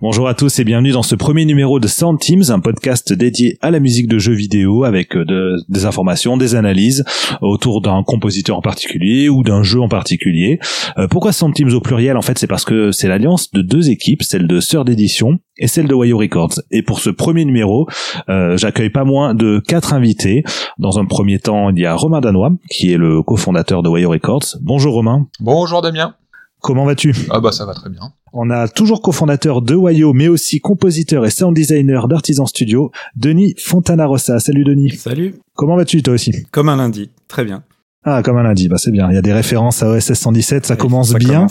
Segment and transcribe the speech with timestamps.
[0.00, 3.58] Bonjour à tous et bienvenue dans ce premier numéro de Sound Teams, un podcast dédié
[3.62, 7.04] à la musique de jeux vidéo avec euh, des informations, des analyses
[7.40, 10.60] autour d'un compositeur en particulier ou d'un jeu en particulier.
[10.98, 12.16] Euh, pourquoi Sound Teams au pluriel?
[12.16, 15.66] En fait, c'est parce que c'est l'alliance de deux équipes, celle de Sœur d'édition et
[15.66, 16.60] celle de Wayo Records.
[16.70, 17.88] Et pour ce premier numéro,
[18.28, 20.44] euh, j'accueille pas moins de quatre invités.
[20.78, 24.10] Dans un premier temps, il y a Romain Danois, qui est le cofondateur de Wayo
[24.10, 24.58] Records.
[24.62, 25.26] Bonjour Romain.
[25.40, 26.14] Bonjour Damien.
[26.60, 27.14] Comment vas-tu?
[27.30, 28.12] Ah bah ça va très bien.
[28.32, 33.54] On a toujours cofondateur de Wayo, mais aussi compositeur et sound designer d'Artisan Studio, Denis
[33.58, 34.38] Fontana-Rossa.
[34.38, 34.90] Salut Denis.
[34.96, 35.36] Salut.
[35.54, 36.32] Comment vas-tu toi aussi?
[36.50, 37.62] Comme un lundi, très bien.
[38.04, 39.08] Ah, comme un lundi, bah c'est bien.
[39.10, 41.48] Il y a des références à OSS 117, ça commence bien.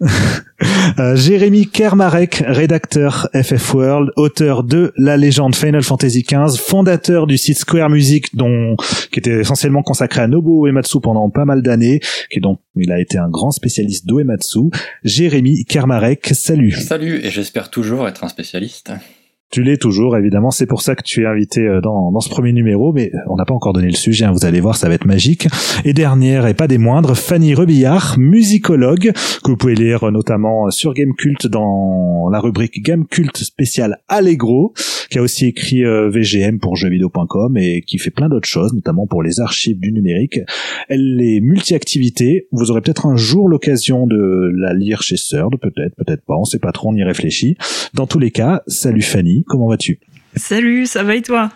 [0.98, 7.38] euh, Jérémy Kermarek, rédacteur FF World, auteur de La légende Final Fantasy XV, fondateur du
[7.38, 8.74] site Square Music, dont
[9.12, 12.00] qui était essentiellement consacré à Nobuo Uematsu pendant pas mal d'années,
[12.30, 14.70] qui donc il a été un grand spécialiste d'Uematsu.
[15.04, 16.72] Jérémy Kermarek, salut.
[16.72, 18.90] Salut, et j'espère toujours être un spécialiste.
[19.52, 20.50] Tu l'es toujours, évidemment.
[20.50, 23.44] C'est pour ça que tu es invité euh, dans, ce premier numéro, mais on n'a
[23.44, 24.24] pas encore donné le sujet.
[24.24, 25.46] Hein, vous allez voir, ça va être magique.
[25.84, 30.94] Et dernière, et pas des moindres, Fanny Rebillard, musicologue, que vous pouvez lire notamment sur
[30.94, 34.72] Gamecult dans la rubrique Gamecult spécial Allegro,
[35.10, 39.06] qui a aussi écrit euh, VGM pour jeuxvideo.com et qui fait plein d'autres choses, notamment
[39.06, 40.40] pour les archives du numérique.
[40.88, 42.48] Elle est multi-activité.
[42.50, 46.34] Vous aurez peut-être un jour l'occasion de la lire chez Sœur, peut-être, peut-être pas.
[46.34, 47.56] On sait pas trop, on y réfléchit.
[47.94, 50.00] Dans tous les cas, salut Fanny comment vas-tu?
[50.36, 51.50] Salut, ça va et toi?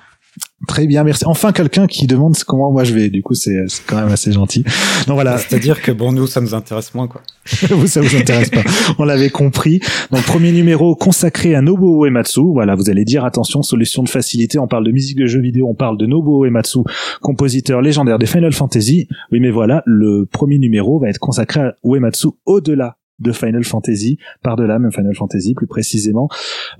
[0.69, 1.25] Très bien, merci.
[1.27, 3.09] Enfin, quelqu'un qui demande comment moi je vais.
[3.09, 4.63] Du coup, c'est quand même assez gentil.
[5.07, 5.39] Donc voilà.
[5.39, 7.23] C'est-à-dire que bon, nous, ça nous intéresse moins, quoi.
[7.71, 8.63] vous, ça vous intéresse pas.
[8.99, 9.81] On l'avait compris.
[10.11, 12.53] Donc, premier numéro consacré à Nobuo Uematsu.
[12.53, 14.59] Voilà, vous allez dire attention, solution de facilité.
[14.59, 16.81] On parle de musique de jeux vidéo, on parle de Nobuo Uematsu,
[17.23, 19.09] compositeur légendaire des Final Fantasy.
[19.33, 24.19] Oui, mais voilà, le premier numéro va être consacré à Uematsu au-delà de Final Fantasy,
[24.43, 26.29] par-delà même Final Fantasy plus précisément.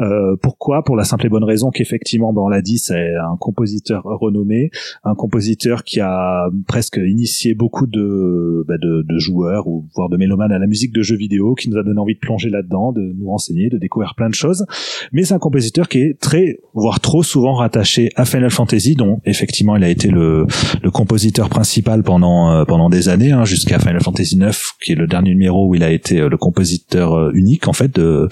[0.01, 0.83] Euh, pourquoi?
[0.83, 4.71] Pour la simple et bonne raison qu'effectivement, ben, on l'a dit, c'est un compositeur renommé,
[5.05, 10.17] un compositeur qui a presque initié beaucoup de, ben, de, de, joueurs ou voire de
[10.17, 12.93] mélomanes à la musique de jeux vidéo, qui nous a donné envie de plonger là-dedans,
[12.93, 14.65] de nous renseigner, de découvrir plein de choses.
[15.13, 19.21] Mais c'est un compositeur qui est très, voire trop souvent rattaché à Final Fantasy, dont
[19.25, 20.47] effectivement il a été le,
[20.83, 24.95] le compositeur principal pendant euh, pendant des années, hein, jusqu'à Final Fantasy 9, qui est
[24.95, 28.29] le dernier numéro où il a été euh, le compositeur euh, unique en fait de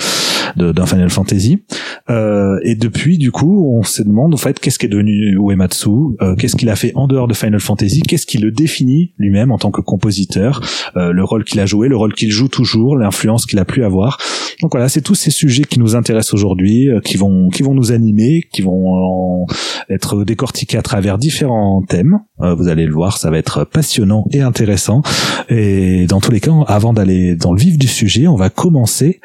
[0.56, 1.62] d'un Final Fantasy.
[2.08, 5.88] Euh, et depuis, du coup, on se demande en fait qu'est-ce qui est devenu Uematsu,
[6.22, 9.52] euh, qu'est-ce qu'il a fait en dehors de Final Fantasy, qu'est-ce qui le définit lui-même
[9.52, 10.62] en tant que compositeur,
[10.96, 14.18] le rôle qu'il a joué, le rôle qu'il joue toujours, l'influence qu'il a pu avoir.
[14.62, 17.92] Donc voilà, c'est tous ces sujets qui nous intéressent aujourd'hui, qui vont qui vont nous
[17.92, 19.46] animer, qui vont
[19.90, 22.20] être décortiqués à travers différents thèmes.
[22.38, 25.02] vous allez le voir, ça va être passionnant et intéressant.
[25.50, 29.20] Et dans tous les cas, avant d'aller dans le vif du sujet, on va commencer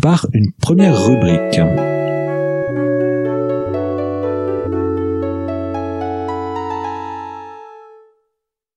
[0.00, 1.60] par une première rubrique.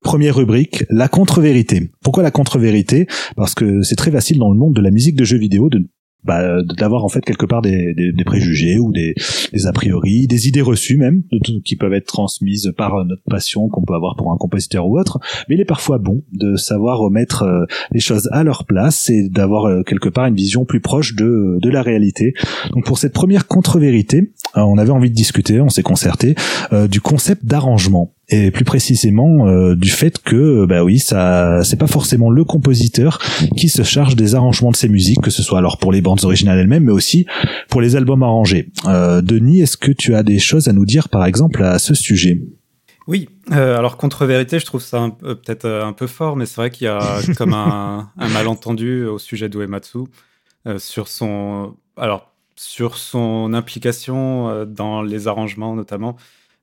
[0.01, 1.90] Première rubrique, la contre-vérité.
[2.01, 3.07] Pourquoi la contre-vérité?
[3.35, 5.88] Parce que c'est très facile dans le monde de la musique de jeux vidéo de
[6.25, 9.16] bah, d'avoir en fait quelque part des, des, des préjugés ou des,
[9.53, 11.24] des, a priori, des idées reçues même,
[11.63, 15.19] qui peuvent être transmises par notre passion qu'on peut avoir pour un compositeur ou autre.
[15.47, 19.30] Mais il est parfois bon de savoir remettre euh, les choses à leur place et
[19.30, 22.34] d'avoir euh, quelque part une vision plus proche de, de la réalité.
[22.72, 26.35] Donc pour cette première contre-vérité, euh, on avait envie de discuter, on s'est concerté
[26.89, 31.88] du concept d'arrangement et plus précisément euh, du fait que bah oui ça c'est pas
[31.88, 33.19] forcément le compositeur
[33.55, 36.23] qui se charge des arrangements de ses musiques que ce soit alors pour les bandes
[36.23, 37.25] originales elles-mêmes mais aussi
[37.69, 38.71] pour les albums arrangés.
[38.88, 41.94] Euh, Denis est-ce que tu as des choses à nous dire par exemple à ce
[41.94, 42.41] sujet?
[43.07, 46.85] Oui, euh, alors contre-vérité, je trouve ça peut-être un peu fort, mais c'est vrai qu'il
[46.85, 49.99] y a comme un, un, malentendu au sujet d'Uematsu
[50.65, 56.17] euh, sur son, alors sur son implication dans les arrangements notamment.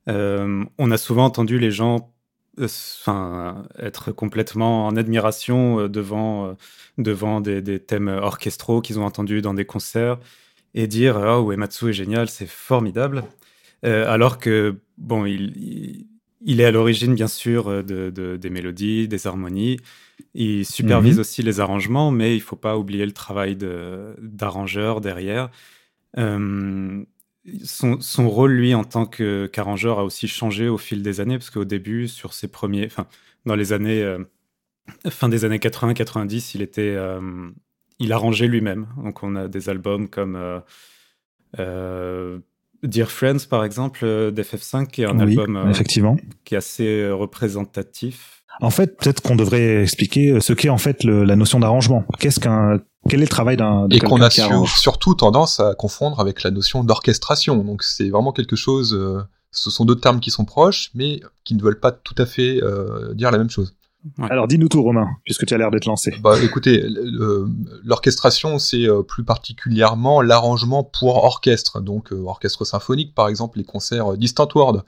[0.09, 2.13] Euh, on a souvent entendu les gens
[2.59, 6.55] euh, enfin, être complètement en admiration euh, devant,
[6.97, 10.19] devant des, thèmes orchestraux qu'ils ont entendus dans des concerts
[10.73, 13.23] et dire Oh, Uematsu est génial, c'est formidable.
[13.83, 16.05] alors que, bon, il,
[16.41, 19.77] il, est à l'origine, bien sûr, de, des mélodies, des harmonies.
[20.33, 21.21] Il supervise mhm.
[21.21, 23.57] aussi les arrangements, mais il faut pas oublier le travail
[24.19, 25.49] d'arrangeur derrière
[27.63, 31.65] son, rôle, lui, en tant qu'arrangeur, a aussi changé au fil des années, parce qu'au
[31.65, 33.07] début, sur ses premiers, enfin,
[33.45, 34.19] dans les années, euh,
[35.09, 37.49] fin des années 80-90, il était, euh,
[37.99, 38.87] il arrangeait lui-même.
[39.03, 40.61] Donc, on a des albums comme
[41.59, 42.39] euh,
[42.83, 46.17] Dear Friends, par exemple, d'FF5, qui est un album effectivement.
[46.45, 48.43] qui est assez représentatif.
[48.61, 52.05] En fait, peut-être qu'on devrait expliquer ce qu'est en fait la notion d'arrangement.
[52.19, 56.43] Qu'est-ce qu'un quel est le travail d'un et qu'on a surtout tendance à confondre avec
[56.43, 57.57] la notion d'orchestration.
[57.57, 58.97] Donc c'est vraiment quelque chose.
[59.51, 62.61] ce sont deux termes qui sont proches, mais qui ne veulent pas tout à fait
[63.13, 63.75] dire la même chose.
[64.19, 66.13] Alors dis-nous tout Romain, puisque tu as l'air d'être lancé.
[66.21, 66.85] Bah écoutez,
[67.85, 73.63] l'orchestration c'est euh, plus particulièrement l'arrangement pour orchestre, donc euh, orchestre symphonique par exemple, les
[73.63, 74.81] concerts euh, Distant World.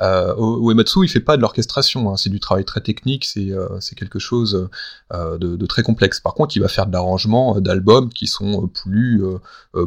[0.00, 3.94] Euh, Uematsu il fait pas de l'orchestration, hein, c'est du travail très technique, c'est c'est
[3.94, 4.68] quelque chose
[5.12, 6.20] de, de, très complexe.
[6.20, 9.22] Par contre il va faire de l'arrangement d'albums qui sont plus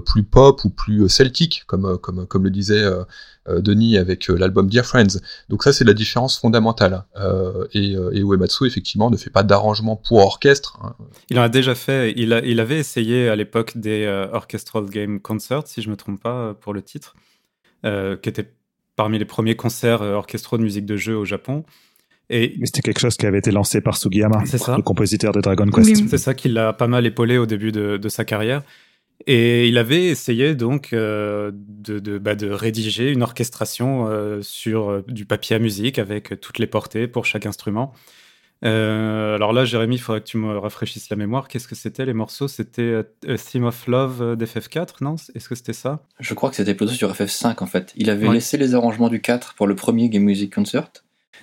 [0.06, 2.86] plus pop ou plus celtiques, comme comme comme le disait
[3.48, 5.20] euh, Denis avec l'album Dear Friends.
[5.50, 7.04] Donc ça c'est la différence fondamentale.
[7.18, 10.80] Euh, et, et, Uematsu effectivement ne fait pas d'arrangement pour orchestre.
[10.84, 10.96] Hein.
[11.30, 12.14] Il en a déjà fait.
[12.16, 16.22] Il, a, il avait essayé à l'époque des Orchestral Game Concerts, si je me trompe
[16.22, 17.16] pas pour le titre,
[17.84, 18.52] qui était
[18.96, 21.64] parmi les premiers concerts orchestraux de musique de jeu au Japon.
[22.30, 22.56] Et...
[22.60, 26.08] Mais c'était quelque chose qui avait été lancé par Sugiyama, le compositeur de Dragon Quest.
[26.10, 28.64] C'est ça qui l'a pas mal épaulé au début de, de sa carrière.
[29.28, 34.90] Et il avait essayé donc euh, de, de, bah, de, rédiger une orchestration euh, sur
[34.90, 37.94] euh, du papier à musique avec toutes les portées pour chaque instrument.
[38.62, 41.48] Alors là, Jérémy, il faudrait que tu me rafraîchisses la mémoire.
[41.48, 42.48] Qu'est-ce que c'était les morceaux?
[42.48, 45.16] C'était Theme of Love d'FF4, non?
[45.36, 46.04] Est-ce que c'était ça?
[46.20, 47.94] Je crois que c'était plutôt sur FF5 en fait.
[47.96, 50.90] Il avait laissé les arrangements du 4 pour le premier Game Music Concert,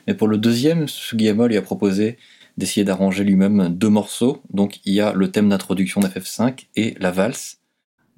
[0.07, 2.19] mais pour le deuxième, Sugiyama lui a proposé
[2.57, 4.43] d'essayer d'arranger lui-même deux morceaux.
[4.51, 7.59] Donc il y a le thème d'introduction d'FF5 et la valse.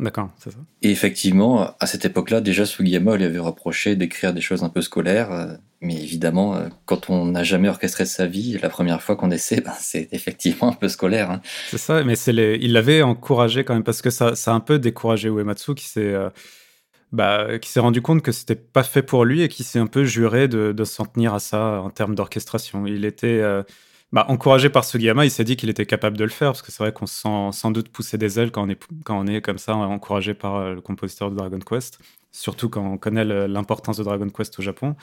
[0.00, 0.58] D'accord, c'est ça.
[0.82, 4.82] Et effectivement, à cette époque-là, déjà Sugiyama lui avait reproché d'écrire des choses un peu
[4.82, 5.55] scolaires, euh,
[5.85, 9.61] mais évidemment, euh, quand on n'a jamais orchestré sa vie, la première fois qu'on essaie,
[9.61, 11.31] ben, c'est effectivement un peu scolaire.
[11.31, 11.41] Hein.
[11.71, 15.29] C'est ça, mais il l'avait encouragé quand même, parce que ça, a un peu découragé
[15.29, 16.01] Uematsu qui s'est...
[16.01, 16.31] Euh,
[17.13, 19.87] bah, qui s'est rendu compte que c'était pas fait pour lui et qui s'est un
[19.87, 22.87] peu juré de, de s'en tenir à ça en termes d'orchestration.
[22.89, 23.41] Il était,
[24.15, 26.71] bah, encouragé par Sugiyama, il s'est dit qu'il était capable de le faire, parce que
[26.71, 29.27] c'est vrai qu'on se sent sans doute pousser des ailes quand on est, quand on
[29.27, 31.99] est comme ça, encouragé par euh, le compositeur de Dragon Quest,
[32.31, 34.95] surtout quand on connaît l'importance de Dragon Quest au Japon.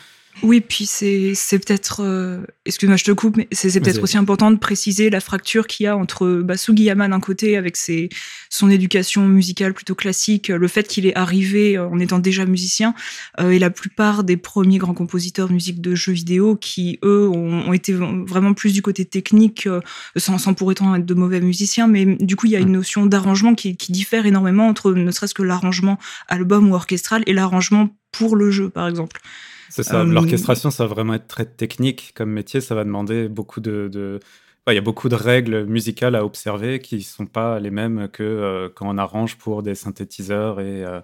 [0.44, 4.57] Oui, puis c'est peut-être, euh, excuse-moi, je te coupe, mais c'est peut-être aussi important de
[4.57, 8.10] préciser la fracture qu'il y a entre bah, Sugiyama d'un côté avec ses,
[8.50, 12.95] son éducation musicale plutôt classique, le fait qu'il est arrivé euh, en étant déjà musicien,
[13.39, 17.30] euh, et la plupart des premiers grands compositeurs de musique de jeux vidéo qui, eux,
[17.30, 19.68] ont, été vraiment plus du côté technique,
[20.16, 22.72] sans, sans, pour autant être de mauvais musiciens, mais du coup, il y a une
[22.72, 27.34] notion d'arrangement qui, qui diffère énormément entre ne serait-ce que l'arrangement album ou orchestral et
[27.34, 29.22] l'arrangement pour le jeu, par exemple.
[29.71, 30.01] C'est ça.
[30.01, 32.62] Euh, l'orchestration, ça va vraiment être très technique comme métier.
[32.62, 34.19] Ça va demander beaucoup de.
[34.68, 38.07] Il y a beaucoup de règles musicales à observer qui ne sont pas les mêmes
[38.09, 40.59] que euh, quand on arrange pour des synthétiseurs.
[40.59, 41.00] Et euh,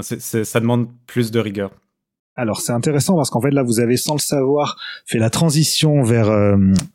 [0.00, 1.70] ça demande plus de rigueur.
[2.34, 6.02] Alors c'est intéressant parce qu'en fait là vous avez sans le savoir fait la transition
[6.02, 6.30] vers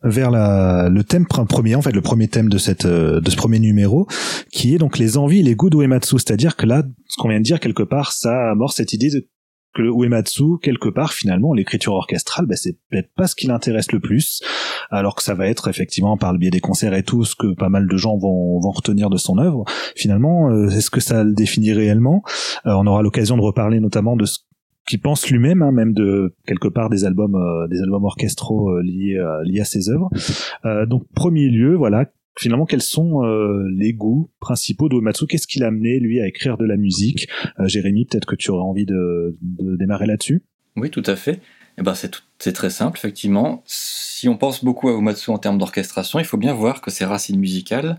[0.01, 4.07] vers le thème premier en fait le premier thème de cette de ce premier numéro
[4.51, 7.43] qui est donc les envies les goûts d'Uematsu c'est-à-dire que là ce qu'on vient de
[7.43, 9.27] dire quelque part ça amorce cette idée de
[9.73, 13.99] que Uematsu, quelque part, finalement, l'écriture orchestrale, bah, c'est peut-être pas ce qui l'intéresse le
[13.99, 14.41] plus,
[14.89, 17.53] alors que ça va être effectivement par le biais des concerts et tout ce que
[17.53, 19.65] pas mal de gens vont, vont retenir de son œuvre.
[19.95, 22.23] Finalement, euh, est-ce que ça le définit réellement?
[22.65, 24.39] Euh, On aura l'occasion de reparler notamment de ce
[24.87, 29.21] qu'il pense lui-même, hein, même de quelque part des albums, euh, des albums orchestraux liés,
[29.43, 30.09] liés à ses œuvres.
[30.87, 32.05] donc premier lieu, voilà,
[32.39, 35.27] finalement quels sont euh, les goûts principaux d'Uematsu?
[35.27, 37.27] Qu'est-ce qu'il a amené lui à écrire de la musique?
[37.59, 40.43] Euh, Jérémy, peut-être que tu aurais envie de, démarrer là-dessus?
[40.75, 41.41] Oui, tout à fait.
[41.79, 43.63] Eh ben, c'est très simple, effectivement.
[43.65, 47.05] Si on pense beaucoup à Uematsu en termes d'orchestration, il faut bien voir que ses
[47.05, 47.97] racines musicales,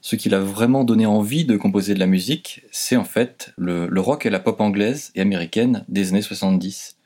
[0.00, 3.88] ce qui l'a vraiment donné envie de composer de la musique, c'est en fait le,
[4.00, 6.96] rock et la pop anglaise et américaine des années 70.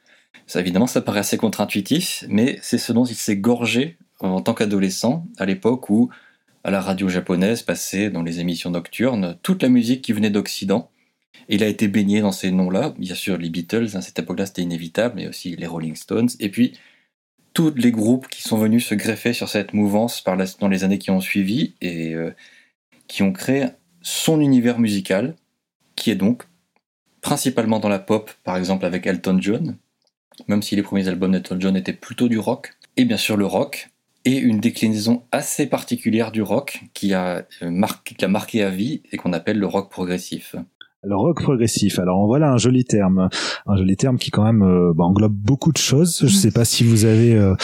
[0.46, 4.54] Ça, évidemment, ça paraît assez contre-intuitif, mais c'est ce dont il s'est gorgé en tant
[4.54, 6.10] qu'adolescent, à l'époque où
[6.64, 10.90] à la radio japonaise, passait dans les émissions nocturnes, toute la musique qui venait d'Occident.
[11.48, 14.62] il a été baigné dans ces noms-là, bien sûr les Beatles, à cette époque-là c'était
[14.62, 16.78] inévitable, mais aussi les Rolling Stones, et puis
[17.52, 20.98] tous les groupes qui sont venus se greffer sur cette mouvance par dans les années
[20.98, 22.34] qui ont suivi, et euh,
[23.08, 23.66] qui ont créé
[24.00, 25.36] son univers musical,
[25.96, 26.44] qui est donc
[27.20, 29.76] principalement dans la pop, par exemple avec Elton John,
[30.48, 33.46] même si les premiers albums d'Elton John étaient plutôt du rock, et bien sûr le
[33.46, 33.90] rock,
[34.24, 39.32] et une déclinaison assez particulière du rock qui a, euh, marqué, à vie et qu'on
[39.32, 40.56] appelle le rock progressif.
[41.06, 41.98] Le rock progressif.
[41.98, 43.28] Alors voilà un joli terme,
[43.66, 46.18] un joli terme qui quand même euh, bah, englobe beaucoup de choses.
[46.20, 47.54] Je ne sais pas si vous avez euh,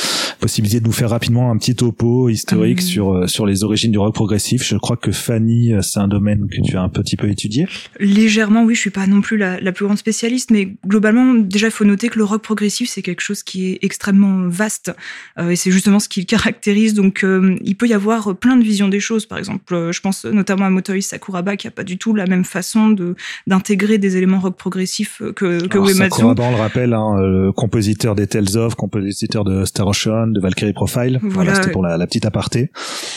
[0.40, 2.86] possibilité de nous faire rapidement un petit topo historique Hum.
[2.86, 4.62] sur euh, sur les origines du rock progressif.
[4.64, 7.66] Je crois que Fanny, c'est un domaine que tu as un petit peu étudié.
[7.98, 11.68] Légèrement, oui, je suis pas non plus la, la plus grande spécialiste, mais globalement, déjà,
[11.68, 14.92] il faut noter que le rock progressif, c'est quelque chose qui est extrêmement vaste,
[15.38, 16.94] et c'est justement ce qui le caractérise.
[16.94, 17.24] Donc,
[17.62, 19.26] il peut y avoir plein de visions des choses.
[19.26, 22.44] Par exemple, je pense notamment à Motoris Sakuraba, qui a pas du tout la même
[22.44, 23.14] façon de
[23.46, 26.22] d'intégrer des éléments rock progressifs euh, que, que Alors, Uematsu.
[26.22, 31.18] Le rappelle, hein, le compositeur des Tales of, compositeur de Star Ocean, de Valkyrie Profile.
[31.22, 32.70] Voilà, Voilà, c'était pour la, la petite aparté.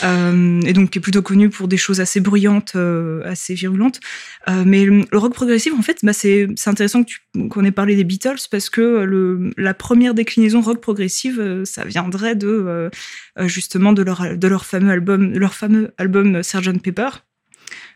[0.04, 4.00] Euh, et donc qui est plutôt connu pour des choses assez bruyantes, euh, assez virulentes.
[4.48, 7.70] Euh, mais le, le rock progressif, en fait, bah, c'est intéressant que tu- qu'on ait
[7.70, 12.46] parlé des Beatles parce que le, la première déclinaison rock progressive, euh, ça viendrait de
[12.48, 12.90] euh,
[13.38, 17.08] euh, justement de leur de leur fameux album, leur fameux album Sgt Pepper.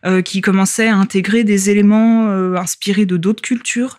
[0.07, 3.99] Euh, qui commençait à intégrer des éléments euh, inspirés de d'autres cultures.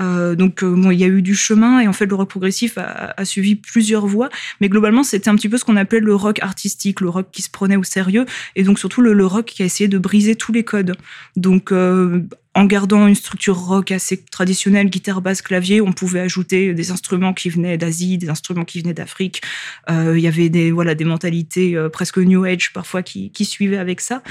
[0.00, 2.78] Euh, donc bon, il y a eu du chemin et en fait le rock progressif
[2.78, 4.28] a, suivi plusieurs voies,
[4.60, 7.42] mais globalement c'était un petit peu ce qu'on appelait le rock artistique, le rock qui
[7.42, 10.52] se prenait au sérieux et donc surtout le, rock qui a essayé de briser tous
[10.52, 10.96] les codes.
[11.36, 16.90] Donc en gardant une structure rock assez traditionnelle, guitare, basse, clavier, on pouvait ajouter des
[16.92, 19.42] instruments qui venaient d'Asie, des instruments qui venaient d'Afrique.
[19.90, 24.22] Il y avait des voilà des mentalités presque new age parfois qui suivaient avec ça.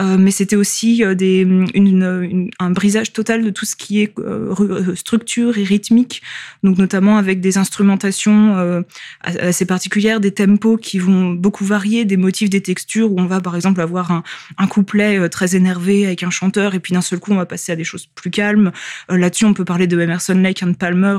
[0.00, 4.00] Euh, mais c'était aussi euh, des, une, une- un brisage total de tout ce qui
[4.02, 6.20] est euh, euh, structure et rythmique,
[6.64, 8.82] donc notamment avec des instrumentations euh,
[9.20, 13.26] as- assez particulières, des tempos qui vont beaucoup varier, des motifs, des textures, où on
[13.26, 14.24] va par exemple avoir un,
[14.58, 17.70] un couplet très énervé avec un chanteur, et puis d'un seul coup on va passer
[17.70, 18.72] à des choses plus calmes.
[19.08, 21.18] Là-dessus on peut parler de Emerson, Lake and Palmer,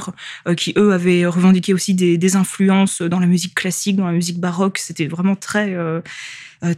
[0.57, 4.39] qui eux avaient revendiqué aussi des, des influences dans la musique classique, dans la musique
[4.39, 4.79] baroque.
[4.79, 5.75] C'était vraiment très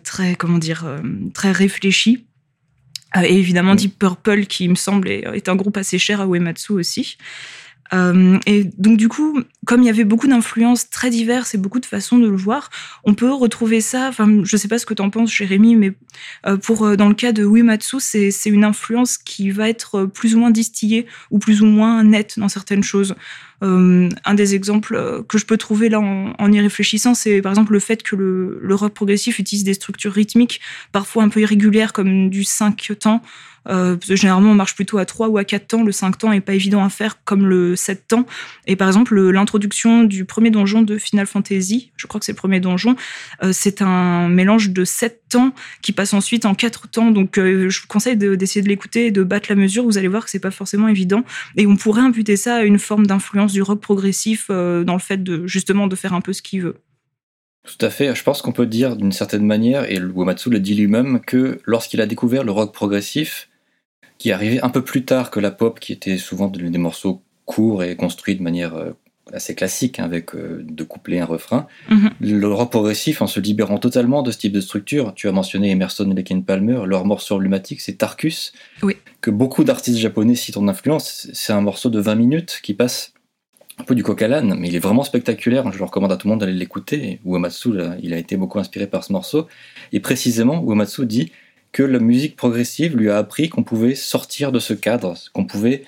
[0.03, 1.01] très comment dire euh,
[1.33, 2.25] très réfléchi.
[3.15, 6.21] Euh, et évidemment Deep Purple qui il me semble est, est un groupe assez cher
[6.21, 7.17] à Uematsu aussi
[7.93, 11.79] Euh, et donc du coup comme il y avait beaucoup d'influences très diverses et beaucoup
[11.79, 12.69] de façons de le voir
[13.05, 15.93] on peut retrouver ça enfin je sais pas ce que t'en penses Jérémy mais
[16.45, 20.35] euh, pour euh, dans le cas de Uematsu c'est une influence qui va être plus
[20.35, 23.15] ou moins distillée ou plus ou moins nette dans certaines choses
[23.63, 27.51] euh, un des exemples que je peux trouver là en, en y réfléchissant, c'est par
[27.51, 31.41] exemple le fait que le, le rock progressif utilise des structures rythmiques parfois un peu
[31.41, 33.23] irrégulières comme du 5 temps.
[33.69, 35.83] Euh, généralement, on marche plutôt à 3 ou à 4 temps.
[35.83, 38.25] Le 5 temps est pas évident à faire comme le 7 temps.
[38.65, 42.31] Et par exemple, le- l'introduction du premier donjon de Final Fantasy, je crois que c'est
[42.31, 42.95] le premier donjon,
[43.43, 47.11] euh, c'est un mélange de 7 temps qui passe ensuite en 4 temps.
[47.11, 49.83] Donc, euh, je vous conseille de- d'essayer de l'écouter et de battre la mesure.
[49.83, 51.23] Vous allez voir que c'est pas forcément évident.
[51.55, 55.21] Et on pourrait imputer ça à une forme d'influence du rock progressif dans le fait
[55.23, 56.75] de justement de faire un peu ce qu'il veut.
[57.67, 58.15] Tout à fait.
[58.15, 61.99] Je pense qu'on peut dire d'une certaine manière, et Uematsu le dit lui-même, que lorsqu'il
[61.99, 63.46] a découvert le rock progressif,
[64.17, 67.83] qui arrivait un peu plus tard que la pop, qui était souvent des morceaux courts
[67.83, 68.91] et construits de manière euh,
[69.33, 72.09] assez classique, hein, avec euh, deux couplets, un refrain, Mhm.
[72.21, 75.69] le rock progressif, en se libérant totalement de ce type de structure, tu as mentionné
[75.71, 78.95] Emerson et Lake and Palmer, leur morceau emblématique, c'est Tarkus, Oui.
[79.21, 81.27] que beaucoup d'artistes japonais citent en influence.
[81.33, 83.13] C'est un morceau de 20 minutes qui passe
[83.79, 85.71] un peu du coq à l'âne, mais il est vraiment spectaculaire.
[85.71, 87.19] Je le recommande à tout le monde d'aller l'écouter.
[87.25, 87.69] Uematsu,
[88.01, 89.47] il a été beaucoup inspiré par ce morceau.
[89.93, 91.31] Et précisément, Uematsu dit
[91.71, 95.83] que la musique progressive lui a appris qu'on pouvait sortir de ce cadre, qu'on pouvait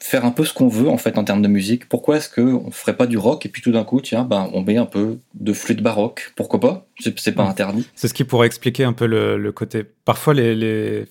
[0.00, 1.88] faire un peu ce qu'on veut en fait en termes de musique.
[1.88, 4.62] Pourquoi est-ce qu'on ferait pas du rock et puis tout d'un coup, tiens, ben, on
[4.62, 6.32] met un peu de flûte baroque?
[6.36, 6.86] Pourquoi pas?
[7.16, 7.48] C'est pas Ouais.
[7.48, 7.86] interdit.
[7.94, 9.82] C'est ce qui pourrait expliquer un peu le, le côté.
[10.04, 11.06] Parfois, les, les-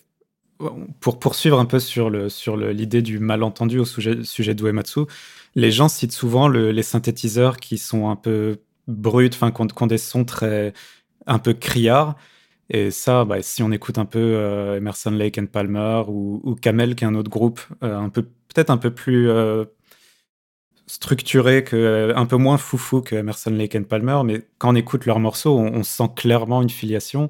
[0.99, 5.01] pour poursuivre un peu sur le sur le- l'idée du malentendu au sujet, sujet d'Uematsu,
[5.55, 8.57] les gens citent souvent le- les synthétiseurs qui sont un peu
[8.87, 10.73] bruts, enfin, qui ont, ont des sons très
[11.25, 12.15] un peu criards.
[12.69, 16.55] Et ça, bah, si on écoute un peu euh, Emerson, Lake and Palmer ou, ou
[16.55, 19.65] Camel, qui est un autre groupe, euh, un peu peut-être un peu plus euh,
[20.87, 25.05] structuré, que, un peu moins foufou que Emerson, Lake and Palmer, mais quand on écoute
[25.05, 27.29] leurs morceaux, on sent clairement une filiation.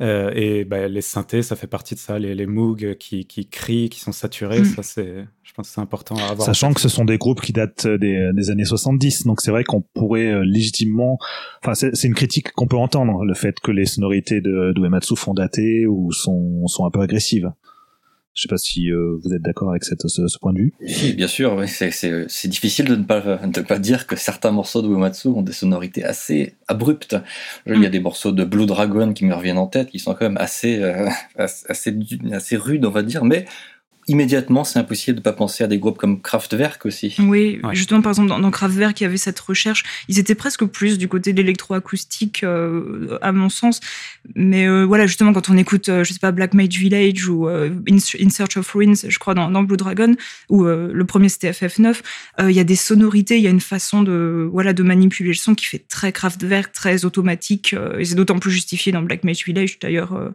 [0.00, 2.18] Euh, et bah, les synthés, ça fait partie de ça.
[2.18, 4.64] Les, les Moog qui, qui crient, qui sont saturés, Mm.
[4.64, 6.46] ça c'est, je pense que c'est important à avoir.
[6.46, 9.64] Sachant que ce sont des groupes qui datent des, des années 70, donc c'est vrai
[9.64, 11.18] qu'on pourrait euh, légitimement,
[11.62, 14.80] enfin c'est c'est une critique qu'on peut entendre, le fait que les sonorités de, de
[14.80, 17.50] Uematsu font dater ou sont, sont un peu agressives.
[18.38, 20.72] Je sais pas si euh, vous êtes d'accord avec cette, ce, ce point de vue.
[20.86, 24.52] Si, bien sûr, oui, c'est- difficile de ne, pas, de ne pas dire que certains
[24.52, 27.16] morceaux de Uematsu ont des sonorités assez abruptes.
[27.66, 30.14] Il y a des morceaux de Blue Dragon qui me reviennent en tête, qui sont
[30.14, 31.98] quand même assez, euh, assez, assez
[32.30, 33.44] assez rudes, on va dire, mais
[34.08, 37.14] immédiatement, c'est impossible de pas penser à des groupes comme Kraftwerk aussi.
[37.18, 39.84] Oui, justement, par exemple, dans, Kraftwerk, il y avait cette recherche.
[40.08, 43.80] Ils étaient presque plus du côté de l'électroacoustique, euh, à mon sens.
[44.34, 47.46] Mais euh, voilà, justement, quand on écoute, euh, je sais pas, Black Mage Village ou
[47.48, 47.98] In,
[48.30, 50.14] Search of Ruins, je crois, dans, Blue Dragon,
[50.48, 51.96] ou le premier c'était FF9,
[52.40, 55.34] il y a des sonorités, il y a une façon de, voilà, de manipuler le
[55.34, 57.74] son qui fait très Kraftwerk, très automatique.
[57.98, 60.32] et c'est d'autant plus justifié dans Black Mage Village, d'ailleurs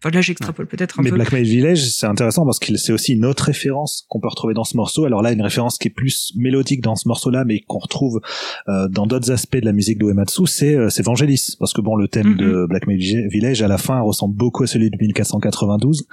[0.00, 1.16] Enfin là, j'extrapole peut-être un Mais peu.
[1.16, 4.28] Mais Black Mage Village, c'est intéressant parce que c'est aussi une autre référence qu'on peut
[4.28, 5.04] retrouver dans ce morceau.
[5.06, 8.20] Alors là, une référence qui est plus mélodique dans ce morceau-là, mais qu'on retrouve
[8.68, 11.96] euh, dans d'autres aspects de la musique d'Uematsu, c'est euh, c'est Vangelis, parce que bon,
[11.96, 16.06] le thème de Black Mage Village à la fin ressemble beaucoup à celui de 1492.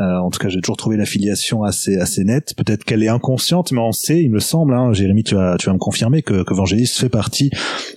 [0.00, 2.54] Euh, en tout cas, j'ai toujours trouvé l'affiliation assez assez nette.
[2.56, 5.66] Peut-être qu'elle est inconsciente, mais on sait, il me semble, hein, Jérémy, tu vas tu
[5.66, 7.50] vas me confirmer que, que Vangelis fait partie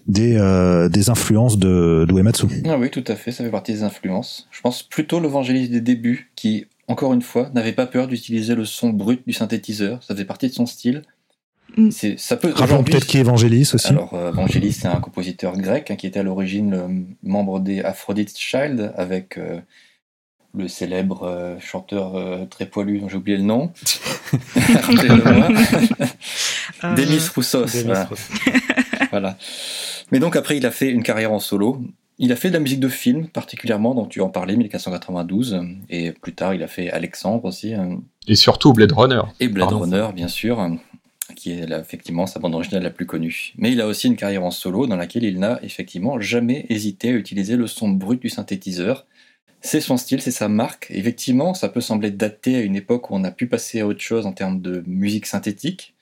[0.08, 2.48] des euh, des influences de d'Uematsu.
[2.66, 4.48] Ah oui, tout à fait, ça fait partie des influences.
[4.52, 8.56] Je pense plutôt le évangéliste des débuts qui, encore une fois, n'avait pas peur d'utiliser
[8.56, 10.04] le son brut du synthétiseur.
[10.04, 11.04] Ça faisait partie de son style.
[11.78, 11.92] Mm.
[11.92, 12.52] C'est, ça peut.
[12.54, 13.88] Rappelons peut-être qui est Évangélis aussi.
[13.88, 17.82] Alors, euh, Évangélis, c'est un compositeur grec hein, qui était à l'origine le membre des
[17.82, 19.60] Aphrodite Child avec euh,
[20.56, 23.72] le célèbre euh, chanteur très poilu dont j'ai oublié le nom.
[26.84, 27.84] Demis Roussos.
[27.86, 28.10] Voilà.
[29.12, 29.38] voilà.
[30.12, 31.82] Mais donc après, il a fait une carrière en solo.
[32.22, 36.12] Il a fait de la musique de film, particulièrement, dont tu en parlais, 1492, et
[36.12, 37.74] plus tard, il a fait Alexandre aussi.
[37.74, 37.96] Euh,
[38.28, 39.22] et surtout Blade Runner.
[39.40, 40.70] Et Blade Runner, bien sûr,
[41.38, 43.54] qui est effectivement sa bande originale la plus connue.
[43.58, 47.10] Mais il a aussi une carrière en solo dans laquelle il n'a effectivement jamais hésité
[47.10, 49.06] à utiliser le son brut du synthétiseur.
[49.62, 50.88] C'est son style, c'est sa marque.
[50.90, 54.02] Effectivement, ça peut sembler daté à une époque où on a pu passer à autre
[54.02, 55.96] chose en termes de musique synthétique,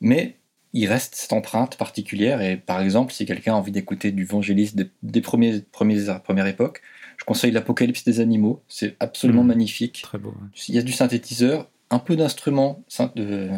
[0.00, 0.36] mais
[0.72, 2.40] il reste cette empreinte particulière.
[2.40, 4.72] Et par exemple, si quelqu'un a envie d'écouter du Vangelis
[5.02, 6.82] des, premiers, premières époques,
[7.16, 8.62] je conseille l'Apocalypse des animaux.
[8.68, 9.48] C'est absolument mmh.
[9.48, 10.00] magnifique.
[10.02, 10.34] Très beau.
[10.68, 12.82] Il y a du synthétiseur, un peu d'instruments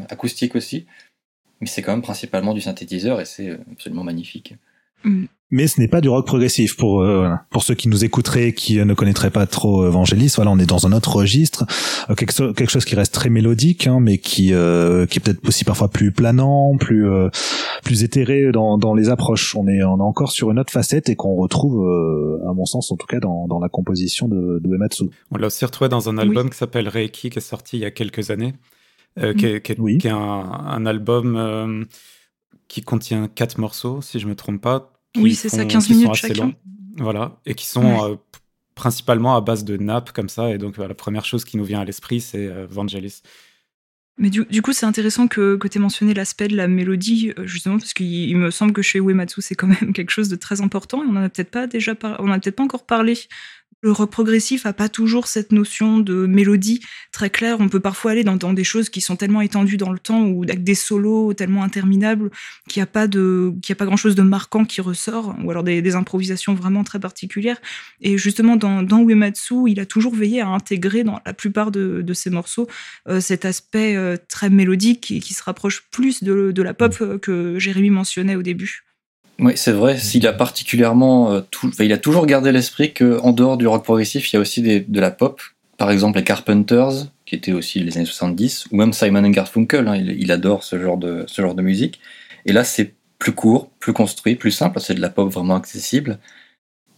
[0.09, 0.87] acoustiques aussi,
[1.61, 4.55] mais c'est quand même principalement du synthétiseur et c'est absolument magnifique.
[5.05, 8.53] Mmh mais ce n'est pas du rock progressif pour euh, pour ceux qui nous écouteraient
[8.53, 11.67] qui euh, ne connaîtraient pas trop Evangelis voilà on est dans un autre registre.
[12.09, 15.65] Euh, quelque, quelque chose qui reste très mélodique hein, mais qui qui est peut-être aussi
[15.65, 17.07] parfois plus planant plus
[17.83, 19.55] plus éthéré dans dans les approches.
[19.57, 21.87] On est on est encore sur une autre facette et qu'on retrouve
[22.49, 25.05] à mon sens en tout cas dans dans la composition de, de Uematsu.
[25.31, 27.85] On l'a aussi retrouvé dans un album qui s'appelle Reiki qui est sorti il y
[27.85, 28.55] a quelques années
[29.17, 31.87] qui est, qui est, qui est un, un, album
[32.69, 36.53] qui contient quatre morceaux si je me trompe pas oui, c'est ça, 15 minutes chacun.
[36.97, 38.17] voilà, et qui sont euh,
[38.75, 40.51] principalement à base de nappes comme ça.
[40.51, 43.23] Et donc, la première chose qui nous vient à l'esprit, c'est euh, Vangelis.
[44.19, 47.47] Mais du, coup, c'est intéressant que, que tu aies mentionné l'aspect de la mélodie, euh,
[47.47, 50.61] justement, parce qu'il me semble que chez Uematsu, c'est quand même quelque chose de très
[50.61, 51.03] important.
[51.03, 53.19] Et on n'en a peut-être pas déjà on a peut-être pas encore parlé
[53.83, 56.81] le rock progressif a pas toujours cette notion de mélodie
[57.13, 57.57] très claire.
[57.61, 60.43] On peut parfois aller dans, des choses qui sont tellement étendues dans le temps ou
[60.43, 62.31] avec des solos tellement interminables
[62.69, 65.51] qu'il n'y a pas de, qu'il a pas grand chose de marquant qui ressort ou
[65.51, 67.61] alors des, improvisations vraiment très particulières.
[68.01, 72.05] Et justement, dans, dans Uematsu, il a toujours veillé à intégrer dans la plupart de,
[72.13, 72.69] ses morceaux
[73.09, 76.95] euh, cet aspect euh, très mélodique et qui se rapproche plus de, de la pop
[77.01, 78.90] euh, que Jérémy mentionnait au début.
[79.41, 79.97] Oui, c'est vrai.
[79.97, 81.41] S'il a particulièrement, euh,
[81.79, 84.81] il a toujours gardé l'esprit qu'en dehors du rock progressif, il y a aussi des,
[84.81, 85.41] de la pop.
[85.79, 89.89] Par exemple, les Carpenters, qui étaient aussi les années 70, ou même Simon Garfunkel.
[89.89, 92.01] Hein, il, il, adore ce genre de ce genre de musique.
[92.45, 94.79] Et là, c'est plus court, plus construit, plus simple.
[94.79, 96.19] C'est de la pop vraiment accessible.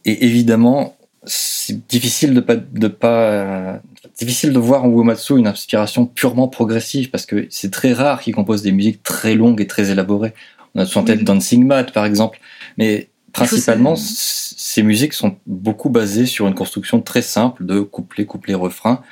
[0.05, 3.79] Et évidemment, c'est difficile de pas de pas euh,
[4.19, 8.35] difficile de voir en Uematsu une inspiration purement progressive parce que c'est très rare qu'il
[8.35, 10.35] compose des musiques très longues et très élaborées.
[10.75, 12.41] On a en tête Dancing Mad, par exemple.
[12.79, 18.55] Mais principalement, ces musiques sont beaucoup basées sur une construction très simple de couplet, couplet,
[18.55, 19.03] refrain,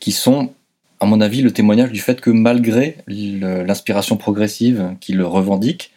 [0.00, 0.52] qui sont,
[1.00, 5.92] à mon avis, le témoignage du fait que malgré l'inspiration progressive qu'il revendique,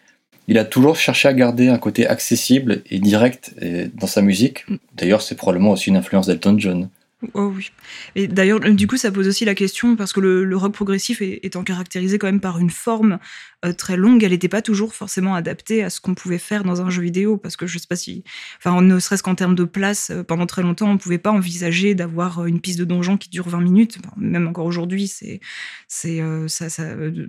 [0.48, 3.56] il a toujours cherché à garder un côté accessible et direct
[3.96, 4.70] dans sa musique.
[4.70, 4.76] Mm.
[4.96, 6.90] D'ailleurs, c'est probablement aussi une influence d'Elton John.
[7.34, 7.72] Oh oui.
[8.16, 11.64] Et d'ailleurs, du coup, ça pose aussi la question, parce que le, rock progressif étant
[11.64, 13.20] caractérisé quand même par une forme
[13.66, 16.82] euh, très longue, elle n'était pas toujours forcément adaptée à ce qu'on pouvait faire dans
[16.82, 18.24] un jeu vidéo, parce que je sais pas si,
[18.58, 21.96] enfin, ne serait-ce qu'en termes de place, euh, pendant très longtemps, on pouvait pas envisager
[21.96, 23.98] d'avoir euh, une piste de donjon qui dure 20 minutes.
[24.18, 25.40] même encore aujourd'hui, c'est,
[25.88, 26.84] c'est, ça, ça,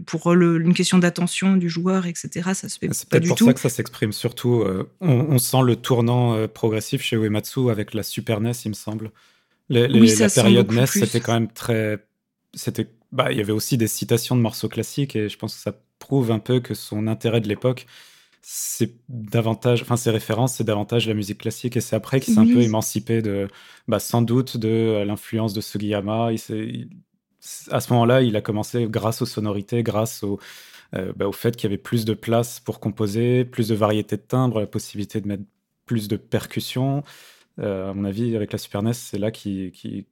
[0.06, 2.50] pour une question d'attention du joueur, etc.
[2.54, 3.34] Ça se fait c'est pas du tout.
[3.36, 4.64] C'est pour ça que ça s'exprime surtout.
[5.00, 9.10] On, sent le tournant progressif chez Uematsu avec la Super NES, il me semble
[9.68, 12.04] la période NES, c'était quand même très.
[12.54, 15.60] C'était, bah, il y avait aussi des citations de morceaux classiques et je pense que
[15.60, 17.86] ça prouve un peu que son intérêt de l'époque,
[18.42, 22.40] c'est davantage, enfin ses références, c'est davantage la musique classique et c'est après qu'il s'est
[22.40, 23.48] un peu émancipé de,
[23.88, 26.30] bah, sans doute de l'influence de Sugiyama.
[26.32, 26.88] Il
[27.70, 30.40] à ce moment-là, il a commencé grâce aux sonorités, grâce au,
[30.92, 34.22] bah, au fait qu'il y avait plus de place pour composer, plus de variété de
[34.22, 35.44] timbres, la possibilité de mettre
[35.84, 37.02] plus de percussions.
[37.58, 40.04] À mon avis, avec la Super NES, c'est là qu'il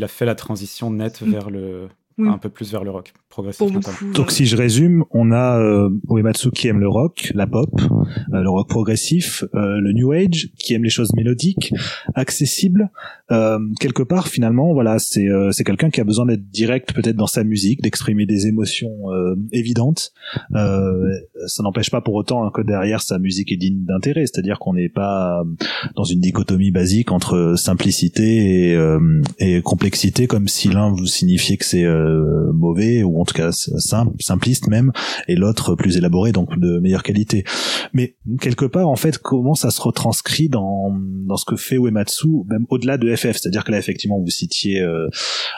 [0.00, 1.30] a fait la transition nette mm.
[1.30, 1.88] vers le,
[2.28, 3.72] un peu plus vers le rock progressif.
[4.14, 8.42] Donc si je résume, on a euh, Uematsu qui aime le rock, la pop, euh,
[8.42, 11.72] le rock progressif, euh, le new age, qui aime les choses mélodiques,
[12.14, 12.90] accessibles.
[13.30, 17.26] Euh, quelque part, finalement, voilà, c'est c'est quelqu'un qui a besoin d'être direct, peut-être dans
[17.26, 19.06] sa musique, d'exprimer des émotions
[19.52, 20.12] évidentes.
[20.52, 24.88] ça n'empêche pas pour autant que derrière sa musique est digne d'intérêt, c'est-à-dire qu'on n'est
[24.88, 25.44] pas
[25.96, 28.78] dans une dichotomie basique entre simplicité et,
[29.38, 31.86] et complexité, comme si l'un vous signifiait que c'est
[32.52, 34.92] mauvais ou en tout cas simple, simpliste même,
[35.28, 37.44] et l'autre plus élaboré, donc de meilleure qualité.
[37.92, 40.92] Mais quelque part, en fait, comment ça se retranscrit dans
[41.26, 44.80] dans ce que fait Uematsu, même au-delà de FF, c'est-à-dire que là, effectivement, vous citiez
[44.80, 45.08] euh,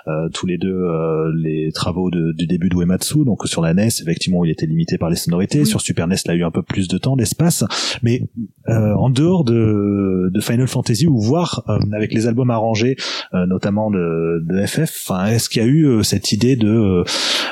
[0.07, 3.75] euh, tous les deux euh, les travaux de, du début de Uematsu, donc sur la
[3.75, 6.51] NES, effectivement, il était limité par les sonorités, sur Super NES, il a eu un
[6.51, 7.65] peu plus de temps, d'espace,
[8.03, 8.23] mais
[8.67, 12.97] en dehors de, de Final Fantasy ou voir avec les albums arrangés,
[13.33, 17.05] notamment de, de FF, est-ce qu'il y a eu cette idée de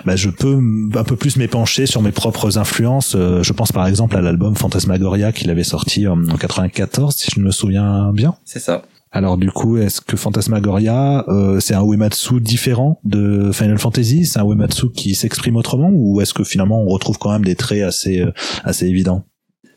[0.05, 0.59] bah, je peux
[0.95, 3.15] un peu plus m'épancher sur mes propres influences.
[3.15, 7.41] Euh, je pense par exemple à l'album Fantasmagoria qu'il avait sorti en 94, si je
[7.41, 8.35] me souviens bien.
[8.45, 8.83] C'est ça.
[9.13, 14.25] Alors du coup, est-ce que Fantasmagoria, euh, c'est un Uematsu différent de Final Fantasy?
[14.25, 17.55] C'est un Uematsu qui s'exprime autrement ou est-ce que finalement on retrouve quand même des
[17.55, 18.33] traits assez euh,
[18.65, 19.25] assez évidents?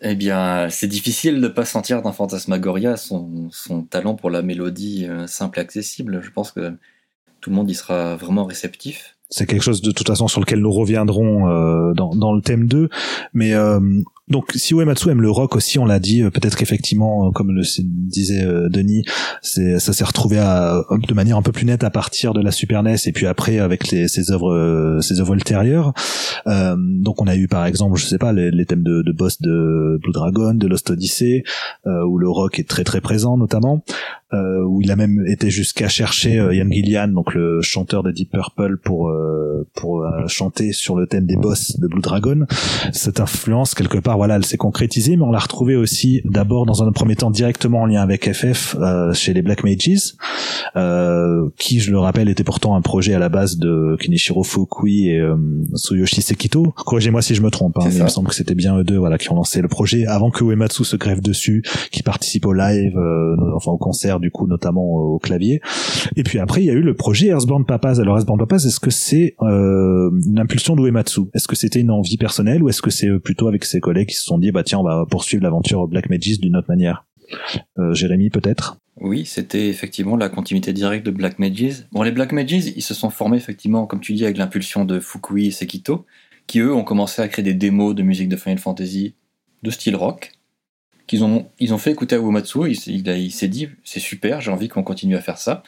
[0.02, 5.08] Eh bien, c'est difficile de pas sentir dans Fantasmagoria son, son talent pour la mélodie
[5.26, 6.22] simple et accessible.
[6.22, 6.78] Je pense que
[7.46, 9.18] tout le monde y sera vraiment réceptif.
[9.30, 12.68] C'est quelque chose de toute façon sur lequel nous reviendrons euh, dans, dans le thème
[12.68, 12.90] 2
[13.34, 13.80] mais euh,
[14.28, 16.24] donc si Uematsu aime le rock aussi on l'a dit.
[16.24, 19.04] Euh, peut-être qu'effectivement comme le disait Denis
[19.44, 22.52] c'est ça s'est retrouvé à, de manière un peu plus nette à partir de la
[22.52, 25.94] Super NES et puis après avec ses œuvres ses œuvres ultérieures.
[26.46, 29.40] Donc on a eu par exemple je sais pas les, les thèmes de, de, boss
[29.40, 31.44] de Blue Dragon de Lost Odyssey
[31.86, 33.84] où le rock est très très présent notamment
[34.36, 38.12] euh, où il a même été jusqu'à chercher euh, Ian Gillian, donc le chanteur de
[38.12, 42.46] Deep Purple, pour euh, pour chanter sur le thème des boss de Blue Dragon.
[42.92, 46.84] Cette influence quelque part, voilà, elle s'est concrétisée, mais on l'a retrouvée aussi d'abord dans
[46.84, 48.76] un premier temps directement en lien avec FF
[49.14, 50.16] chez les Black Mages,
[51.58, 55.26] qui, je le rappelle, était pourtant un projet à la base de Kenichiro Fukui et
[55.76, 56.74] Tsuyoshi Sekito.
[56.86, 58.98] Corrigez-moi si je me trompe, hein, mais il me semble que c'était bien eux deux,
[58.98, 62.54] voilà, qui ont lancé le projet avant que Uematsu se grève dessus, qui participe au
[62.54, 62.98] live,
[63.56, 65.62] enfin au concert du coup notamment au clavier.
[66.16, 68.00] Et puis après il y a eu le projet Earthbound Papas.
[68.00, 71.22] Alors Earthbound Papas, est-ce que c'est euh, une impulsion d'Uematsu?
[71.34, 74.10] Est-ce que c'était une envie personnelle ou est-ce que c'est euh, plutôt avec ses collègues
[74.10, 77.06] qui se sont dit bah tiens on va poursuivre l'aventure Black Mages d'une autre manière?
[77.80, 78.78] Euh, Jérémy peut-être?
[79.02, 81.86] Oui, c'était effectivement la continuité directe de Black Mages.
[81.92, 85.00] Bon, les Black Mages, ils se sont formés effectivement, comme tu dis, avec l'impulsion de
[85.00, 86.06] Fukui et Sekito,
[86.48, 89.16] qui eux ont commencé à créer des démos de musique de Final Fantasy
[89.64, 90.32] de style rock,
[91.08, 92.72] qu'ils ont, ils ont fait écouter à Uematsu.
[92.72, 95.64] Il, il, s'est dit, c'est super, j'ai envie qu'on continue à faire ça.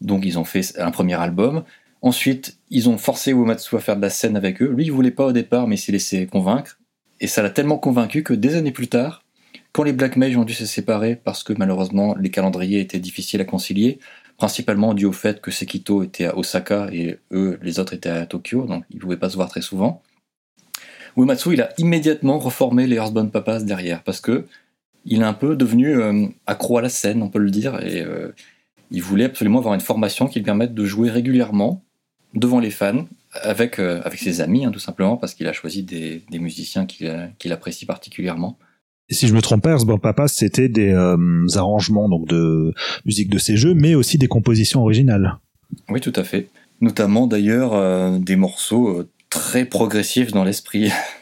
[0.00, 1.64] Donc ils ont fait un premier album.
[2.02, 4.68] Ensuite, ils ont forcé Uematsu à faire de la scène avec eux.
[4.68, 6.78] Lui, il voulait pas au départ, mais il s'est laissé convaincre.
[7.20, 9.22] Et ça l'a tellement convaincu que des années plus tard,
[9.70, 13.40] quand les Black Mage ont dû se séparer parce que malheureusement les calendriers étaient difficiles
[13.40, 14.00] à concilier,
[14.36, 18.26] principalement dû au fait que Sekito était à Osaka et eux, les autres étaient à
[18.26, 20.02] Tokyo, donc ils ne pouvaient pas se voir très souvent.
[21.16, 24.46] Uematsu, il a immédiatement reformé les Earthbound Papas derrière, parce que
[25.04, 28.02] il est un peu devenu euh, accro à la scène, on peut le dire, et
[28.02, 28.32] euh,
[28.90, 31.84] il voulait absolument avoir une formation qui lui permette de jouer régulièrement
[32.34, 33.06] devant les fans,
[33.42, 37.52] avec, euh, avec ses amis, hein, tout simplement, parce qu'il a choisi des, musiciens qu'il
[37.52, 38.58] apprécie particulièrement.
[39.08, 40.94] Et si je me trompe pas, Bon Papa, c'était des
[41.54, 42.72] arrangements donc de
[43.04, 45.38] musique de ces jeux, mais aussi des compositions originales.
[45.90, 46.48] Oui, tout à fait.
[46.80, 50.90] Notamment d'ailleurs des morceaux très progressifs dans l'esprit.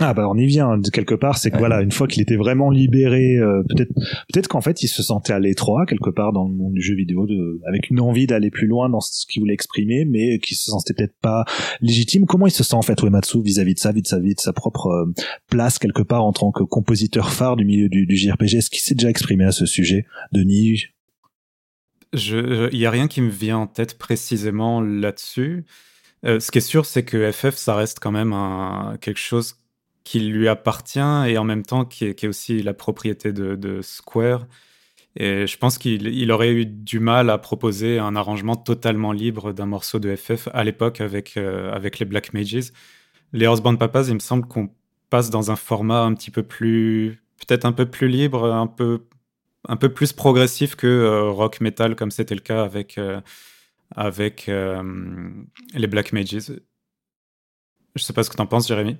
[0.00, 2.70] Ah bah on y vient quelque part, c'est que voilà, une fois qu'il était vraiment
[2.70, 3.92] libéré, euh, peut-être
[4.32, 6.94] peut-être qu'en fait il se sentait à l'étroit quelque part dans le monde du jeu
[6.94, 10.54] vidéo, de, avec une envie d'aller plus loin dans ce qu'il voulait exprimer, mais qui
[10.54, 11.44] se sentait peut-être pas
[11.82, 12.24] légitime.
[12.24, 15.12] Comment il se sent en fait Uematsu vis-à-vis de ça, vis-à-vis de sa propre euh,
[15.50, 18.80] place quelque part en tant que compositeur phare du milieu du, du JRPG Est-ce qu'il
[18.80, 20.86] s'est déjà exprimé à ce sujet, Denis?
[22.14, 25.64] Il y a rien qui me vient en tête précisément là-dessus.
[26.24, 29.56] Euh, ce qui est sûr, c'est que FF, ça reste quand même un, quelque chose
[30.04, 34.46] qui lui appartient et en même temps qui est, aussi la propriété de, Square.
[35.14, 39.66] Et je pense qu'il aurait eu du mal à proposer un arrangement totalement libre d'un
[39.66, 42.72] morceau de FF à l'époque avec, euh, avec les Black Mages.
[43.34, 44.70] Les Houseband Papas, il me semble qu'on
[45.10, 49.02] passe dans un format un petit peu plus, peut-être un peu plus libre, un peu,
[49.68, 53.20] un peu plus progressif que euh, rock metal, comme c'était le cas avec, euh,
[53.94, 54.50] avec
[55.74, 56.52] les Black Mages.
[57.94, 58.96] Je sais pas ce que tu en penses, Jérémy.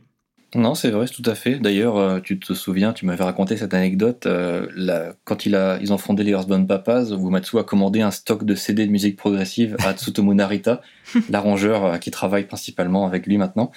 [0.54, 1.58] Non, c'est vrai, tout à fait.
[1.58, 4.26] D'ailleurs, euh, tu te souviens, tu m'avais raconté cette anecdote.
[4.26, 8.44] Euh, quand il a, ils ont fondé les Earthbound Papas, Wumatsu a commandé un stock
[8.44, 10.82] de CD de musique progressive à Tsutomu Narita,
[11.30, 13.72] l'arrangeur euh, qui travaille principalement avec lui maintenant,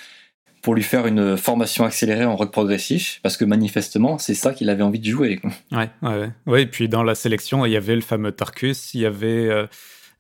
[0.62, 4.70] pour lui faire une formation accélérée en rock progressif, parce que manifestement, c'est ça qu'il
[4.70, 5.40] avait envie de jouer.
[5.72, 6.64] Ouais, ouais, ouais.
[6.64, 9.48] Et puis dans la sélection, il y avait le fameux Tarkus, il y avait.
[9.50, 9.68] Euh,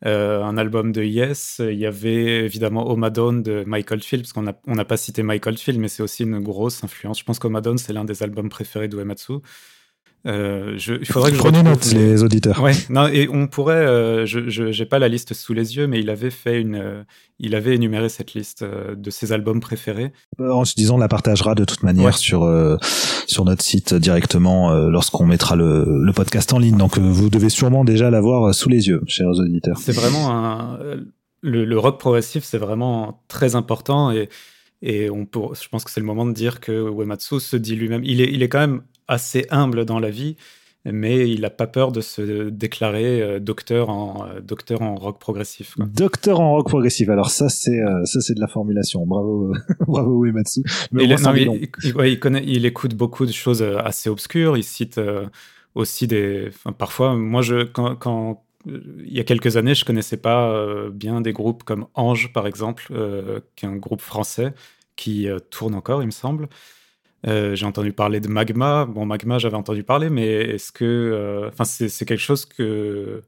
[0.03, 1.59] un album de Yes.
[1.59, 5.57] Il y avait évidemment Omadone de Michael Field, parce qu'on n'a on pas cité Michael
[5.57, 7.19] Field, mais c'est aussi une grosse influence.
[7.19, 9.33] Je pense qu'Omadone, c'est l'un des albums préférés d'Uematsu.
[10.25, 12.61] Euh, je, il faudrait que Prenez note, les auditeurs.
[12.61, 15.99] Ouais, non, et on pourrait, euh, je n'ai pas la liste sous les yeux, mais
[15.99, 17.03] il avait fait une, euh,
[17.39, 20.13] il avait énuméré cette liste euh, de ses albums préférés.
[20.39, 22.49] En se disant, on la partagera de toute manière sur
[23.27, 26.77] sur notre site directement lorsqu'on mettra le, le, podcast en ligne.
[26.77, 29.77] Donc vous devez sûrement déjà l'avoir sous les yeux, chers auditeurs.
[29.77, 30.79] C'est vraiment un,
[31.41, 34.29] le, le rock progressif, c'est vraiment très important et
[34.81, 37.75] et on peut, je pense que c'est le moment de dire que Uematsu se dit
[37.75, 40.35] lui-même, il est, il est quand même assez humble dans la vie,
[40.85, 45.19] mais il n'a pas peur de se déclarer euh, docteur en euh, docteur en rock
[45.19, 45.75] progressif.
[45.79, 47.09] Docteur en rock progressif.
[47.09, 49.05] Alors ça c'est euh, ça c'est de la formulation.
[49.05, 49.53] Bravo
[49.87, 50.61] bravo Uematsu.
[50.91, 54.57] Mais il, il, connaît, il écoute beaucoup de choses assez obscures.
[54.57, 54.99] Il cite
[55.73, 56.49] aussi des.
[56.77, 61.33] parfois, moi je quand, quand il y a quelques années, je connaissais pas bien des
[61.33, 62.87] groupes comme Ange, par exemple,
[63.55, 64.53] qui est un groupe français
[64.95, 66.47] qui tourne encore, il me semble.
[67.27, 68.85] Euh, j'ai entendu parler de Magma.
[68.85, 70.85] Bon, Magma, j'avais entendu parler, mais est-ce que.
[70.85, 73.23] Euh, enfin, c'est quelque chose que,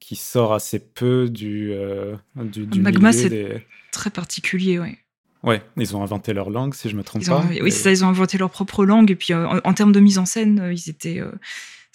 [0.00, 1.72] qui sort assez peu du.
[1.72, 4.96] Euh, du, du Magma, c'est très particulier, oui.
[5.42, 7.44] Ouais, ils ont inventé leur langue, si je me trompe pas.
[7.60, 9.10] Oui, c'est ça, ils ont inventé leur propre langue.
[9.10, 11.20] Et puis, en, termes de mise en scène, ils étaient.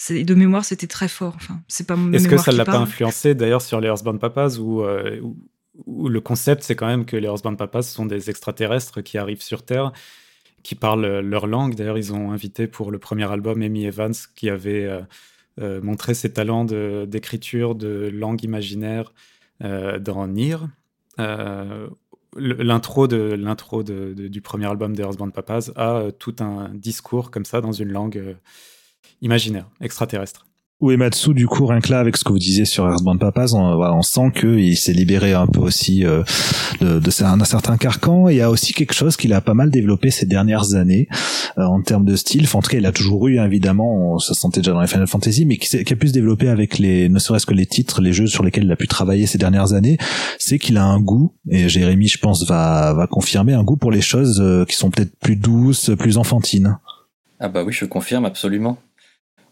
[0.09, 1.33] de mémoire, c'était très fort.
[1.37, 4.83] Enfin, c'est pas Est-ce que ça l'a pas influencé d'ailleurs sur les Earthbound Papas ou,
[5.87, 9.63] le concept, c'est quand même que les Earthbound Papas sont des extraterrestres qui arrivent sur
[9.63, 9.91] Terre
[10.67, 11.75] qui parlent leur langue.
[11.75, 14.99] D'ailleurs, ils ont invité pour le premier album Amy Evans, qui avait euh,
[15.61, 19.13] euh, montré ses talents d'écriture de, langue imaginaire
[19.63, 20.57] euh, dans Nier.
[22.35, 27.61] l'intro de l'intro du premier album des Earthbound Papas a tout un discours comme ça
[27.61, 28.35] dans une langue
[29.21, 30.47] imaginaire, extraterrestre.
[30.79, 33.59] Uematsu, du coup, rien que là, avec ce que vous disiez sur Earthbound Papas, on,
[33.59, 36.21] on sent qu'il s'est libéré un peu aussi euh,
[36.81, 38.29] de, de un, certain carcan.
[38.29, 41.07] il y a aussi quelque chose qu'il a pas mal développé ces dernières années
[41.57, 42.45] euh, en termes de style.
[42.53, 45.07] En tout cas, il a toujours eu, évidemment, on se sentait déjà dans les Final
[45.07, 47.99] Fantasy, mais qui, qui a pu se développer avec les, ne serait-ce que les titres,
[47.99, 49.97] les jeux sur lesquels il a pu travailler ces dernières années,
[50.37, 53.91] c'est qu'il a un goût, et Jérémy, je pense, va, va confirmer, un goût pour
[53.91, 56.77] les choses euh, qui sont peut-être plus douces, plus enfantines.
[57.39, 58.77] Ah bah oui, je confirme absolument.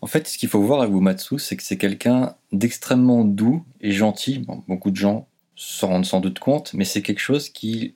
[0.05, 3.89] En fait, ce qu'il faut voir avec Wumatsu, c'est que c'est quelqu'un d'extrêmement doux et
[3.91, 4.45] gentil.
[4.67, 7.95] beaucoup de gens s'en rendent sans doute compte, mais c'est quelque chose qui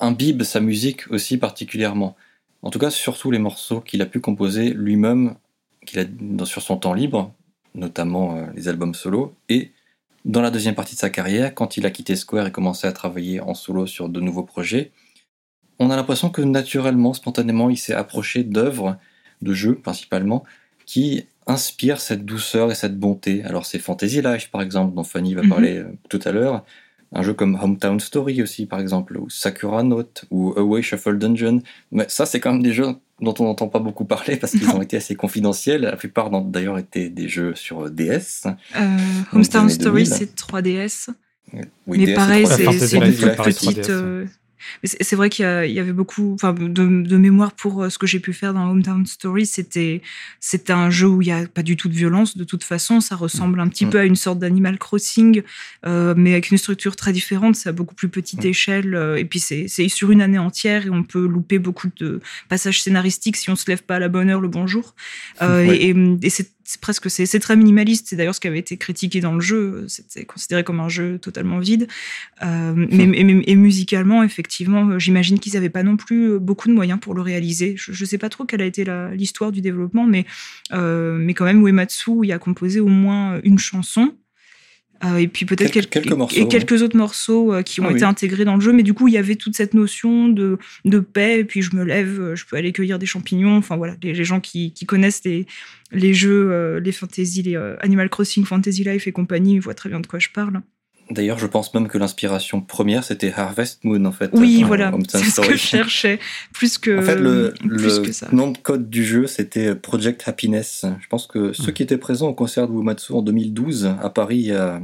[0.00, 2.16] imbibe sa musique aussi particulièrement.
[2.62, 5.36] En tout cas, surtout les morceaux qu'il a pu composer lui-même,
[5.86, 7.32] qu'il a sur son temps libre,
[7.76, 9.70] notamment euh, les albums solo, et
[10.24, 12.92] dans la deuxième partie de sa carrière, quand il a quitté Square et commencé à
[12.92, 14.90] travailler en solo sur de nouveaux projets,
[15.78, 18.96] on a l'impression que naturellement, spontanément, il s'est approché d'œuvres,
[19.42, 20.42] de jeux principalement,
[20.86, 23.42] qui inspire cette douceur et cette bonté.
[23.44, 25.48] Alors c'est Fantasy Life par exemple, dont Fanny va mhm.
[25.48, 26.64] parler euh, tout à l'heure.
[27.16, 31.62] Un jeu comme Hometown Story aussi par exemple, ou Sakura Note, ou Away Shuffle Dungeon.
[31.92, 32.88] Mais ça c'est quand même des jeux
[33.20, 35.82] dont on n'entend pas beaucoup parler parce qu'ils ont été assez confidentiels.
[35.82, 38.46] La plupart d'ailleurs étaient des jeux sur DS.
[38.76, 38.96] Euh,
[39.32, 41.10] Hometown Story c'est 3DS.
[41.86, 42.64] Oui, Mais pareil, c'est
[42.96, 43.90] une petite,
[44.82, 48.32] c'est vrai qu'il y, avait beaucoup enfin, de, mémoire pour euh, ce que j'ai pu
[48.32, 49.46] faire dans Hometown Story.
[49.46, 50.00] C'était
[50.68, 53.00] un jeu où il n'y a pas du tout de violence de toute façon.
[53.00, 53.90] Ça ressemble un petit mm.
[53.90, 55.42] peu à une sorte d'Animal Crossing,
[55.86, 57.56] euh, mais avec une structure très différente.
[57.56, 58.48] C'est à beaucoup plus petite mm.
[58.48, 58.94] échelle.
[58.94, 62.82] Euh, et puis c'est sur une année entière et on peut louper beaucoup de passages
[62.82, 64.94] scénaristiques si on se lève pas à la bonne heure le bonjour.
[65.40, 68.08] Et, et c'est c'est presque c'est très minimaliste.
[68.08, 69.84] C'est d'ailleurs ce qui avait été critiqué dans le jeu.
[69.88, 71.88] C'était considéré comme un jeu totalement vide.
[72.42, 73.04] Euh, mais,
[73.46, 77.74] et, musicalement, effectivement, j'imagine qu'ils n'avaient pas non plus beaucoup de moyens pour le réaliser.
[77.76, 80.26] Je ne sais pas trop quelle a été l'histoire du développement, mais
[80.72, 84.14] euh, mais quand même, Uematsu y a composé au moins une chanson.
[85.04, 87.92] Euh, et puis peut-être quelques, quelques, morceaux, et quelques autres morceaux euh, qui ont ah
[87.92, 88.72] été intégrés dans le jeu.
[88.72, 91.40] Mais du coup, il y avait toute cette notion de, de paix.
[91.40, 93.56] Et puis je me lève, euh, je peux aller cueillir des champignons.
[93.56, 95.46] Enfin voilà, les, gens qui, qui, connaissent les,
[95.92, 100.00] les jeux, les fantasy, les Animal Crossing, Fantasy Life et compagnie, ils voient très bien
[100.00, 100.60] de quoi je parle.
[101.10, 104.30] D'ailleurs, je pense même que l'inspiration première, c'était Harvest Moon, en fait.
[104.32, 106.18] Oui, voilà, c'est ce que je cherchais,
[106.52, 110.86] plus que, en fait, le, le nom de code du jeu, c'était Project Happiness.
[111.00, 111.74] Je pense que ceux hmm.
[111.74, 114.80] qui étaient présents au concert de Uematsu en 2012, à Paris et à,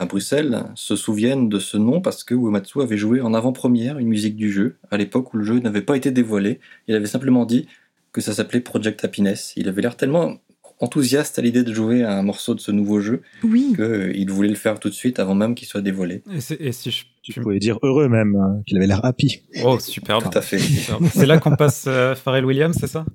[0.00, 4.08] à Bruxelles, se souviennent de ce nom parce que Uematsu avait joué en avant-première une
[4.08, 6.58] musique du jeu, à l'époque où le jeu n'avait pas été dévoilé.
[6.88, 7.68] Il avait simplement dit
[8.12, 9.52] que ça s'appelait Project Happiness.
[9.56, 10.36] Il avait l'air tellement
[10.84, 13.72] enthousiaste à l'idée de jouer à un morceau de ce nouveau jeu oui.
[13.74, 16.22] qu'il euh, voulait le faire tout de suite avant même qu'il soit dévoilé.
[16.60, 19.40] Et, si je, tu pouvais dire heureux même, hein, qu'il avait l'air happy.
[19.64, 20.18] Oh, super.
[20.18, 20.58] Tout à fait.
[20.58, 23.04] C'est là qu'on passe euh, Pharrell Williams, c'est ça?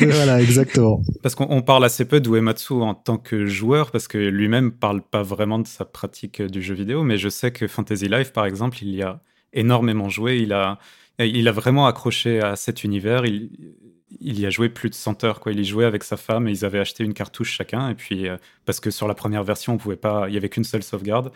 [0.00, 1.02] Voilà, exactement.
[1.22, 5.22] Parce qu'on parle assez peu d'Uematsu en tant que joueur, parce que lui-même parle pas
[5.22, 8.78] vraiment de sa pratique du jeu vidéo, mais je sais que Fantasy Life, par exemple,
[8.82, 9.20] il y a
[9.52, 10.78] énormément joué, il a,
[11.18, 13.50] il a vraiment accroché à cet univers, il,
[14.20, 15.40] il y a joué plus de 100 heures.
[15.40, 15.52] Quoi.
[15.52, 17.90] Il y jouait avec sa femme et ils avaient acheté une cartouche chacun.
[17.90, 20.48] Et puis, euh, parce que sur la première version, on pouvait pas, il n'y avait
[20.48, 21.32] qu'une seule sauvegarde.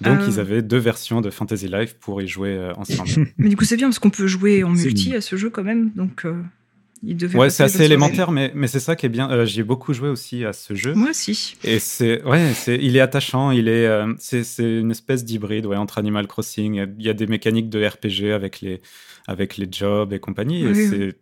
[0.00, 0.24] Donc, ah.
[0.26, 3.30] ils avaient deux versions de Fantasy Life pour y jouer euh, ensemble.
[3.38, 5.62] mais du coup, c'est bien parce qu'on peut jouer en multi à ce jeu quand
[5.62, 5.90] même.
[5.90, 6.42] Donc, euh,
[7.04, 7.38] il devait.
[7.38, 9.44] Ouais, c'est assez élémentaire, mais, mais c'est ça qui est bien.
[9.44, 10.94] J'ai beaucoup joué aussi à ce jeu.
[10.94, 11.56] Moi aussi.
[11.62, 13.50] Et c'est, ouais, c'est, il est attachant.
[13.50, 16.86] Il est, c'est, une espèce d'hybride ouais, entre Animal Crossing.
[16.98, 18.80] Il y a des mécaniques de RPG avec les,
[19.26, 20.64] avec les jobs et compagnie.
[20.64, 21.16] Et c'est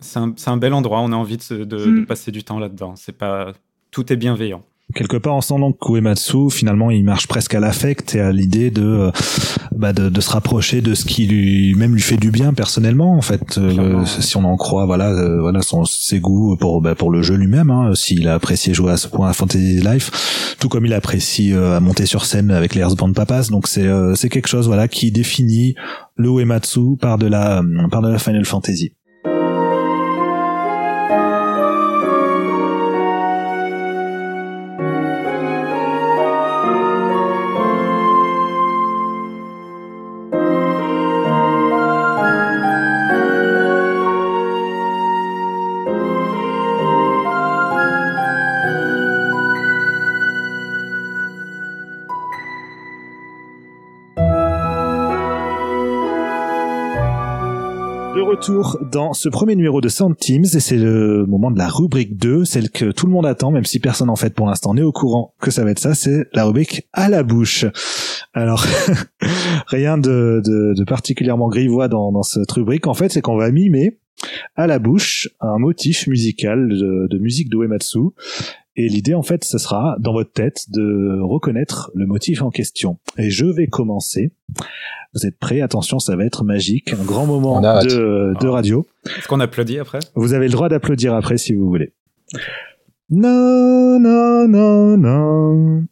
[0.00, 1.00] c'est un, bel endroit.
[1.00, 2.06] On a envie de, mm.
[2.06, 2.94] passer du temps là-dedans.
[2.96, 3.52] C'est pas
[3.90, 4.62] tout est bienveillant.
[4.94, 8.70] Quelque part, en sent donc Kuematsu, finalement, il marche presque à l'affect et à l'idée
[8.70, 9.10] de, euh,
[9.74, 13.20] bah de, se rapprocher de ce qui lui même lui fait du bien personnellement, en
[13.20, 13.58] fait.
[13.58, 17.20] Euh, si on en croit, voilà, euh, voilà son, ses goûts pour bah, pour le
[17.20, 17.70] jeu lui-même.
[17.70, 21.52] Hein, S'il a apprécié jouer à ce point à Fantasy Life, tout comme il apprécie
[21.52, 23.48] à monter sur scène avec les Band Papas.
[23.50, 25.74] Donc c'est c'est quelque chose, voilà, qui définit
[26.14, 28.92] le Uematsu par de la par de la Final Fantasy.
[59.16, 62.70] Ce premier numéro de Sound Teams et c'est le moment de la rubrique 2, celle
[62.70, 65.34] que tout le monde attend, même si personne en fait pour l'instant n'est au courant
[65.40, 67.64] que ça va être ça, c'est la rubrique à la bouche.
[68.34, 68.64] Alors,
[69.68, 73.98] rien de, de, particulièrement grivois dans, dans cette rubrique, en fait, c'est qu'on va mimer
[74.54, 78.10] à la bouche un motif musical de, de musique d'Uematsu.
[78.76, 82.98] Et l'idée, en fait, ce sera, dans votre tête, de reconnaître le motif en question.
[83.16, 84.32] Et je vais commencer
[85.16, 85.62] vous êtes prêts?
[85.62, 86.92] Attention, ça va être magique.
[86.92, 88.86] Un grand moment de, de radio.
[89.06, 90.00] Est-ce qu'on applaudit après?
[90.14, 91.94] Vous avez le droit d'applaudir après si vous voulez.
[93.08, 95.84] Non, non, non, non.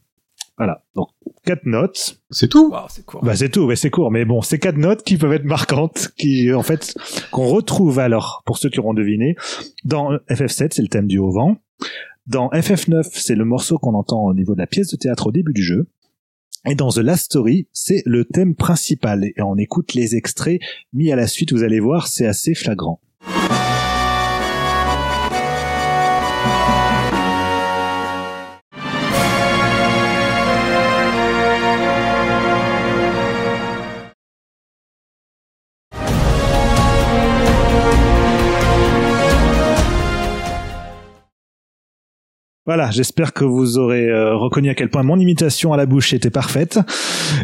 [0.58, 0.82] Voilà.
[0.94, 1.08] Donc,
[1.46, 2.18] quatre notes.
[2.30, 2.74] C'est tout?
[2.90, 3.24] c'est court.
[3.24, 3.62] Bah, c'est tout.
[3.62, 4.10] Ouais, c'est court.
[4.10, 6.94] Mais bon, c'est quatre notes qui peuvent être marquantes, qui, en fait,
[7.30, 9.36] qu'on retrouve alors, pour ceux qui auront deviné,
[9.84, 11.56] dans FF7, c'est le thème du haut vent.
[12.26, 15.32] Dans FF9, c'est le morceau qu'on entend au niveau de la pièce de théâtre au
[15.32, 15.88] début du jeu.
[16.66, 19.24] Et dans The Last Story, c'est le thème principal.
[19.24, 20.58] Et on écoute les extraits
[20.94, 23.02] mis à la suite, vous allez voir, c'est assez flagrant.
[42.66, 46.14] Voilà, j'espère que vous aurez euh, reconnu à quel point mon imitation à la bouche
[46.14, 46.78] était parfaite.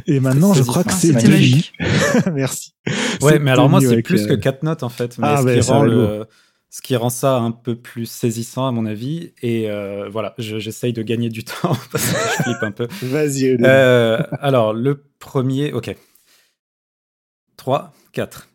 [0.07, 1.73] Et maintenant, je crois que c'est Denis.
[2.33, 2.73] Merci.
[3.21, 5.19] Ouais, mais alors moi, c'est plus que quatre notes en fait.
[5.19, 6.27] Mais ah, ce, qui rend le...
[6.71, 9.35] ce, qui rend ça un peu plus saisissant à mon avis.
[9.43, 12.89] Et euh, voilà, j'essaye de gagner du temps parce que je flippe un peu.
[13.03, 13.59] Vas-y.
[13.63, 15.95] Euh, alors, le premier, ok.
[17.59, 18.49] 3, 4.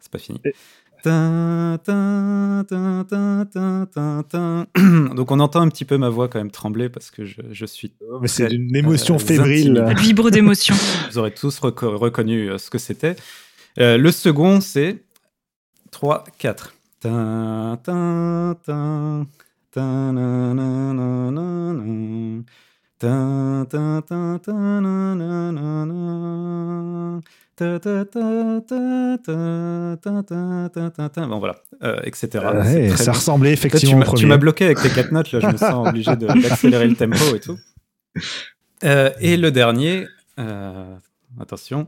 [0.00, 0.40] C'est pas fini.
[5.14, 7.64] Donc on entend un petit peu ma voix quand même trembler parce que je, je
[7.66, 7.92] suis.
[8.20, 9.82] Mais c'est une émotion fébrile.
[9.88, 10.74] Elle vibre d'émotion.
[11.10, 13.16] Vous aurez tous reconnu ce que c'était.
[13.76, 15.02] le second, c'est
[15.90, 16.74] 3, 4.
[31.28, 32.28] Bon voilà, euh, etc.
[32.96, 34.02] ça ressemblait effectivement.
[34.14, 37.34] tu m'as bloqué avec tes quatre notes, là, je me sens obligé d'accélérer le tempo
[37.34, 37.58] et tout.
[38.84, 40.06] Euh, et le dernier,
[40.38, 40.96] euh,
[41.38, 41.86] attention.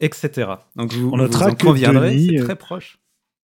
[0.00, 0.48] Etc.
[0.76, 2.98] Donc vous, On notera vous en que conviendrez, Denis, c'est euh, très proche.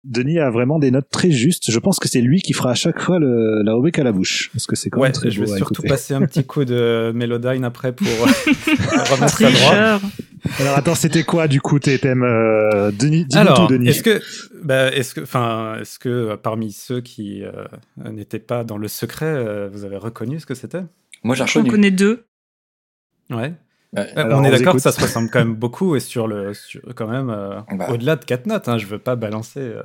[0.04, 1.70] Denis a vraiment des notes très justes.
[1.70, 4.12] Je pense que c'est lui qui fera à chaque fois le, la rubrique à la
[4.12, 4.50] bouche.
[4.52, 5.88] Parce que c'est quand Ouais, même très je vais surtout écouter.
[5.88, 8.06] passer un petit coup de Melodyne après pour
[9.10, 10.00] remettre ça droit.
[10.60, 13.88] Alors attends, c'était quoi du coup tes thèmes euh, Denis, Alors, tout, Denis.
[13.88, 14.20] est-ce que,
[14.62, 17.50] bah, est-ce que, enfin, est-ce que euh, parmi ceux qui euh,
[18.08, 20.84] n'étaient pas dans le secret, euh, vous avez reconnu ce que c'était?
[21.26, 22.24] Moi, j'ai connais deux.
[23.30, 23.36] Ouais.
[23.36, 23.52] Ouais.
[23.98, 26.26] Euh, Alors, on on est d'accord que ça se ressemble quand même beaucoup et sur
[26.28, 27.88] le, sur- quand même euh, Bah.
[27.90, 28.68] au-delà de quatre notes.
[28.68, 29.82] Hein, je veux pas balancer euh,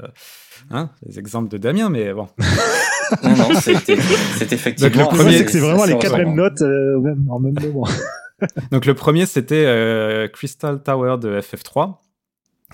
[0.69, 2.27] hein, les exemples de Damien, mais bon.
[3.23, 3.97] Non, non, c'était
[4.37, 4.89] c'est effectivement.
[4.89, 7.55] Donc, le premier, c'est que c'est vraiment les quatre mêmes notes euh, même- en même
[7.61, 7.85] moment.
[8.71, 11.97] Donc le premier c'était euh, Crystal Tower de FF3,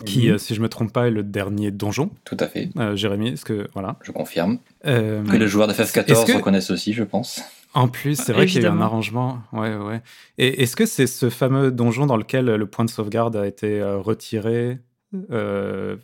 [0.05, 0.33] qui, Mhm.
[0.35, 2.11] euh, si je me trompe pas, est le dernier donjon.
[2.23, 3.95] Tout à fait, Euh, Jérémy, est-ce que voilà.
[4.03, 4.59] je confirme.
[4.85, 7.41] Euh, Que les joueurs de FF14 Est-ce que- reconnaissent aussi, je pense.
[7.77, 9.39] En plus, c'est vrai qu'il y a eu un arrangement.
[9.53, 10.01] Ouais, ouais.
[10.39, 13.79] Et est-ce que c'est ce fameux donjon dans lequel le point de sauvegarde a été
[13.79, 14.79] euh, retiré
[15.31, 15.95] euh,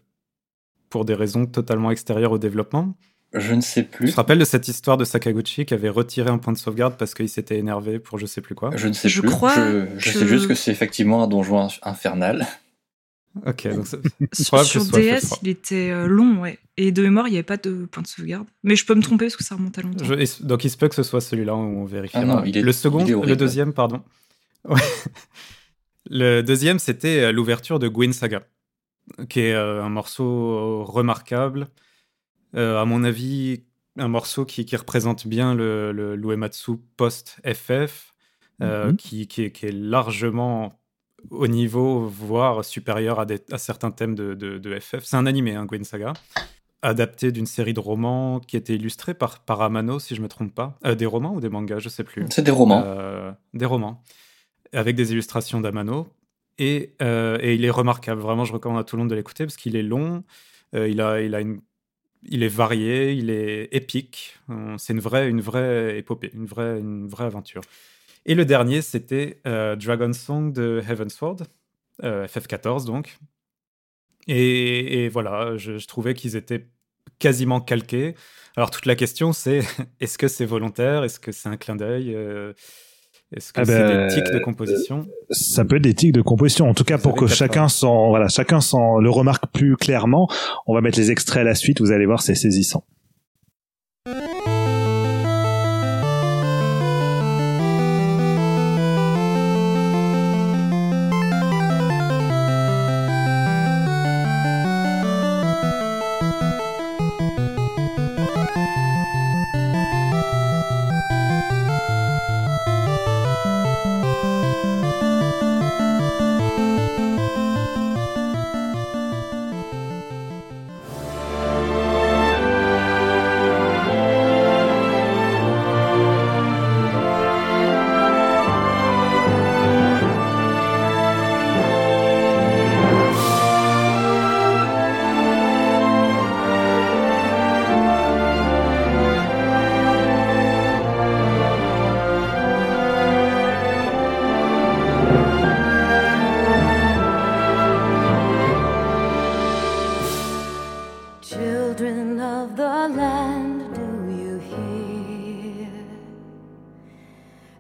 [0.89, 2.93] pour des raisons totalement extérieures au développement?
[3.33, 4.11] Je ne sais Tu plus.
[4.11, 7.15] te rappelles de cette histoire de Sakaguchi qui avait retiré un point de sauvegarde parce
[7.15, 8.69] qu'il s'était énervé pour je sais plus quoi?
[8.75, 9.29] Je ne sais Je plus.
[9.31, 12.45] crois je je que- sais juste que c'est effectivement un donjon inf- infernal.
[13.47, 13.87] Ok, donc
[14.31, 15.39] c'est Sur, DS, FF3.
[15.41, 16.59] il était euh, long, ouais.
[16.77, 18.45] Et de mémoire, il n'y avait pas de point de sauvegarde.
[18.63, 20.05] Mais je peux me tromper parce que ça remonte à longtemps.
[20.05, 22.21] Je- donc il se peut que ce soit celui-là où on vérifiera.
[22.23, 23.29] Ah non, il est- le second, il est horrible.
[23.31, 24.01] le deuxième, pardon.
[24.65, 24.79] Ouais.
[26.09, 28.43] Le deuxième, c'était euh, l'ouverture de Gwyn Saga,
[29.29, 31.67] qui est euh, un morceau remarquable.
[32.55, 33.63] Euh, à mon avis,
[33.97, 38.13] un morceau qui, qui représente bien le, le l'Uematsu post-FF,
[38.97, 40.79] qui, qui est, qui est largement
[41.29, 45.03] au niveau, voire supérieur à, des- à certains thèmes de, de- de FF.
[45.03, 46.13] C'est un animé, hein, Gwyn Saga
[46.85, 50.53] adapté d'une série de romans qui était illustrée par, par Amano, si je me trompe
[50.53, 50.77] pas.
[50.85, 52.25] Euh, des romans ou des mangas, je sais plus.
[52.29, 52.83] C'est des romans.
[52.85, 54.03] Euh, des romans.
[54.73, 56.07] Avec des illustrations d'Amano.
[56.59, 58.19] Et, euh, et il est remarquable.
[58.21, 60.23] Vraiment, je recommande à tout le monde de l'écouter parce qu'il est long,
[60.73, 61.61] il, a, il, a une,
[62.23, 64.37] il est varié, il est épique.
[64.77, 67.61] C'est une vraie, une vraie épopée, une vraie, une vraie aventure.
[68.25, 71.43] Et le dernier, c'était euh, Dragon Song de Heavensward,
[72.03, 73.17] euh, FF14 donc.
[74.27, 76.67] Et, et voilà, je, je trouvais qu'ils étaient
[77.19, 78.15] quasiment calqués.
[78.55, 79.61] Alors toute la question, c'est
[79.99, 81.03] est-ce que c'est volontaire?
[81.03, 82.13] Est-ce que c'est un clin d'œil?
[82.15, 82.53] Euh,
[83.35, 85.05] Est-ce que Ah c'est ben, des tics de composition?
[85.29, 86.69] Ça peut être des tics de composition.
[86.69, 90.29] En tout cas, Vous pour que chacun s'en, voilà, chacun s'en le remarque plus clairement,
[90.67, 91.81] on va mettre les extraits à la suite.
[91.81, 92.85] Vous allez voir, c'est saisissant.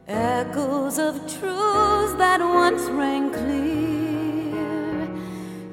[0.07, 5.07] Echoes of truths that once rang clear?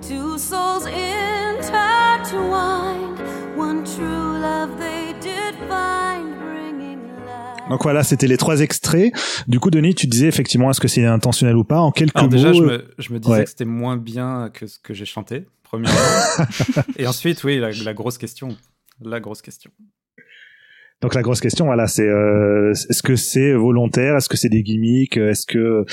[0.03, 3.19] Two souls intertwined,
[3.57, 6.29] one true love they did find.
[7.69, 9.13] Donc voilà, c'était les trois extraits.
[9.47, 11.79] Du coup, Denis, tu disais effectivement, est-ce que c'est intentionnel ou pas?
[11.81, 12.37] En quelques Alors mots.
[12.37, 13.45] déjà, je me, je me disais ouais.
[13.45, 15.97] que c'était moins bien que ce que j'ai chanté, premièrement.
[16.97, 18.57] Et ensuite, oui, la, la grosse question.
[19.01, 19.71] La grosse question.
[21.03, 24.17] Donc la grosse question, voilà, c'est euh, est-ce que c'est volontaire?
[24.17, 25.17] Est-ce que c'est des gimmicks?
[25.17, 25.87] Est-ce que,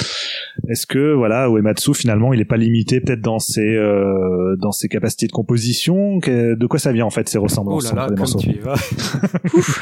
[0.67, 4.89] est-ce que voilà, Uematsu finalement, il est pas limité peut-être dans ses euh, dans ses
[4.89, 6.17] capacités de composition?
[6.17, 8.39] De quoi ça vient en fait ces Oh ressemblances là là, entre les comme morceaux?
[8.39, 8.75] tu y vas.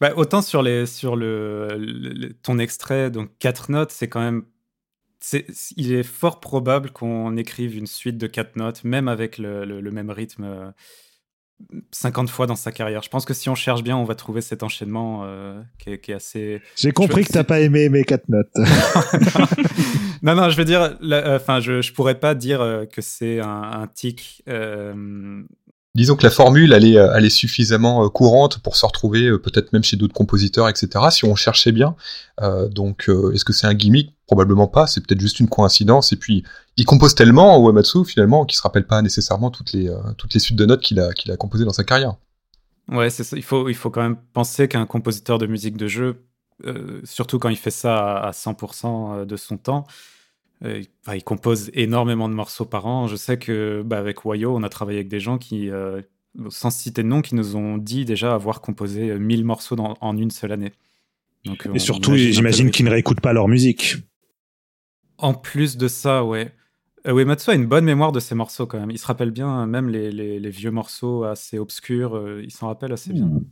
[0.00, 4.42] Bah, autant sur, les, sur le, le- ton extrait, donc quatre notes, c'est quand même.
[5.76, 9.80] il est fort probable qu'on écrive une suite de quatre notes, même avec le, le-
[9.80, 10.70] le même rythme, euh,
[11.92, 13.02] 50 fois dans sa carrière.
[13.02, 15.98] Je pense que si on cherche bien, on va trouver cet enchaînement euh, qui, est,
[16.00, 16.60] qui est assez.
[16.76, 18.50] J'ai compris Je- que t'as pas aimé mes quatre notes.
[20.22, 23.40] non, non, je veux dire, euh, enfin, je, je pourrais pas dire euh, que c'est
[23.40, 24.42] un, un tic.
[25.94, 29.84] Euh, disons que la formule elle est, est suffisamment courante pour se retrouver peut-être même
[29.84, 30.88] chez d'autres compositeurs, etc.
[31.10, 31.96] Si on cherchait bien.
[32.70, 34.14] donc, est-ce que c'est un gimmick?
[34.26, 34.86] Probablement pas.
[34.86, 36.12] C'est peut-être juste une coïncidence.
[36.12, 36.44] Et puis,
[36.76, 40.56] il compose tellement Uematsu finalement qu'il se rappelle pas nécessairement toutes les toutes les suites
[40.58, 42.16] de notes qu'il a qu'il a composées dans sa carrière.
[42.88, 43.30] Ouais, c'est.
[43.32, 46.24] Il faut il faut quand même penser qu'un compositeur de musique de jeu,
[47.04, 49.86] surtout quand il fait ça à 100% de son temps,
[50.64, 50.82] euh,
[51.14, 53.06] il compose énormément de morceaux par an.
[53.06, 56.00] Je sais que bah, avec Wayo, on a travaillé avec des gens qui, euh,
[56.48, 60.16] sans citer de nom, qui nous ont dit déjà avoir composé 1000 euh, morceaux en
[60.16, 60.72] une seule année.
[61.44, 63.96] Donc, Et surtout, j'imagine qu'ils ne réécoutent pas leur musique.
[65.18, 66.52] En plus de ça, ouais.
[67.06, 68.90] Uematsu a une bonne mémoire de ses morceaux quand même.
[68.90, 73.12] Il se rappelle bien, même les, les, vieux morceaux assez obscurs, il s'en rappelle assez
[73.12, 73.26] bien.
[73.26, 73.44] Hmm.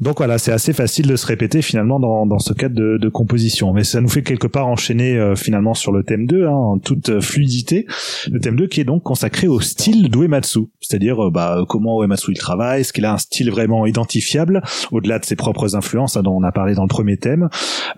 [0.00, 3.72] Donc voilà, c'est assez facile de se répéter finalement dans, dans ce cadre de, composition.
[3.72, 6.78] Mais ça nous fait quelque part enchaîner euh, finalement sur le thème 2, hein, en
[6.78, 7.86] toute euh, fluidité.
[8.30, 10.60] Le thème 2 qui est donc consacré au style d'Uematsu.
[10.80, 15.20] C'est-à-dire euh, bah, comment Uematsu il travaille, est-ce qu'il a un style vraiment identifiable, au-delà
[15.20, 17.48] de ses propres influences hein, dont on a parlé dans le premier thème.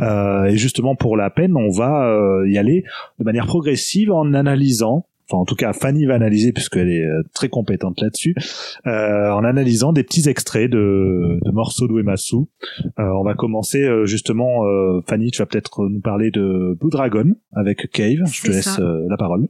[0.01, 2.85] et justement pour la peine, on va y aller
[3.19, 7.23] de manière progressive en analysant enfin en tout cas Fanny va analyser puisqu'elle est euh,
[7.35, 8.35] très compétente là-dessus,
[8.87, 12.37] euh, en analysant des petits extraits de, de morceaux d'Uematsu.
[12.99, 16.91] Euh, on va commencer euh, justement, euh, Fanny, tu vas peut-être nous parler de Blue
[16.91, 18.19] Dragon avec Cave.
[18.31, 19.49] Je te laisse la parole.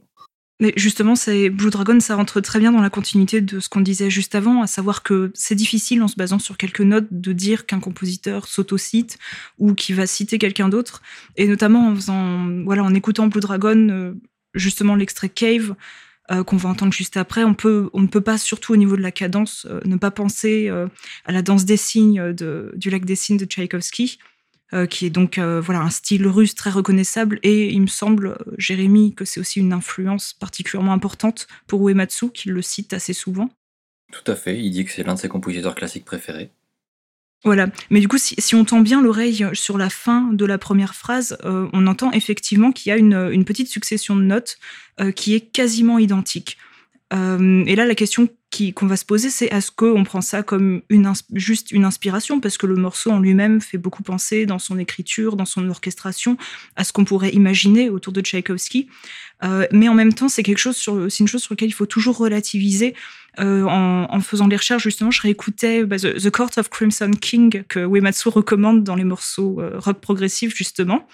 [0.59, 3.81] Mais justement, c'est Blue Dragon, ça rentre très bien dans la continuité de ce qu'on
[3.81, 7.31] disait juste avant, à savoir que c'est difficile en se basant sur quelques notes de
[7.31, 9.19] dire qu'un compositeur s'auto-cite
[9.59, 11.03] ou qu'il va citer quelqu'un d'autre,
[11.35, 14.15] et notamment en faisant, voilà, en écoutant Blue Dragon,
[14.57, 15.75] justement l'extrait Cave
[16.29, 18.97] euh, qu'on va entendre juste après, on, peut, on ne peut pas, surtout au niveau
[18.97, 20.87] de la cadence, euh, ne pas penser euh,
[21.25, 24.19] à la danse des signes du lac des signes de Tchaïkovski,
[24.89, 27.39] qui est donc voilà un style russe très reconnaissable.
[27.41, 32.49] Et il me semble, Jérémy, que c'est aussi une influence particulièrement importante pour Uematsu, qui
[32.49, 33.49] le cite assez souvent.
[34.11, 36.51] Tout à fait, il dit que c'est l'un de ses compositeurs classiques préférés.
[37.43, 37.67] Voilà.
[37.89, 41.37] Mais du coup, si, on tend bien l'oreille sur la fin de la première phrase,
[41.45, 44.57] euh, on entend effectivement qu'il y a une, petite succession de notes
[44.99, 46.57] euh, qui est quasiment identique.
[47.13, 48.27] Euh, et là, la question
[48.75, 50.81] qu'on va se poser, c'est est-ce qu'on prend ça comme
[51.33, 55.35] juste une inspiration Parce que le morceau en lui-même fait beaucoup penser dans son écriture,
[55.35, 56.37] dans son orchestration,
[56.75, 58.87] à ce qu'on pourrait imaginer autour de Tchaïkovski.
[59.71, 62.17] mais en même temps, c'est quelque chose c'est une chose sur laquelle il faut toujours
[62.17, 62.95] relativiser
[63.39, 67.79] euh, en, faisant des recherches, justement, je réécoutais bah, The, Court of Crimson King que
[67.79, 71.07] Uematsu recommande dans les morceaux euh, rock progressif, justement.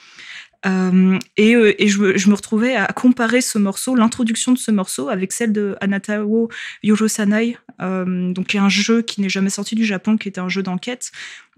[0.66, 5.52] Euh, et, je, me retrouvais à comparer ce morceau, l'introduction de ce morceau, avec celle
[5.52, 6.50] de Anatao
[6.84, 10.50] Yorosanai, donc qui est un jeu qui n'est jamais sorti du Japon, qui était un
[10.50, 11.12] jeu d'enquête,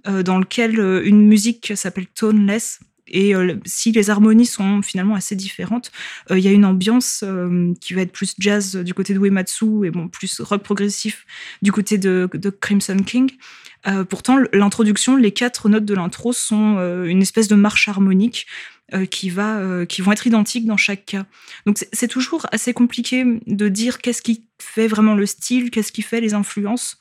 [0.06, 5.91] dans lequel une musique s'appelle Toneless et euh, si les harmonies sont finalement assez différentes,
[6.32, 9.20] euh, il y a une ambiance euh, qui va être plus jazz du côté de
[9.20, 11.26] Uematsu et bon, plus rock progressif
[11.62, 12.30] du côté de,
[12.62, 13.32] Crimson King.
[14.10, 18.47] pourtant, l'introduction, les quatre notes de l'intro sont une espèce de marche harmonique
[19.10, 21.26] qui, va, qui vont être identiques dans chaque cas.
[21.66, 26.02] Donc c'est toujours assez compliqué de dire qu'est-ce qui fait vraiment le style, qu'est-ce qui
[26.02, 26.98] fait les influences.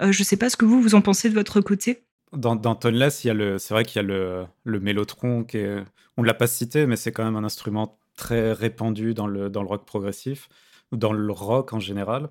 [0.00, 2.02] je ne sais pas ce que vous, vous en pensez de votre côté.
[2.32, 5.58] Dans, dans Toneless, c'est vrai qu'il y a le, le mélotron, qui
[6.18, 9.48] on ne l'a pas cité, mais c'est quand même un instrument très répandu dans le,
[9.48, 10.48] dans le rock progressif,
[10.90, 12.28] dans le rock en général.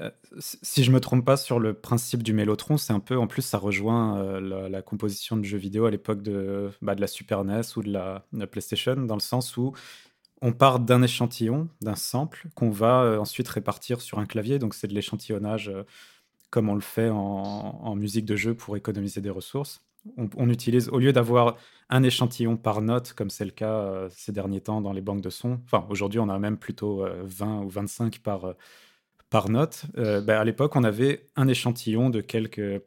[0.00, 3.26] Euh, si je me trompe pas sur le principe du mélotron, c'est un peu, en
[3.26, 7.06] plus, ça rejoint euh, la, composition de jeux vidéo à l'époque de, bah, de la
[7.06, 9.72] Super NES ou de la, PlayStation, dans le sens où
[10.42, 14.58] on part d'un échantillon, d'un sample, qu'on va euh, ensuite répartir sur un clavier.
[14.58, 15.72] Donc c'est de l'échantillonnage
[16.50, 19.82] comme on le fait en, musique de jeu pour économiser des ressources.
[20.16, 21.56] On, utilise, au lieu d'avoir
[21.88, 25.30] un échantillon par note, comme c'est le cas ces derniers temps dans les banques de
[25.30, 28.54] sons, enfin aujourd'hui on a même plutôt 20 euh, ou 25 par,
[29.34, 32.80] par note, ben, à l'époque on avait un échantillon de quelques,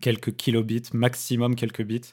[0.00, 2.12] quelques kilobits, maximum quelques bits,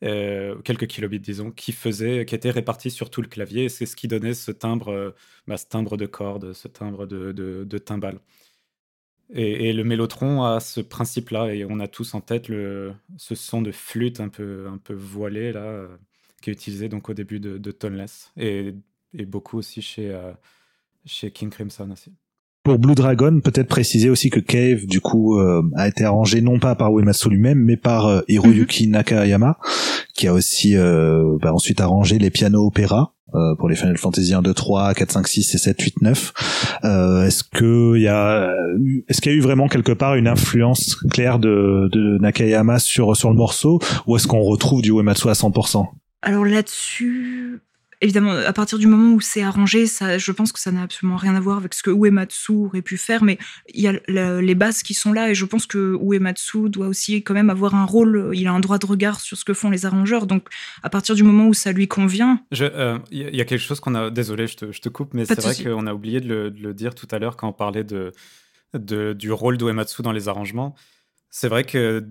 [0.00, 3.68] quelques kilobits disons, qui faisait, qui était réparti sur tout le clavier.
[3.68, 5.14] C'est ce qui donnait ce timbre,
[5.46, 8.18] bah, ce timbre de corde, ce timbre de, de, timbale.
[9.28, 13.60] Et, le mélotron a ce principe-là, et on a tous en tête le, ce son
[13.60, 15.96] de flûte un peu, un peu voilé, là, euh,
[16.40, 18.74] qui est utilisé donc au début de, de Toneless, et,
[19.26, 20.32] beaucoup aussi chez, euh,
[21.04, 22.12] chez King Crimson aussi.
[22.62, 26.58] Pour Blue Dragon, peut-être préciser aussi que Cave, du coup, euh, a été arrangé non
[26.58, 28.92] pas par Uematsu lui-même, mais par Hiroyuki mhm.
[28.92, 29.58] Nakayama,
[30.14, 34.42] qui a aussi bah, ensuite arrangé les pianos opéra euh, pour les Final Fantasy 1,
[34.42, 36.32] 2, 3, 4, 5, 6 et 7, 8, 9.
[36.84, 38.52] Euh, est-ce que il y a,
[39.08, 43.16] est-ce qu'il y a eu vraiment quelque part une influence claire de, de Nakayama sur
[43.16, 45.86] sur le morceau, ou est-ce qu'on retrouve du Uematsu à 100%
[46.20, 47.62] Alors là-dessus,
[48.02, 51.16] évidemment, à partir du moment où c'est arrangé, ça, je pense que ça n'a absolument
[51.16, 53.38] rien à voir avec ce que Uematsu aurait pu faire, mais
[53.72, 56.88] il y a le- les bases qui sont là et je pense que Uematsu doit
[56.88, 59.54] aussi quand même avoir un rôle, il a un droit de regard sur ce que
[59.54, 60.48] font les arrangeurs, donc
[60.82, 63.58] à partir du moment où ça lui convient, Je- euh, Il y, a- il quelque
[63.58, 64.10] chose qu'on a.
[64.10, 66.60] Désolé, je te, je te coupe, mais c'est vrai qu'on a oublié de le, de
[66.62, 68.12] le dire tout à l'heure quand on parlait de,
[68.74, 70.74] de- du rôle d'Uematsu dans les arrangements.
[71.30, 72.04] C'est vrai que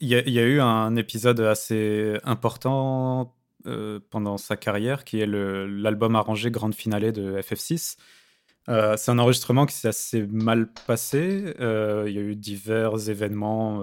[0.00, 3.34] il y, il y a eu un épisode assez important
[3.66, 7.96] euh, pendant sa carrière qui est l'album arrangé grande finale de FF6.
[8.68, 11.54] Euh, c'est un enregistrement qui s'est assez mal passé.
[11.60, 13.82] Euh, il y a eu divers événements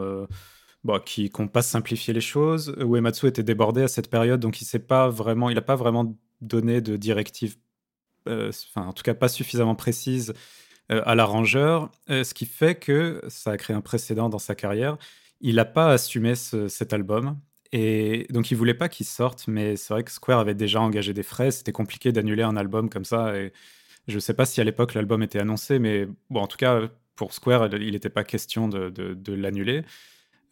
[0.84, 2.76] bon, qui n'ont pas simplifié les choses.
[2.78, 6.97] Uematsu était débordé à cette période, donc il n'a pas vraiment, pas vraiment donné de
[6.97, 7.57] directives,
[8.28, 10.34] euh, enfin en tout cas pas suffisamment précises
[10.91, 14.97] euh, à l'arrangeur, ce qui fait que ça a créé un précédent dans sa carrière.
[15.41, 17.39] Il n'a pas assumé ce- cet album.
[17.72, 21.13] Et donc, il voulait pas qu'il sorte, mais c'est vrai que Square avait déjà engagé
[21.13, 21.51] des frais.
[21.51, 23.36] C'était compliqué d'annuler un album comme ça.
[23.38, 23.51] Et
[24.07, 26.82] je sais pas si à l'époque l'album était annoncé, mais bon, en tout cas,
[27.16, 29.82] pour Square, il n'était pas question de, de- de l'annuler.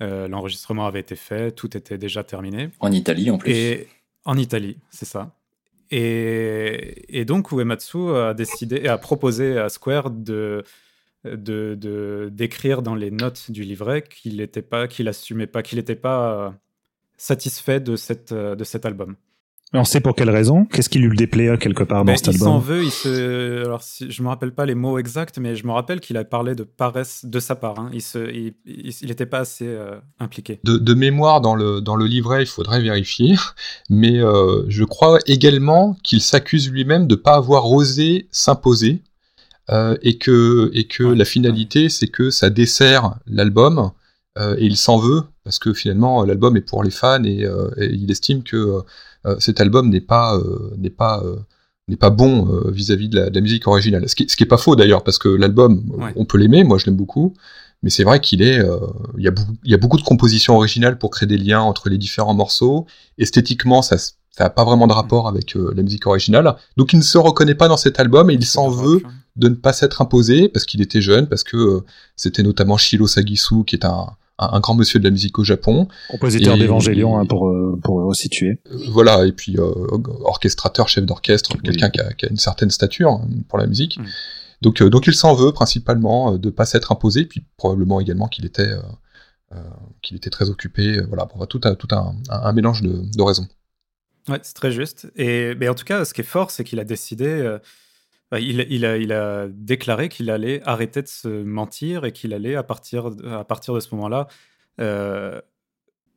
[0.01, 2.69] Euh, L'enregistrement avait été fait, tout était déjà terminé.
[2.79, 3.51] En Italie, en plus.
[3.51, 3.87] Et
[4.25, 5.35] en Italie, c'est ça.
[5.91, 10.63] Et, et donc Uematsu a décidé et a proposé à Square de
[12.31, 16.53] d'écrire dans les notes du livret qu'il n'était pas qu'il assumait pas qu'il n'était pas
[17.23, 19.15] satisfait de cette euh, de cet album.
[19.71, 22.27] Mais on sait pour quelle raison Qu'est-ce qui lui déplaît euh, quelque part dans cet
[22.27, 25.39] il s'en album veut, il se alors si, je me rappelle pas les mots exacts
[25.39, 27.89] mais je me rappelle qu'il a parlé de paresse de sa part hein.
[27.91, 30.59] il se il, il, il était pas assez euh, impliqué.
[30.63, 33.33] De, de mémoire dans le, dans le livret, il faudrait vérifier,
[33.89, 39.01] mais euh, je crois également qu'il s'accuse lui-même de pas avoir osé s'imposer
[39.71, 41.15] euh, et que, et que Ouais.
[41.15, 43.91] la finalité, c'est que ça dessert l'album
[44.37, 47.69] euh, et il s'en veut parce que finalement l'album est pour les fans et, euh,
[47.77, 48.81] et il estime que
[49.25, 51.37] euh, cet album n'est pas euh, n'est pas euh,
[51.89, 54.07] n'est pas bon euh, vis-à-vis de, la, de la musique originale.
[54.07, 56.13] Ce qui, ce qui est pas faux d'ailleurs parce que l'album, euh, Ouais.
[56.15, 57.33] on peut l'aimer, moi je l'aime beaucoup,
[57.81, 58.77] mais c'est vrai qu'il est, euh,
[59.17, 59.33] il y a
[59.65, 62.85] il y a beaucoup de compositions originales pour créer des liens entre les différents morceaux.
[63.17, 66.55] Esthétiquement, ça, ça a pas vraiment de rapport avec euh, la musique originale.
[66.77, 69.01] Donc il ne se reconnaît pas dans cet album et il s'en veut
[69.35, 71.79] de ne pas s'être imposé parce qu'il était jeune, parce que euh,
[72.15, 74.07] c'était notamment Shiro Sagisu qui est un,
[74.39, 75.87] un, un grand monsieur de la musique au Japon.
[76.09, 78.59] Compositeur d'Evangélion hein, pour euh, pour resituer.
[78.71, 79.71] Euh, voilà, et puis euh,
[80.23, 81.61] orchestrateur, chef d'orchestre, Oui.
[81.63, 83.99] quelqu'un qui a, qui a une certaine stature hein, pour la musique.
[83.99, 84.05] Mm.
[84.61, 88.27] Donc, euh, donc il s'en veut principalement euh, de pas s'être imposé, puis probablement également
[88.27, 88.81] qu'il était, euh,
[89.53, 89.57] euh,
[90.01, 90.99] qu'il était très occupé.
[90.99, 93.47] euh, voilà, pour tout un, tout un, un, un mélange de, de raisons.
[94.29, 95.11] Ouais, c'est très juste.
[95.17, 97.59] Et mais en tout cas, ce qui est fort, c'est qu'il a décidé, euh,
[98.39, 102.63] il, il a, il déclaré qu'il allait arrêter de se mentir et qu'il allait, à
[102.63, 104.27] partir, à partir de ce moment-là,
[104.79, 105.41] euh,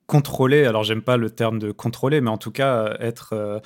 [0.07, 3.59] contrôler, alors j'aime pas le terme de contrôler, mais en tout cas, être, euh,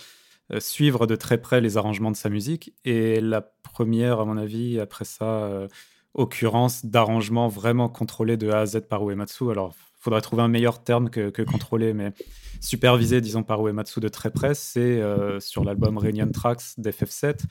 [0.53, 2.74] euh, suivre de très près les arrangements de sa musique.
[2.84, 5.68] Et la première, à mon avis, après ça, euh,
[6.14, 9.51] occurrence d'arrangement vraiment contrôlé de A à Z par Uematsu.
[9.51, 12.12] Alors, faudrait trouver un meilleur terme que, que contrôler, mais
[12.61, 17.42] supervisé, disons, par Uematsu de très près, c'est euh, sur l'album Reunion Tracks d'FF7.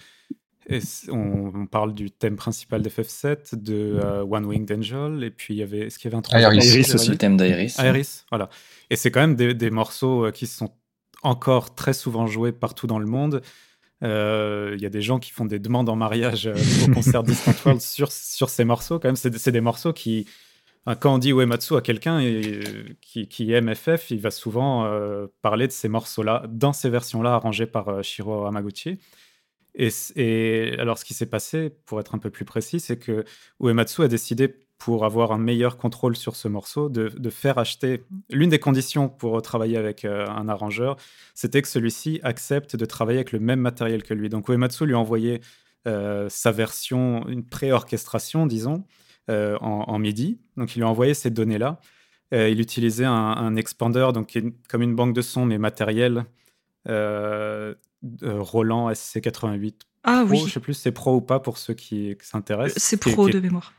[0.70, 5.56] Et on, on parle du thème principal d'FF7, de euh, One Winged Angel, et puis
[5.56, 5.88] il y avait.
[5.88, 6.94] Est-ce qu'il y avait un troisième Iris.
[6.94, 7.10] aussi.
[7.10, 7.76] Le thème d'Aeris.
[7.80, 8.50] Iris, voilà.
[8.90, 10.72] Et c'est quand même des, des morceaux euh, qui sont
[11.24, 13.42] encore très souvent joués partout dans le monde.
[14.04, 16.56] Euh, Il y a des gens qui font des demandes en mariage euh,
[16.88, 19.00] au concert Distant World sur, sur ces morceaux.
[19.00, 20.26] Quand même, c'est des morceaux qui,
[21.00, 22.62] quand on dit Uematsu à quelqu'un et,
[23.02, 27.34] qui, qui aime FF, il va souvent euh, parler de ces morceaux-là, dans ces versions-là
[27.34, 29.00] arrangées par euh, Shiro Hamaguchi.
[29.76, 33.24] Et, alors, ce qui s'est passé, pour être un peu plus précis, c'est que
[33.62, 38.04] Uematsu a décidé, pour avoir un meilleur contrôle sur ce morceau, de, faire acheter.
[38.30, 40.96] L'une des conditions pour travailler avec euh, un arrangeur,
[41.36, 44.30] c'était que celui-ci accepte de travailler avec le même matériel que lui.
[44.30, 45.42] Donc Uematsu lui a envoyé
[45.86, 48.86] euh, sa version, une pré-orchestration, disons,
[49.30, 50.40] euh, en, MIDI.
[50.56, 51.80] Donc il lui a envoyé ces données-là.
[52.32, 54.38] Il utilisait un, un expander, donc
[54.70, 56.26] comme une banque de sons, mais matériel.
[58.22, 59.74] Roland SC88
[60.04, 62.28] Ah Pro, oui, je sais plus si c'est pro ou pas pour ceux qui, qui
[62.28, 62.82] s'intéressent.
[62.84, 63.74] c'est Qui est- pro qui de mémoire.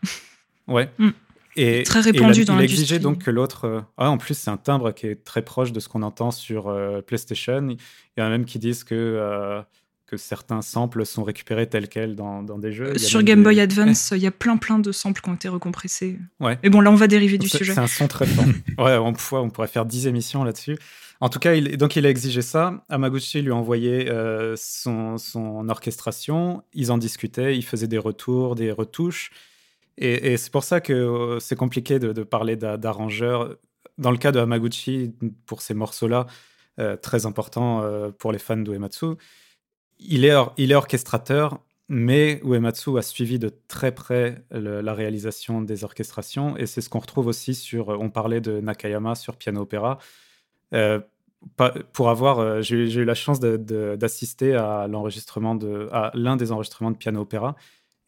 [0.68, 0.90] Ouais.
[0.98, 1.08] Mm.
[1.56, 3.64] Et, Très et répandu il a- dans Il exigé donc que l'autre.
[3.66, 6.30] euh, ah, en plus, c'est un timbre qui est très proche de ce qu'on entend
[6.30, 7.68] sur euh, PlayStation.
[7.70, 9.60] Il y en a même qui disent que, euh,
[10.06, 12.96] que certains samples sont récupérés tels quels dans, dans des jeux.
[12.98, 15.48] Sur Game des- Boy Advance, il y a plein plein de samples qui ont été
[15.48, 16.18] recompressés.
[16.38, 16.56] Ouais.
[16.62, 17.74] Mais bon, là, on va dériver du C'est sujet.
[17.74, 18.44] c'est un son très fort.
[18.78, 20.76] ouais, on, on pourrait faire 10 émissions là-dessus.
[21.20, 22.84] En tout cas, il, donc il a exigé ça.
[22.88, 25.16] Amaguchi lui a envoyé euh, son,
[25.68, 26.62] orchestration.
[26.72, 29.30] Ils en discutaient, ils faisaient des retours, des retouches.
[29.98, 33.56] Et, c'est pour ça que euh, c'est compliqué de, parler d'a- d'arrangeur.
[33.98, 35.12] Dans le cas de Hamaguchi,
[35.44, 36.26] pour ces morceaux-là,
[36.78, 37.82] euh, très important
[38.18, 39.16] pour les fans d'Uematsu,
[39.98, 45.84] il est, il est orchestrateur, mais Uematsu a suivi de très près la réalisation des
[45.84, 47.88] orchestrations, et c'est ce qu'on retrouve aussi sur.
[47.88, 49.98] On parlait de Nakayama sur Piano Opéra.
[50.74, 51.00] Euh,
[51.92, 56.90] pour avoir, euh, j'ai eu la chance d'assister à l'enregistrement de, à l'un des enregistrements
[56.90, 57.56] de Piano Opéra,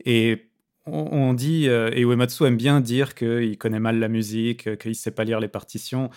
[0.04, 0.50] et
[0.84, 4.94] on, dit, euh, et Uematsu aime bien dire qu'il connaît mal la musique, qu'il ne
[4.94, 6.10] sait pas lire les partitions.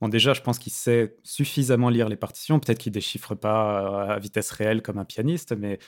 [0.00, 2.60] Bon, déjà, je pense qu'il sait suffisamment lire les partitions.
[2.60, 5.78] Peut-être qu'il déchiffre pas à vitesse réelle comme un pianiste, mais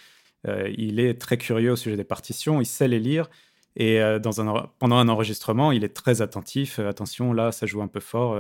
[0.77, 2.61] il est très curieux au sujet des partitions.
[2.61, 3.29] Il sait les lire.
[3.77, 6.79] Et euh, dans un, pendant un enregistrement, il est très attentif.
[6.79, 8.37] Euh, attention, là, ça joue un peu fort.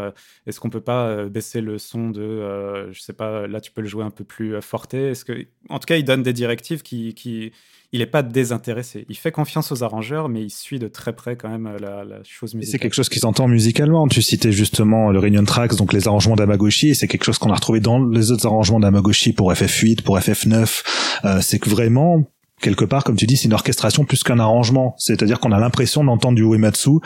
[0.47, 3.89] Est-ce qu'on peut pas baisser le son de, je sais pas, là, tu peux le
[3.89, 7.15] jouer un peu plus forté Est-ce que, en tout cas, il donne des directives qui,
[7.15, 7.53] qui,
[7.93, 9.05] il n'est pas désintéressé.
[9.11, 12.55] Il fait confiance aux arrangeurs, mais il suit de très près quand même la, chose
[12.55, 12.73] musicale.
[12.73, 14.09] C'est quelque chose qui s'entend musicalement.
[14.09, 17.55] Tu citais justement le Reunion Tracks, donc les arrangements d'Amagoshi, c'est quelque chose qu'on a
[17.55, 20.83] retrouvé dans les autres arrangements d'Amagoshi pour FF8, pour FF9.
[21.25, 22.25] Euh, c'est que vraiment,
[22.63, 24.95] quelque part, comme tu dis, c'est une orchestration plus qu'un arrangement.
[24.97, 27.01] C'est-à-dire qu'on a l'impression d'entendre du Uematsu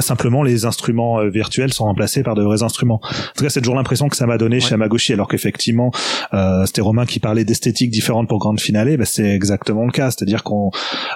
[0.00, 3.00] simplement les instruments euh, virtuels sont remplacés par de vrais instruments.
[3.04, 5.92] En tout cas, c'est toujours l'impression que ça m'a donné chez Amagoshi, alors qu'effectivement,
[6.34, 10.10] euh, c'était Romain qui parlait d'esthétique différente pour Grande Finale, bah, c'est exactement le cas.
[10.10, 10.70] C'est-à-dire qu'on,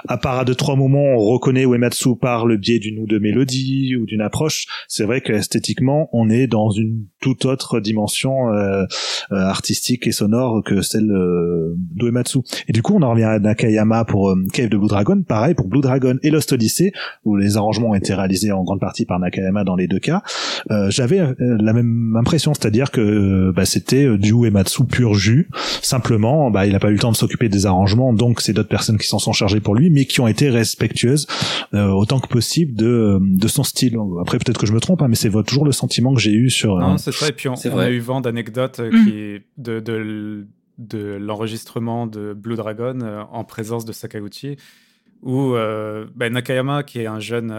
[0.07, 3.19] à part à deux trois moments, on reconnaît Uematsu par le biais d'une ou deux
[3.19, 4.65] mélodies ou d'une approche.
[4.87, 8.85] C'est vrai qu'esthétiquement, on est dans une toute autre dimension euh,
[9.31, 11.11] euh artistique et sonore que celle
[11.77, 12.39] d'Uematsu.
[12.67, 15.21] Et du coup, on en revient à Nakayama pour Cave de Blue Dragon.
[15.27, 16.91] Pareil pour Blue Dragon et Lost Odyssey,
[17.25, 20.21] où les arrangements ont été réalisés en grande partie par Nakayama dans les deux cas,
[20.71, 25.49] euh, j'avais euh, la même impression, c'est-à-dire que bah, c'était euh, du Uematsu pur jus.
[25.81, 28.69] Simplement, bah, il n'a pas eu le temps de s'occuper des arrangements, donc c'est d'autres
[28.69, 31.27] personnes qui s'en sont chargées pour lui, mais qui ont été respectueuses
[31.73, 33.97] autant que possible de, de son style.
[34.21, 36.49] Après, peut-être que je me trompe, hein, mais c'est toujours le sentiment que j'ai eu
[36.49, 36.77] sur.
[36.77, 37.27] Non, c'est ça.
[37.27, 39.05] Et puis on, a eu vent d'anecdotes mm.
[39.05, 42.99] qui de, de, de l'enregistrement de Blue Dragon
[43.31, 44.57] en présence de Sakaguchi
[45.21, 45.53] où
[46.15, 47.53] ben, Nakayama, qui est un jeune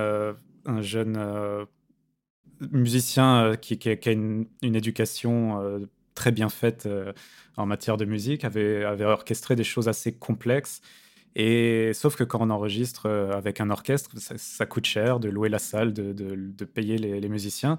[0.67, 1.65] un jeune euh,
[2.73, 6.89] musicien euh, qui, a une, éducation euh, très bien faite
[7.57, 10.81] en matière de musique, avait, orchestré des choses assez complexes.
[11.35, 15.59] Et sauf que quand on enregistre avec un orchestre, ça, coûte cher de louer la
[15.59, 17.79] salle, de, payer les, musiciens.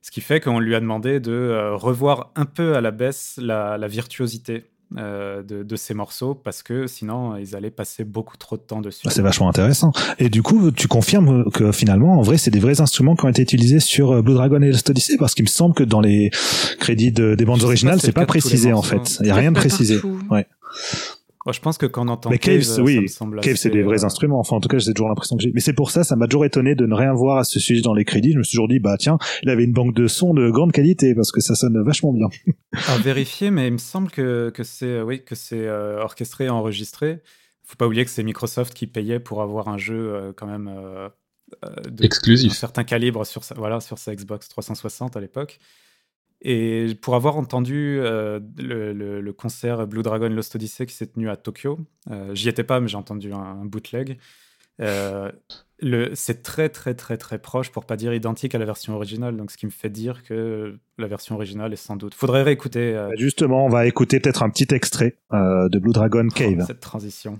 [0.00, 3.88] Ce qui fait qu'on lui a demandé de revoir un peu à la baisse la
[3.88, 8.80] virtuosité euh, de, ces morceaux parce que sinon ils allaient passer beaucoup trop de temps
[8.80, 9.02] dessus.
[9.06, 9.92] Ah, c'est vachement intéressant.
[10.18, 13.28] Et du coup, tu confirmes que finalement, en vrai, c'est des vrais instruments qui ont
[13.28, 16.00] été utilisés sur euh, Blue Dragon et Lost Odyssey parce qu'il me semble que dans
[16.00, 16.30] les
[16.78, 19.18] crédits des bandes originales, c'est pas, précisé en fait.
[19.20, 20.00] Il y a rien de précisé.
[20.30, 20.46] Ouais
[21.50, 23.06] je pense que quand on entend mais Cave, oui,
[23.42, 24.38] Cave, c'est des vrais euh, instruments.
[24.38, 25.50] Enfin, en tout cas, j'ai toujours l'impression que j'ai.
[25.52, 27.80] Mais c'est pour ça, ça m'a toujours étonné de ne rien voir à ce sujet
[27.80, 28.32] dans les crédits.
[28.32, 30.70] Je me suis toujours dit, bah tiens, il avait une banque de sons de grande
[30.70, 32.28] qualité parce que ça sonne vachement bien.
[32.88, 36.50] à vérifier, mais il me semble que, que c'est oui que c'est euh, orchestré et
[36.50, 37.20] enregistré.
[37.64, 40.70] Faut pas oublier que c'est Microsoft qui payait pour avoir un jeu euh, quand même
[41.90, 45.58] de, exclusif, certain calibre sur sa voilà sur sa Xbox 360 à l'époque.
[46.44, 51.36] Et pour avoir entendu euh, le, concert Blue Dragon Lost Odyssey qui s'est tenu à
[51.36, 51.78] Tokyo,
[52.10, 54.18] euh, j'y étais pas, mais j'ai entendu un, bootleg.
[54.80, 55.30] Euh,
[56.14, 59.52] c'est très très très très proche, pour pas dire identique à la version originale, donc
[59.52, 62.14] ce qui me fait dire que la version originale est sans doute.
[62.14, 62.94] Faudrait réécouter.
[62.94, 66.64] Bah, justement, on va écouter peut-être un petit extrait de Blue Dragon oh, Cave.
[66.66, 67.38] cette transition.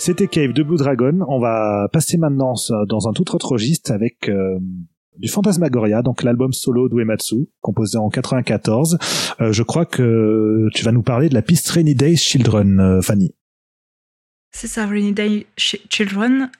[0.00, 1.18] C'était Cave de Blue Dragon.
[1.28, 2.54] On va passer maintenant
[2.88, 4.58] dans un tout autre registre avec euh,
[5.18, 8.96] du Fantasmagoria, donc l'album solo d'Uematsu, composé en 94.
[9.42, 13.02] Euh, je crois que tu vas nous parler de la piste Rainy Days Children, euh,
[13.02, 13.34] Fanny.
[14.52, 16.50] C'est ça, Rainy Day Children.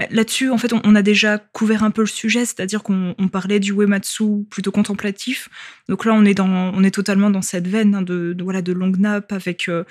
[0.00, 3.60] Bah, là-dessus, en fait, on, a déjà couvert un peu le sujet, c'est-à-dire qu'on parlait
[3.60, 5.50] du Uematsu plutôt contemplatif.
[5.90, 8.72] Donc là, on est, dans, on est totalement dans cette veine hein, de, voilà, de
[8.72, 9.84] long nappe avec euh,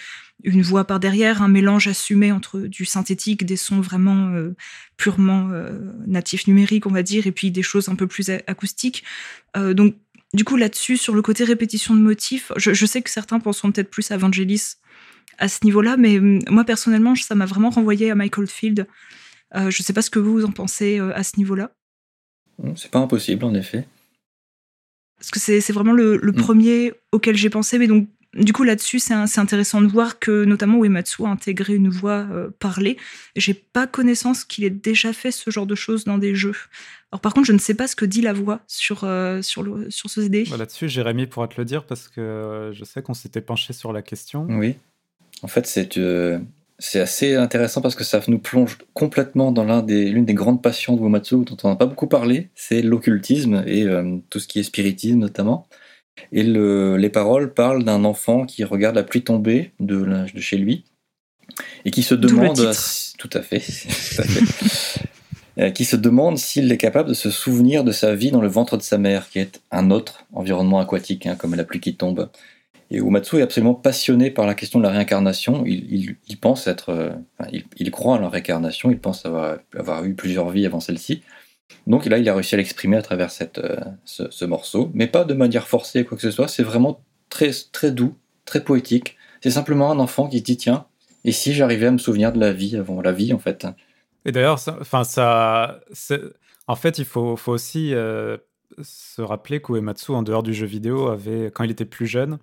[0.43, 4.55] une voix par derrière, un mélange assumé entre du synthétique, des sons vraiment euh,
[4.97, 5.71] purement euh,
[6.07, 9.03] natifs numériques, on va dire, et puis des choses un peu plus acoustiques.
[9.55, 9.95] donc,
[10.33, 13.71] du coup, là-dessus, sur le côté répétition de motifs, je, je sais que certains penseront
[13.71, 14.75] peut-être plus à Vangelis
[15.39, 18.87] à ce niveau-là, mais hum, moi, personnellement, ça m'a vraiment renvoyé à Michael Field.
[19.55, 21.71] Euh, je ne sais pas ce que vous en pensez euh, à ce niveau-là.
[22.75, 23.87] C'est pas impossible, en effet.
[25.17, 26.33] Parce que c'est vraiment le, mm.
[26.33, 30.45] premier auquel j'ai pensé, mais donc du coup, là-dessus, c'est c'est intéressant de voir que
[30.45, 32.97] notamment Uematsu a intégré une voix euh, parlée.
[33.35, 36.55] J'ai pas connaissance qu'il ait déjà fait ce genre de choses dans des jeux.
[37.11, 39.63] Alors par contre, je ne sais pas ce que dit la voix sur, euh, sur,
[39.63, 40.45] le, sur ce CD.
[40.49, 43.73] Bah, Là-dessus, Jérémy pourra te le dire parce que euh, je sais qu'on s'était penché
[43.73, 44.45] sur la question.
[44.49, 44.75] Oui.
[45.41, 46.39] En fait, c'est euh,
[46.79, 50.61] c'est assez intéressant parce que ça nous plonge complètement dans l'un des l'une des grandes
[50.61, 54.47] passions de Uematsu dont on n'a pas beaucoup parlé, c'est l'occultisme et euh, tout ce
[54.47, 55.67] qui est spiritisme notamment.
[56.31, 60.57] Et le- les paroles parlent d'un enfant qui regarde la pluie tomber de, de chez
[60.57, 60.83] lui
[61.85, 62.55] et qui se demande,
[63.17, 63.61] tout à fait,
[63.97, 65.03] tout à fait.
[65.57, 68.47] Euh, qui se demande s'il est capable de se souvenir de sa vie dans le
[68.47, 71.95] ventre de sa mère, qui est un autre environnement aquatique, hein, comme la pluie qui
[71.95, 72.29] tombe.
[72.91, 75.63] Et Uematsu est absolument passionné par la question de la réincarnation.
[75.65, 77.09] Il, il- il pense être, euh,
[77.51, 78.89] il, il croit en la réincarnation.
[78.89, 81.21] Il pense avoir, avoir eu plusieurs vies avant celle-ci.
[81.87, 85.07] Donc là, il a réussi à l'exprimer à travers cette, euh, ce, ce morceau, mais
[85.07, 86.47] pas de manière forcée quoi que ce soit.
[86.47, 88.15] C'est vraiment très, très doux,
[88.45, 89.17] très poétique.
[89.41, 90.85] C'est simplement un enfant qui se dit tiens,
[91.25, 93.65] et si j'arrivais à me souvenir de la vie avant la vie en fait?
[94.25, 95.79] Et d'ailleurs, ça-
[96.67, 98.37] en fait, il faut, faut aussi euh,
[98.81, 102.37] se rappeler qu'Uematsu, en dehors du jeu vidéo, avait, quand il était plus jeune,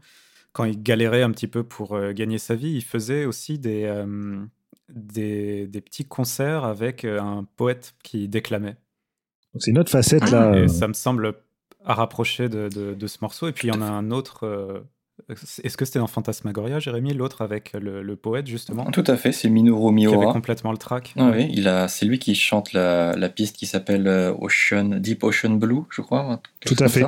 [0.53, 3.93] quand il galérait un petit peu pour euh, gagner sa vie, il faisait aussi des,
[4.89, 8.77] des, petits concerts avec un poète qui déclamait.
[9.57, 10.30] Donc, C'est une autre facette Ah.
[10.50, 10.57] là.
[10.59, 11.32] Et euh, ça me semble
[11.84, 13.48] à rapprocher de, de- de ce morceau.
[13.48, 14.44] Et puis il y en a un autre.
[14.46, 14.80] euh,
[15.64, 19.32] Est-ce que c'était dans Fantasmagoria, Jérémy L'autre avec le, le poète, justement, Tout à fait,
[19.32, 20.32] c'est Minoru qui avait Miura.
[20.32, 21.14] complètement le track.
[21.16, 24.98] Ah oui, il a, c'est lui qui chante la, la piste qui s'appelle euh, Ocean,
[25.00, 26.40] Deep Ocean Blue, je crois.
[26.64, 27.04] Tout à fait.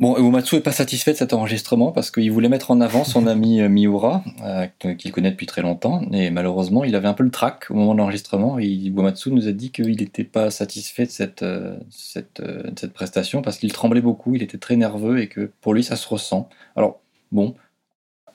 [0.00, 3.26] Bon, Uematsu est pas satisfait de cet enregistrement parce qu'il voulait mettre en avant son
[3.28, 7.22] ami euh, Miura, euh, qu'il connaît depuis très longtemps, et malheureusement, il avait un peu
[7.22, 8.58] le trac au moment de l'enregistrement.
[8.58, 12.78] et Uematsu nous a dit qu'il n'était pas satisfait de cette, euh, cette, euh, de
[12.78, 15.94] cette prestation parce qu'il tremblait beaucoup, il était très nerveux et que pour lui, ça
[15.94, 16.48] se ressent.
[16.74, 17.54] Alors, bon,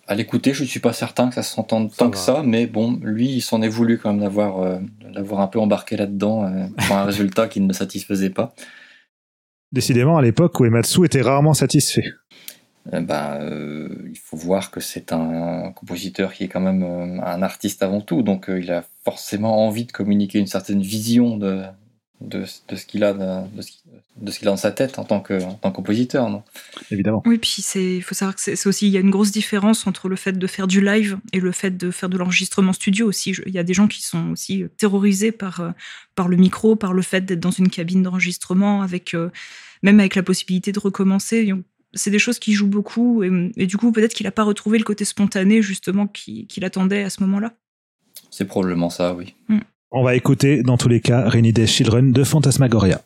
[0.07, 2.12] à l'écouter, je ne suis pas certain que ça s'entende tant va.
[2.12, 5.97] que ça, mais bon, lui, il s'en est voulu quand même d'avoir un peu embarqué
[5.97, 8.55] là-dedans pour un résultat qui ne le satisfaisait pas.
[9.72, 12.05] Décidément, à l'époque, Uematsu était rarement satisfait.
[12.93, 17.22] Euh, ben, euh, il faut voir que c'est un compositeur qui est quand même euh,
[17.22, 21.38] un artiste avant tout, donc euh, il a forcément envie de communiquer une certaine vision
[21.38, 21.63] de,
[22.22, 23.80] de, de ce qu'il a, de, de ce qui-
[24.17, 25.72] de ce qu'il a dans sa tête en tant que, en tant.
[26.30, 26.43] Non?
[26.91, 27.24] Évidemment.
[27.26, 29.88] Oui, puis c'est, il faut savoir que c'est aussi, il y a une grosse différence
[29.88, 33.07] entre le fait de faire du live et le fait de faire de l'enregistrement studio
[33.07, 33.32] aussi.
[33.45, 35.72] Il y a des gens qui sont aussi terrorisés par, euh,
[36.15, 39.30] par le micro, par le fait d'être dans une cabine d'enregistrement avec, euh,
[39.84, 41.53] même avec la possibilité de recommencer.
[41.93, 44.78] C'est des choses qui jouent beaucoup et, et du coup, peut-être qu'il n'a pas retrouvé
[44.78, 47.53] le côté spontané justement qui- qu'il attendait à ce moment-là.
[48.32, 49.34] C'est probablement ça, oui.
[49.91, 53.01] On va écouter, dans tous les cas, Rainy Day Children de Phantasmagoria.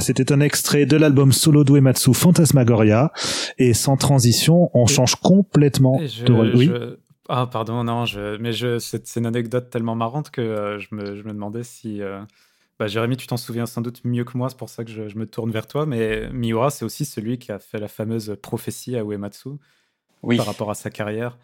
[0.00, 3.12] Voilà, c'était un extrait de l'album solo d'Uematsu Phantasmagoria.
[3.58, 6.52] Et sans transition, on Et- change complètement je- de rôle.
[6.56, 6.66] Oui.
[6.66, 6.96] je-
[7.28, 8.38] Ah, pardon, non, je...
[8.38, 8.78] mais je...
[8.78, 11.14] c'est c'est une anecdote tellement marrante que euh, je, me...
[11.16, 12.00] je me demandais si.
[12.02, 12.20] euh,
[12.78, 15.08] Bah, Jérémy, tu t'en souviens sans doute mieux que moi, c'est pour ça que je,
[15.08, 15.84] je me tourne vers toi.
[15.84, 19.50] Mais Miura, c'est aussi celui qui a fait la fameuse prophétie à Uematsu
[20.22, 20.38] Oui.
[20.38, 21.36] par rapport à sa carrière.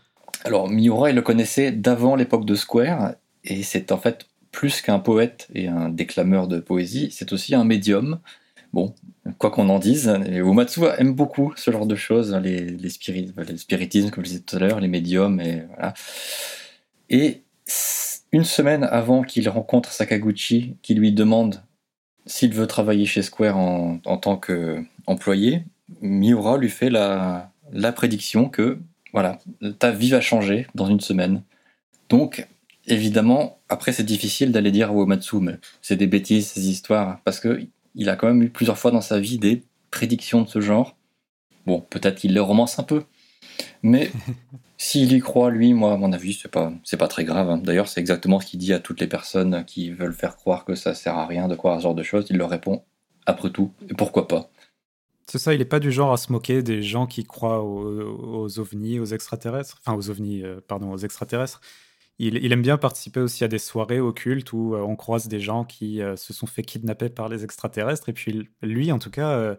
[0.45, 3.13] Alors, Miura, il le connaissait d'avant l'époque de Square,
[3.45, 7.65] et c'est en fait plus qu'un poète et un déclameur de poésie, c'est aussi un
[7.65, 8.19] médium.
[8.73, 8.95] Bon,
[9.39, 13.33] quoi qu'on en dise, et Uematsu aime beaucoup ce genre de choses, les, les, spiri-
[13.37, 15.95] les spiritismes, comme je disais tout à l'heure, les médiums, et voilà.
[17.09, 17.43] Et
[18.33, 21.63] une semaine avant qu'il rencontre Sakaguchi, qui lui demande
[22.27, 25.65] s'il veut travailler chez Square en, en tant qu'employé,
[26.03, 28.79] Miura lui fait la, la prédiction que
[29.13, 29.39] voilà,
[29.79, 31.43] ta vie va changer dans une semaine.
[32.09, 32.47] Donc,
[32.87, 37.41] évidemment, après, c'est difficile d'aller dire à Uematsu, mais c'est des bêtises, ces histoires, parce
[37.41, 37.67] que
[37.97, 40.97] il a quand même eu plusieurs fois dans sa vie des prédictions de ce genre.
[41.67, 43.03] Bon, peut-être qu'il les romance un peu,
[43.83, 44.11] mais
[44.79, 47.51] s'il y croit, lui, moi, à mon avis, c'est pas, c'est pas très grave.
[47.51, 47.59] hein.
[47.59, 50.75] D'ailleurs, c'est exactement ce qu'il dit à toutes les personnes qui veulent faire croire que
[50.75, 52.27] ça sert à rien de croire à ce genre de choses.
[52.31, 52.85] Il leur répond,
[53.27, 54.51] après tout, et pourquoi pas?
[55.27, 58.45] C'est ça, il n'est pas du genre à se moquer des gens qui croient aux,
[58.45, 59.79] aux ovnis, aux extraterrestres.
[59.85, 61.61] Enfin, aux ovnis, euh, pardon, aux extraterrestres.
[62.19, 65.65] Il, aime bien participer aussi à des soirées occultes où euh, on croise des gens
[65.65, 68.09] qui euh, se sont fait kidnapper par les extraterrestres.
[68.09, 69.57] Et puis lui, en tout cas, euh,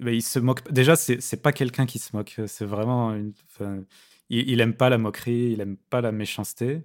[0.00, 0.70] il se moque.
[0.72, 2.40] Déjà, c'est pas quelqu'un qui se moque.
[2.46, 3.84] C'est vraiment il,
[4.30, 6.82] il aime pas la moquerie, il aime pas la méchanceté.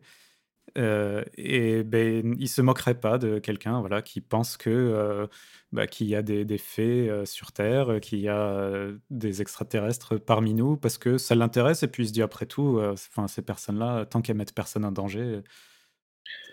[0.77, 5.27] Euh, et ben, il se moquerait pas de quelqu'un voilà, qui pense que euh,
[5.71, 8.69] bah, qu'il y a des, des faits euh, sur Terre, qu'il y a
[9.09, 12.79] des extraterrestres parmi nous, parce que ça l'intéresse, et puis il se dit après tout,
[12.81, 15.41] enfin ces personnes-là, tant qu'elles mettent personne en danger,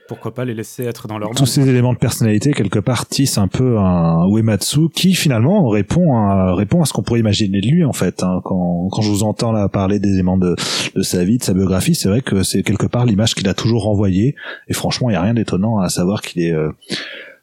[0.06, 3.06] pourquoi pas les laisser être dans leur monde Tous ces éléments de personnalité, quelque part,
[3.06, 7.60] tissent un peu un Uematsu qui, finalement, répond à, répond à ce qu'on pourrait imaginer
[7.60, 8.22] de lui, en fait.
[8.22, 8.40] Hein.
[8.44, 10.56] Quand, quand je vous entends là parler des éléments de,
[10.94, 13.54] de sa vie, de sa biographie, c'est vrai que c'est quelque part l'image qu'il a
[13.54, 14.34] toujours renvoyée.
[14.68, 16.52] Et franchement, il n'y a rien d'étonnant à savoir qu'il est...
[16.52, 16.70] Euh,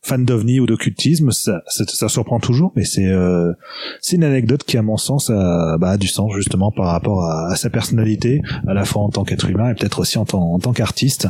[0.04, 3.54] fan d'ovni ou d'occultisme, ça, ça, ça, surprend toujours, mais c'est euh,
[4.02, 7.24] c'est une anecdote qui, à mon sens, a, bah, a du sens justement par rapport
[7.24, 10.26] à, à, sa personnalité, à la fois en tant qu'être humain et peut-être aussi en
[10.26, 11.28] tant, en tant qu'artiste.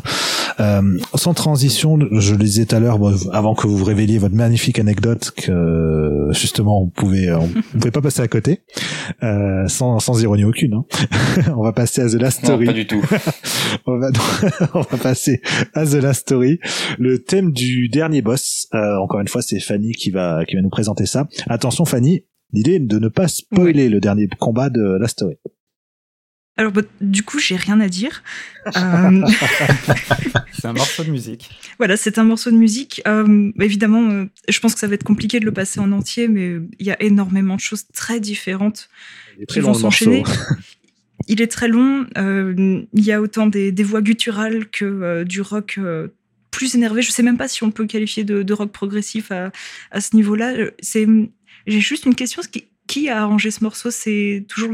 [0.59, 2.97] Euh, sans transition, je le disais tout à l'heure,
[3.33, 8.01] avant que vous vous révéliez votre magnifique anecdote, que justement on pouvait, on, pouvait pas
[8.01, 8.61] passer à côté,
[9.21, 10.75] euh, sans, sans ironie aucune.
[10.75, 10.85] Hein.
[11.57, 12.65] on va passer à The Last Story.
[12.65, 13.01] Non, pas du tout.
[13.85, 14.09] on, va,
[14.73, 15.41] on va passer
[15.73, 16.59] à The Last Story,
[16.97, 20.61] le thème du dernier boss euh, encore une fois, c'est Fanny qui va qui va
[20.61, 21.27] nous présenter ça.
[21.47, 25.35] Attention, Fanny, l'idée est de ne pas spoiler le dernier combat de la story.
[26.57, 28.23] Alors, bah, du coup, j'ai rien à dire.
[28.67, 28.71] Euh,
[30.53, 31.49] c'est un morceau de musique.
[31.77, 33.01] Voilà, c'est un morceau de musique.
[33.07, 36.57] Euh, évidemment, je pense que ça va être compliqué de le passer en entier, mais
[36.79, 38.89] il y a énormément de choses très différentes
[39.47, 40.23] qui vont s'enchaîner.
[41.27, 42.05] il est très long.
[42.17, 45.79] il y a autant des, des voix gutturales que du rock
[46.51, 47.01] plus énervé.
[47.01, 49.51] Je sais même pas si on peut qualifier de, rock progressif à,
[49.91, 50.53] à ce niveau-là.
[50.81, 51.07] C'est,
[51.65, 52.41] j'ai juste une question.
[52.51, 53.89] Qui, qui a arrangé ce morceau?
[53.89, 54.71] C'est toujours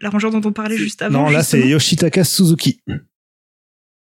[0.00, 1.24] l'arrangeur dont on parlait juste avant.
[1.24, 2.80] Non, là c'est Yoshitaka Suzuki.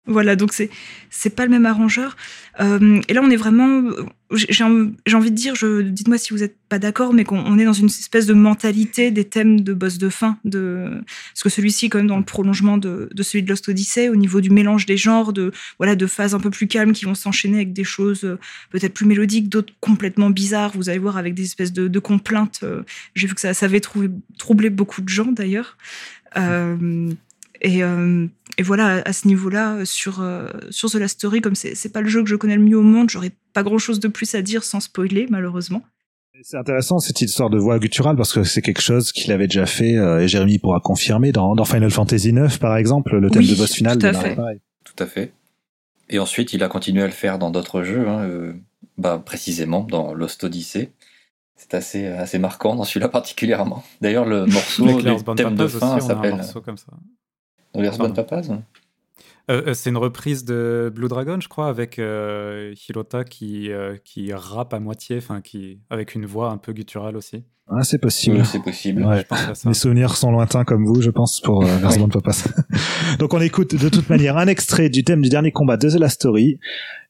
[0.09, 0.71] Voilà, donc c'est
[1.11, 2.17] c'est pas le même arrangeur.
[2.59, 3.83] Euh, et là, on est vraiment,
[4.31, 5.53] j'ai envie de dire,
[5.83, 9.23] dites-moi si vous n'êtes pas d'accord, mais qu'on est dans une espèce de mentalité des
[9.25, 11.01] thèmes de boss de fin, de
[11.33, 14.41] parce que celui-ci, quand même, dans le prolongement de, celui de Lost Odyssey, au niveau
[14.41, 17.57] du mélange des genres, de voilà, de phases un peu plus calmes qui vont s'enchaîner
[17.57, 18.39] avec des choses euh,
[18.71, 20.71] peut-être plus mélodiques, d'autres complètement bizarres.
[20.73, 22.61] Vous allez voir avec des espèces de, complaintes.
[22.63, 22.81] Euh,
[23.13, 25.77] j'ai vu que ça, avait troublé beaucoup de gens d'ailleurs.
[27.61, 27.83] Et,
[28.59, 32.09] et, voilà, à ce niveau-là, sur, euh, sur The Last Story, comme c'est pas le
[32.09, 34.63] jeu que je connais le mieux au monde, j'aurais pas grand-chose de plus à dire
[34.63, 35.81] sans spoiler, malheureusement.
[36.43, 39.65] C'est intéressant cette histoire de voix gutturale parce que c'est quelque chose qu'il avait déjà
[39.65, 43.43] fait euh, et Jérémy pourra confirmer dans, dans, Final Fantasy IX par exemple, le thème
[43.43, 43.97] de boss final.
[43.97, 44.37] Tout à fait.
[44.83, 45.33] Tout à fait.
[46.09, 48.53] Et ensuite, il a continué à le faire dans d'autres jeux, hein, euh,
[48.97, 50.91] bah, précisément dans Lost Odyssey.
[51.55, 53.83] C'est assez, assez marquant dans celui-là particulièrement.
[54.01, 56.41] D'ailleurs, le morceau, le thème de fin s'appelle.
[57.73, 58.49] Dans les Papas
[59.49, 63.97] euh, euh, c'est une reprise de Blue Dragon, je crois, avec euh, Hirota qui, euh,
[64.03, 67.45] qui rappe à moitié, enfin qui avec une voix un peu gutturale aussi.
[67.71, 68.43] Ah, c'est possible.
[68.45, 69.05] c'est possible.
[69.05, 69.23] Ouais.
[69.65, 71.67] Mes souvenirs sont lointains comme vous, je pense, pour euh,
[71.97, 72.07] oui.
[72.11, 72.47] Papas.
[73.19, 75.99] Donc on écoute de toute manière un extrait du thème du dernier combat de The
[75.99, 76.59] Last Story,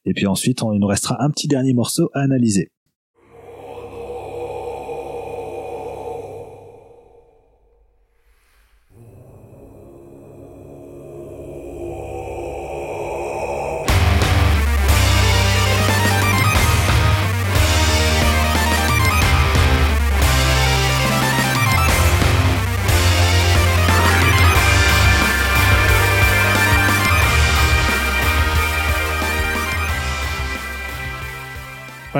[0.04, 2.72] et puis ensuite on, il nous restera un petit dernier morceau à analyser.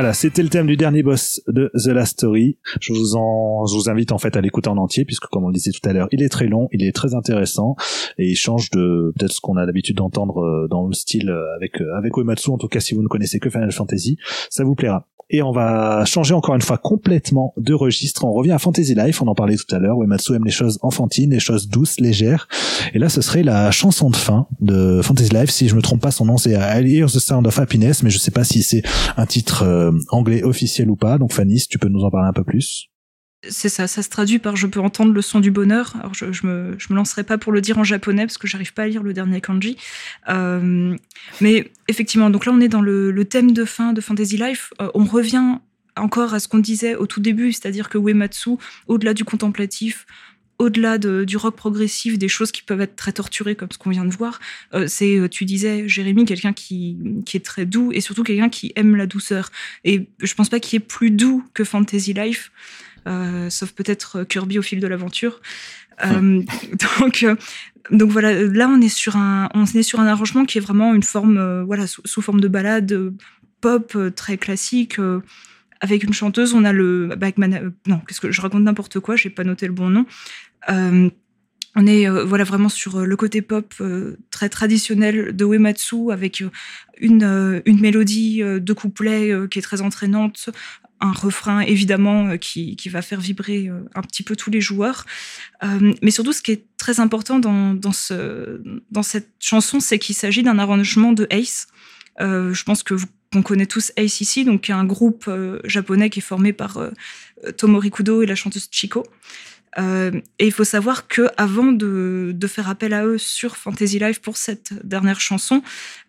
[0.01, 2.57] Voilà, c'était le thème du dernier boss de The Last Story.
[2.80, 5.48] Je vous en, je vous invite en fait à l'écouter en entier puisque comme on
[5.48, 7.76] le disait tout à l'heure, il est très long, il est très intéressant
[8.16, 11.55] et il change de peut-être ce qu'on a l'habitude d'entendre euh, dans le style euh,
[11.55, 12.48] avec euh, avec Uematsu.
[12.48, 14.16] En tout cas, si vous ne connaissez que Final Fantasy,
[14.48, 15.07] ça vous plaira.
[15.32, 18.24] Et on va changer encore une fois complètement de registre.
[18.24, 20.03] On revient à Fantasy Life, on en parlait tout à l'heure.
[20.03, 22.48] Uematsu aime les choses enfantines, les choses douces, légères.
[22.94, 25.51] Et là, ce serait la chanson de fin de Fantasy Life.
[25.51, 28.11] Si je me trompe pas, son nom c'est I Hear the Sound of Happiness, mais
[28.11, 28.82] je sais pas si c'est
[29.16, 31.18] un titre anglais officiel ou pas.
[31.18, 32.86] Donc Fanny, si tu peux nous en parler un peu plus.
[33.49, 35.95] C'est ça, ça se traduit par je peux entendre le son du bonheur.
[35.99, 38.47] Alors je, je me je me lancerai pas pour le dire en japonais parce que
[38.47, 39.78] j'arrive pas à lire le dernier kanji.
[40.28, 40.95] Euh,
[41.41, 44.74] mais effectivement, donc là on est dans le, le thème de fin de Fantasy Life.
[44.82, 45.57] Euh, on revient
[45.97, 48.51] encore à ce qu'on disait au tout début, c'est-à-dire que Uematsu,
[48.86, 50.07] au-delà du contemplatif,
[50.61, 53.90] au-delà de, du rock progressif, des choses qui peuvent être très torturées comme ce qu'on
[53.90, 54.40] vient de voir,
[54.74, 58.72] euh, c'est, tu disais, Jérémy, quelqu'un qui, qui est très doux et surtout quelqu'un qui
[58.76, 59.50] aime la douceur.
[59.84, 62.52] Et je pense pas qu'il ait plus doux que Fantasy Life.
[63.08, 65.40] Euh, sauf peut-être Kirby au fil de l'aventure.
[66.04, 66.42] Euh,
[67.00, 67.36] donc, euh,
[67.90, 70.94] donc voilà, là on est sur un, on est sur un arrangement qui est vraiment
[70.94, 73.14] une forme, euh, voilà, sous, sous, forme de balade
[73.62, 74.98] pop très classique,
[75.80, 76.54] avec une chanteuse.
[76.54, 79.44] On a le avec Mana- euh, non, qu'est-ce que je raconte n'importe quoi, j'ai pas
[79.44, 80.06] noté le bon nom.
[80.68, 81.11] Euh,
[81.76, 83.74] on est euh, voilà vraiment sur euh, le côté pop
[84.30, 86.42] très traditionnel de Uematsu avec
[86.98, 90.50] une une mélodie de couplet qui est très entraînante,
[91.00, 95.06] un refrain évidemment qui qui va faire vibrer un petit peu tous les joueurs.
[96.02, 100.14] Mais surtout, ce qui est très important dans dans ce dans cette chanson, c'est qu'il
[100.14, 101.68] s'agit d'un arrangement de Ace.
[102.18, 105.30] Je pense que vous qu'on connaît tous Ace ici, donc un groupe
[105.64, 106.82] japonais qui est formé par
[107.46, 109.04] euh, Tomori Kudo et la chanteuse Chiko.
[109.79, 114.21] Euh, et il faut savoir que avant de, faire appel à eux sur Fantasy Life
[114.21, 115.62] pour cette dernière chanson,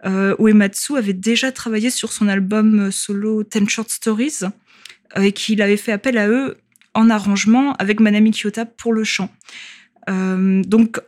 [0.05, 4.39] euh, Uematsu avait déjà travaillé sur son album solo Ten Short Stories
[5.17, 6.57] euh, et qu'il avait fait appel à eux
[6.93, 9.33] en arrangement avec Manami Kiyota pour le chant.
[10.09, 10.99] Euh, donc,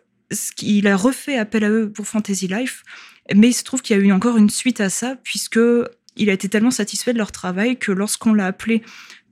[0.55, 2.83] qu'il a refait appel à eux pour Fantasy Life,
[3.35, 5.59] mais il se trouve qu'il y a eu encore une suite à ça, puisque
[6.15, 8.83] il a été tellement satisfait de leur travail que lorsqu'on l'a appelé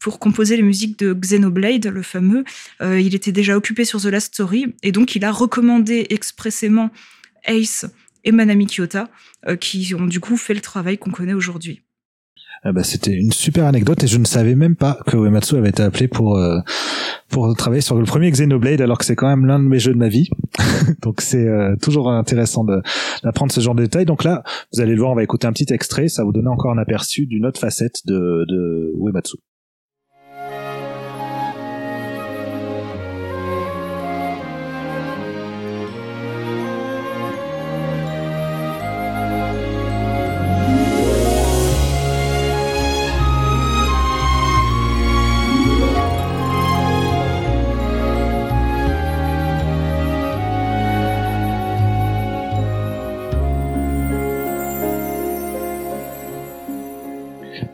[0.02, 2.44] pour composer les musiques de Xenoblade, le fameux,
[2.82, 6.90] euh, il était déjà occupé sur The Last Story, et donc il a recommandé expressément
[7.46, 7.86] Ace
[8.24, 9.10] et Manami Kiyota,
[9.48, 11.82] euh, qui ont du coup fait le travail qu'on connaît aujourd'hui.
[12.64, 15.70] Ah bah, c'était une super anecdote et je ne savais même pas que Uematsu avait
[15.70, 16.60] été appelé pour euh,
[17.28, 19.94] pour travailler sur le premier Xenoblade alors que c'est quand même l'un de mes jeux
[19.94, 20.30] de ma vie.
[21.02, 22.64] Donc c'est euh, toujours intéressant
[23.24, 24.06] d'apprendre ce genre de détails.
[24.06, 26.50] Donc là, vous allez le voir, on va écouter un petit extrait, ça vous donner
[26.50, 29.38] encore un aperçu d'une autre facette de, de Uematsu.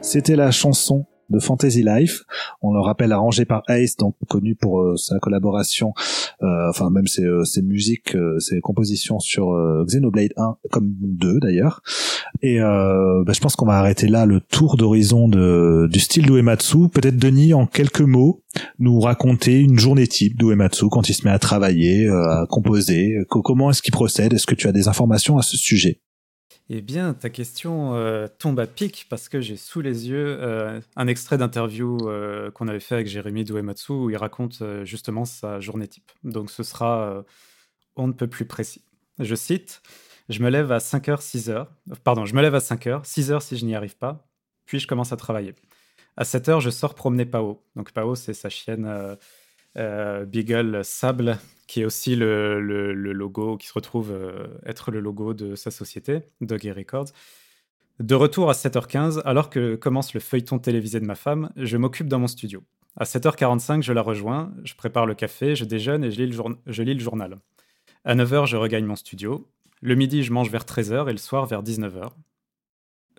[0.09, 2.21] C'était la chanson de Fantasy Life.
[2.61, 5.91] On le rappelle arrangée par Ace, donc connu pour euh, sa collaboration,
[6.41, 9.47] euh, enfin même ses, euh, musiques, euh, ses compositions sur
[9.85, 11.81] Xenoblade 1, comme 2 d'ailleurs.
[12.41, 16.87] Et bah, je pense qu'on va arrêter là le tour d'horizon du style d'Uematsu.
[16.87, 18.43] Peut-être Denis, en quelques mots,
[18.79, 23.17] nous raconter une journée type d'Uematsu quand il se met à travailler, à composer.
[23.27, 24.31] Co- comment est-ce qu'il procède?
[24.33, 25.99] Est-ce que tu as des informations à ce sujet?
[26.69, 30.81] Eh bien, ta question euh, tombe à pic parce que j'ai sous les yeux euh,
[30.97, 35.61] un extrait d'interview euh, qu'on avait fait avec Jérémy Douematsu où il raconte justement sa
[35.61, 36.11] journée type.
[36.23, 37.23] Donc ce sera
[37.95, 38.83] on ne peut plus précis.
[39.19, 39.81] Je cite
[40.27, 41.67] Je me lève à 5h, 6h.
[42.03, 44.27] Pardon, je me lève à 5h, 6h si je n'y arrive pas,
[44.65, 45.55] puis je commence à travailler.
[46.17, 47.63] À 7h, je sors promener Pao.
[47.77, 49.17] Donc Pao, c'est sa chienne
[49.77, 55.55] Beagle Sable qui est aussi le, logo, qui se retrouve euh, être le logo de
[55.55, 57.07] sa société, Doggy Records.
[57.99, 62.07] De retour à 7h15, alors que commence le feuilleton télévisé de ma femme, je m'occupe
[62.07, 62.63] dans mon studio.
[62.95, 66.43] À 7h45, je la rejoins, je prépare le café, je déjeune et je lis le,
[66.65, 67.37] je lis le journal.
[68.05, 69.47] À 9h, je regagne mon studio.
[69.81, 72.11] Le midi, je mange vers 13h et le soir vers 19h.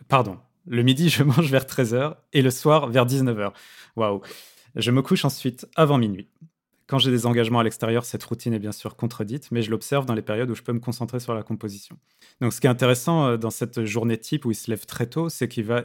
[0.08, 0.38] Pardon.
[0.66, 3.52] Le midi, je mange vers 13h et le soir vers 19h.
[3.96, 4.22] Waouh.
[4.74, 6.28] Je me couche ensuite avant minuit.
[6.88, 10.06] Quand j'ai des engagements à l'extérieur, cette routine est bien sûr contredite, mais je l'observe
[10.06, 11.98] dans les périodes où je peux me concentrer sur la composition.
[12.40, 15.06] Donc ce qui est intéressant euh, dans cette journée type où il se lève très
[15.06, 15.84] tôt, c'est qu'il va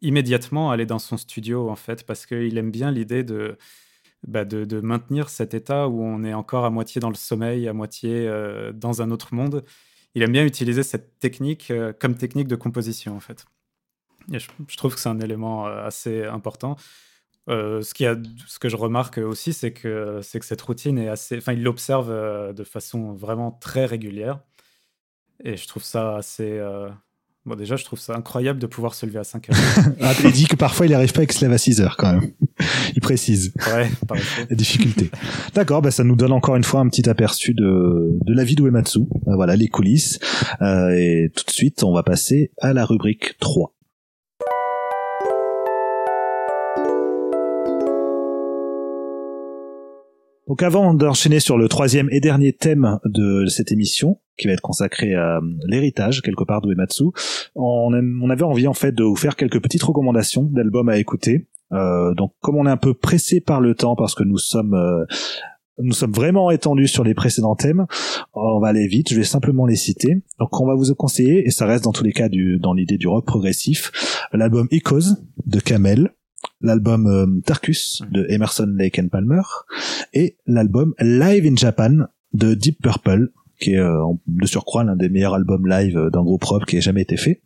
[0.00, 3.58] immédiatement aller dans son studio, en fait, parce qu'il aime bien l'idée de,
[4.26, 7.74] bah, de, maintenir cet état où on est encore à moitié dans le sommeil, à
[7.74, 9.62] moitié euh, dans un autre monde.
[10.14, 13.44] Il aime bien utiliser cette technique euh, comme technique de composition, en fait.
[14.32, 16.76] Je, trouve que c'est un élément assez important.
[17.50, 20.98] Euh, ce, qui a, ce que je remarque aussi, c'est que, c'est que cette routine
[20.98, 21.36] est assez.
[21.36, 24.40] Enfin, il l'observe euh, de façon vraiment très régulière.
[25.44, 26.50] Et je trouve ça assez.
[26.58, 26.88] euh,
[27.46, 29.56] Bon, déjà, je trouve ça incroyable de pouvoir se lever à 5 heures.
[30.02, 32.12] Ah, il dit que parfois il n'arrive pas avec se lève à 6 heures quand
[32.12, 32.32] même.
[32.94, 34.18] Il précise ouais, par
[34.50, 35.10] la difficulté.
[35.54, 38.56] D'accord, bah ça nous donne encore une fois un petit aperçu de, de la vie
[38.56, 39.00] d'Uematsu.
[39.24, 40.18] Voilà, les coulisses.
[40.60, 43.72] Et tout de suite, on va passer à la rubrique 3.
[50.50, 54.60] Donc avant d'enchaîner sur le troisième et dernier thème de cette émission, qui va être
[54.60, 57.04] consacré à euh, l'héritage quelque part d'Uematsu,
[57.54, 61.46] on, on avait envie en fait de vous faire quelques petites recommandations d'albums à écouter.
[61.70, 64.74] Euh, donc comme on est un peu pressé par le temps parce que nous sommes
[64.74, 65.04] euh,
[65.78, 67.86] nous sommes vraiment étendus sur les précédents thèmes,
[68.34, 70.20] on va aller vite, je vais simplement les citer.
[70.40, 72.98] Donc on va vous conseiller, et ça reste dans tous les cas du, dans l'idée
[72.98, 73.92] du rock progressif,
[74.32, 75.14] l'album Echoes
[75.46, 76.10] de Camel,
[76.60, 79.42] l'album euh, Tarkus de Emerson Lake and Palmer,
[80.12, 83.30] et l'album Live in Japan de Deep Purple,
[83.60, 86.78] qui est euh, de surcroît l'un des meilleurs albums live euh, d'un groupe rock qui
[86.78, 87.40] ait jamais été fait.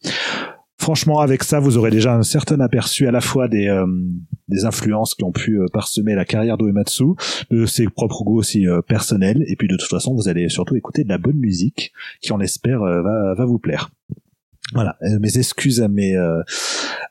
[0.77, 3.86] Franchement, avec ça, vous aurez déjà un certain aperçu à la fois des, euh,
[4.49, 7.05] des influences qui ont pu euh, parsemer la carrière d'Uematsu,
[7.51, 10.77] de ses propres goûts aussi euh, personnels, et puis de toute façon, vous allez surtout
[10.77, 13.91] écouter de la bonne musique qui, on espère, euh, va, va vous plaire.
[14.74, 16.42] Voilà, euh, mes excuses à mes euh,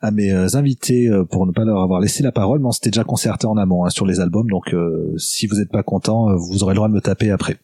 [0.02, 2.72] à mes euh, invités euh, pour ne pas leur avoir laissé la parole, mais on
[2.72, 5.84] s'était déjà concerté en amont hein, sur les albums, donc euh, si vous n'êtes pas
[5.84, 7.58] content, vous aurez le droit de me taper après.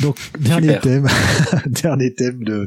[0.00, 0.80] Donc dernier Super.
[0.80, 1.06] thème,
[1.66, 2.66] dernier thème de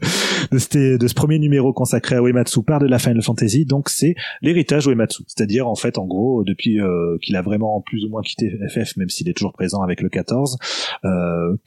[0.52, 3.90] de, ce- de ce premier numéro consacré à Uematsu par de la Final Fantasy, donc
[3.90, 8.10] c'est l'héritage Uematsu, c'est-à-dire en fait en gros depuis euh, qu'il a vraiment plus ou
[8.10, 10.58] moins quitté FF, même s'il est toujours présent avec le 14,
[11.06, 11.10] euh,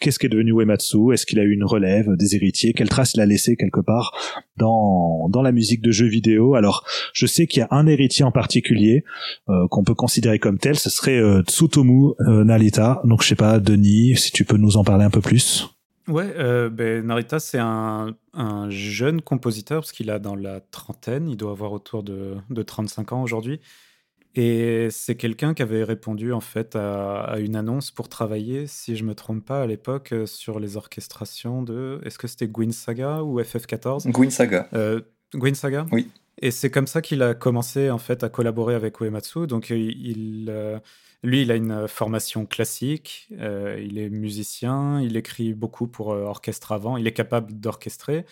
[0.01, 1.13] qu'est-ce qui est devenu Uematsu?
[1.13, 2.73] Est-ce qu'il a eu une relève, des héritiers?
[2.73, 4.13] Quelle trace il a laissé quelque part
[4.57, 6.55] dans dans la musique de jeux vidéo?
[6.55, 9.05] Alors je sais qu'il y a un héritier en particulier
[9.49, 13.01] euh, qu'on peut considérer comme tel, ce serait Tsutomu Narita.
[13.05, 15.58] Donc je sais pas, Denis, si tu peux nous en parler un peu plus.
[16.09, 21.29] Ouais, euh, ben, Narita, c'est un, un jeune compositeur, parce qu'il a dans la trentaine,
[21.29, 23.61] il doit avoir autour de, de 35 ans aujourd'hui.
[24.35, 28.95] Et c'est quelqu'un qui avait répondu en fait à, à une annonce pour travailler, si
[28.97, 32.01] je me trompe pas, à l'époque, euh, sur les orchestrations de.
[32.05, 34.69] Est-ce que c'était Gwyn Saga ou FF14 Gwyn Saga.
[34.75, 35.01] euh,
[35.35, 35.87] Gwyn Saga?
[35.93, 36.09] Oui.
[36.41, 39.47] Et c'est comme ça qu'il a commencé en fait à collaborer avec Uematsu.
[39.49, 40.79] Donc il, euh,
[41.25, 46.23] lui, il a une formation classique, euh, il est musicien, il écrit beaucoup pour euh,
[46.25, 48.25] orchestre avant, il est capable d'orchestrer.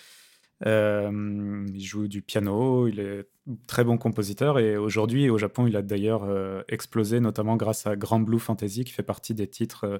[0.64, 3.26] Euh, il joue du piano, il est
[3.66, 7.96] très bon compositeur et aujourd'hui au Japon, il a d'ailleurs euh, explosé, notamment grâce à
[7.96, 9.98] Grand Blue Fantasy qui fait partie des titres euh,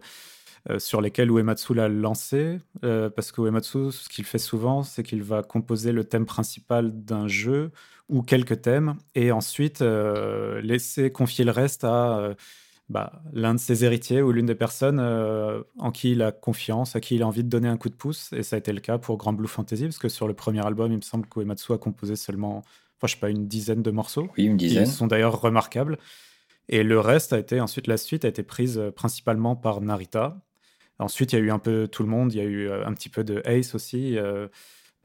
[0.71, 2.59] euh, sur lesquels Uematsu l'a lancé.
[2.85, 6.91] euh, parce que Uematsu, ce qu'il fait souvent, c'est qu'il va composer le thème principal
[7.05, 7.71] d'un jeu
[8.09, 12.35] ou quelques thèmes et ensuite euh, laisser confier le reste à euh,
[12.89, 16.95] bah, l'un de ses héritiers ou l'une des personnes euh, en qui il a confiance,
[16.95, 18.33] à qui il a envie de donner un coup de pouce.
[18.33, 20.65] Et ça a été le cas pour Grand Blue Fantasy, parce que sur le premier
[20.65, 23.91] album, il me semble qu'Uematsu a composé seulement, enfin, je sais pas, une dizaine de
[23.91, 24.29] morceaux.
[24.39, 24.85] Oui, une dizaine.
[24.85, 25.99] Ils sont d'ailleurs remarquables.
[26.69, 30.41] Et le reste a été, ensuite, la suite a été prise euh, principalement par Narita.
[30.99, 32.33] Ensuite, il y a eu un peu tout le monde.
[32.33, 34.17] Il y a eu euh, un petit peu de Ace aussi.
[34.17, 34.49] euh,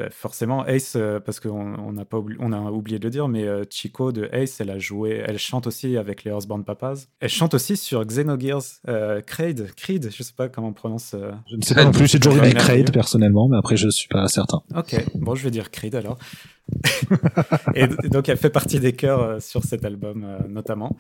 [0.02, 3.12] bah, forcément, Ace, euh, parce qu'on on n'a pas oubli- on a oublié de le
[3.12, 6.66] dire, mais euh, Chico de Ace, elle a joué, elle chante aussi avec les Earthbound
[6.66, 7.06] Papas.
[7.20, 11.14] Elle chante aussi sur Xenogears euh, Creed, Creed, je sais pas comment on prononce.
[11.14, 11.32] euh.
[11.52, 12.52] Je ne sais pas non plus, j'ai toujours dit.
[12.54, 14.64] Crade personnellement, mais après je suis pas certain.
[14.76, 16.18] Ok, bon, je vais dire Creed alors.
[17.76, 20.96] et, donc, elle fait partie des chœurs sur cet album, notamment.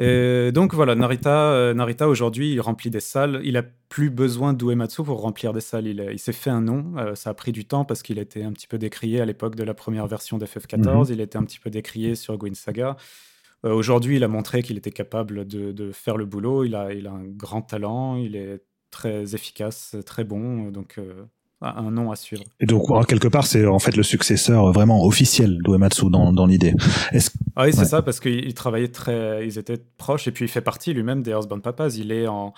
[0.00, 3.40] Et donc voilà, Narita, euh, Narita aujourd'hui, il remplit des salles.
[3.42, 5.86] Il a plus besoin d'Uematsu pour remplir des salles.
[5.88, 6.94] Il, s'est fait un nom.
[6.98, 9.56] Euh, ça a pris du temps parce qu'il était un petit peu décrié à l'époque
[9.56, 11.08] de la première version d'FF14.
[11.10, 12.96] Il était un petit peu décrié sur Gwyn Saga.
[13.64, 16.64] Euh, aujourd'hui, il a montré qu'il était capable de, de faire le boulot.
[16.64, 18.16] Il a, il a un grand talent.
[18.16, 18.62] Il est
[18.92, 20.70] très efficace, très bon.
[20.70, 21.24] Donc, euh,
[21.60, 22.44] un un nom à suivre.
[22.60, 26.74] Et donc quelque part c'est en fait le successeur vraiment officiel d'Uematsu dans, dans l'idée.
[27.56, 27.84] Ah oui, c'est Ouais.
[27.84, 29.46] ça, parce qu'ils ils travaillaient très.
[29.46, 31.90] Ils étaient proches, et puis il fait partie lui-même des Earthbound Papas.
[31.96, 32.54] Il est en.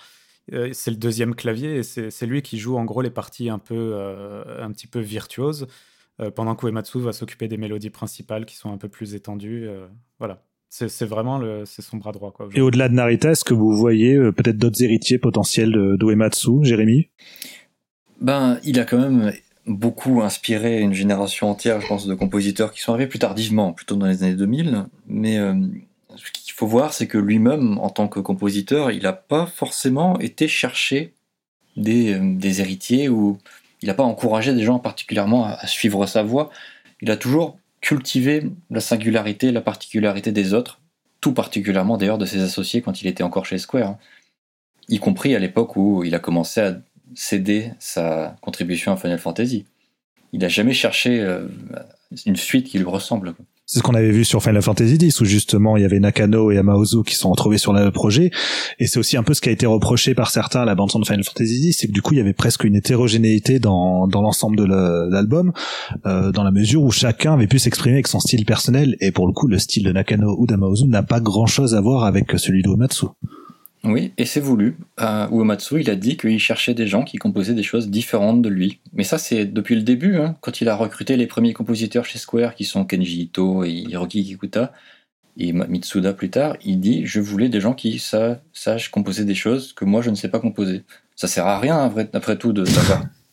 [0.53, 3.49] euh, c'est le deuxième clavier, et c'est c'est lui qui joue en gros les parties
[3.49, 5.65] un peu, euh, un petit peu virtuoses,
[6.19, 9.67] euh, pendant qu'Uematsu va s'occuper des mélodies principales qui sont un peu plus étendues.
[9.67, 9.87] euh,
[10.19, 10.43] voilà.
[10.69, 12.31] C'est c'est vraiment le, c'est son bras droit.
[12.31, 16.63] Quoi, et au-delà de Narita, est-ce que vous voyez euh, peut-être d'autres héritiers potentiels d'Uematsu,
[16.63, 17.09] Jérémy?
[18.21, 19.33] Ben, il a quand même
[19.65, 23.95] beaucoup inspiré une génération entière, je pense, de compositeurs qui sont arrivés plus tardivement, plutôt
[23.95, 24.85] dans les années 2000.
[25.07, 25.55] Mais euh,
[26.15, 30.19] ce qu'il faut voir, c'est que lui-même, en tant que compositeur, il n'a pas forcément
[30.19, 31.13] été chercher
[31.77, 33.37] des, euh, héritiers ou
[33.81, 36.51] il n'a pas encouragé des gens particulièrement à, à suivre sa voie.
[37.01, 40.79] Il a toujours cultivé la singularité, la particularité des autres,
[41.21, 43.97] tout particulièrement d'ailleurs de ses associés quand il était encore chez Square, hein.
[44.89, 46.77] y compris à l'époque où il a commencé à
[47.15, 49.65] céder sa contribution à Final Fantasy.
[50.33, 51.47] Il n'a jamais cherché euh,
[52.25, 53.33] une suite qui lui ressemble.
[53.65, 56.51] C'est ce qu'on avait vu sur Final Fantasy X, où justement il y avait Nakano
[56.51, 58.29] et Amaozu qui sont retrouvés sur le projet.
[58.79, 60.99] Et c'est aussi un peu ce qui a été reproché par certains à la bande-son
[60.99, 64.07] de Final Fantasy X, c'est que du coup il y avait presque une hétérogénéité dans,
[64.07, 65.53] dans l'ensemble de l'album,
[66.05, 68.97] euh, dans la mesure où chacun avait pu s'exprimer avec son style personnel.
[68.99, 72.03] Et pour le coup, le style de Nakano ou d'Amaozu n'a pas grand-chose à voir
[72.03, 73.05] avec celui d'Uematsu.
[73.83, 74.77] Oui, et c'est voulu.
[74.99, 78.49] Euh, Uematsu, il a dit qu'il cherchait des gens qui composaient des choses différentes de
[78.49, 78.79] lui.
[78.93, 82.19] Mais ça, c'est depuis le début, hein, quand il a recruté les premiers compositeurs chez
[82.19, 84.71] Square, qui sont Kenji Ito et Hiroki Kikuta,
[85.37, 89.33] et Mitsuda plus tard, il dit Je voulais des gens qui sa- sachent composer des
[89.35, 90.83] choses que moi je ne sais pas composer.
[91.15, 92.65] Ça sert à rien, après, après tout, de-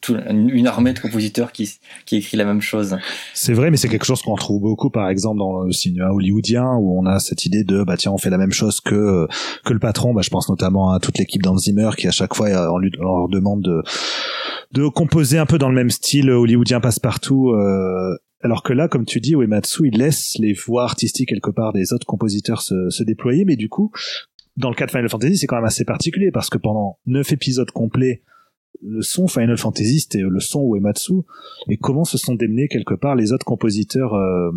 [0.08, 1.70] une armée de compositeurs qui,
[2.06, 2.96] qui écrit la même chose.
[3.34, 6.74] C'est vrai, mais c'est quelque chose qu'on retrouve beaucoup, par exemple, dans le cinéma hollywoodien,
[6.76, 9.26] où on a cette idée de, bah tiens, on fait la même chose que
[9.64, 10.14] que le patron.
[10.14, 12.78] Bah, je pense notamment à toute l'équipe d'Hans Zimmer, qui à chaque fois, euh, on,
[12.78, 13.82] lui, on leur demande de
[14.72, 17.50] de composer un peu dans le même style hollywoodien passe-partout.
[17.50, 21.72] euh, Alors que là, comme tu dis, Uematsu, il laisse les voix artistiques quelque part
[21.72, 23.90] des autres compositeurs se, se déployer, mais du coup,
[24.56, 27.32] dans le cas de Final Fantasy, c'est quand même assez particulier parce que pendant neuf
[27.32, 28.22] épisodes complets,
[28.82, 31.14] le son Final Fantasy c'était le son Uematsu.
[31.68, 34.50] Et comment se sont démenés quelque part les autres compositeurs euh,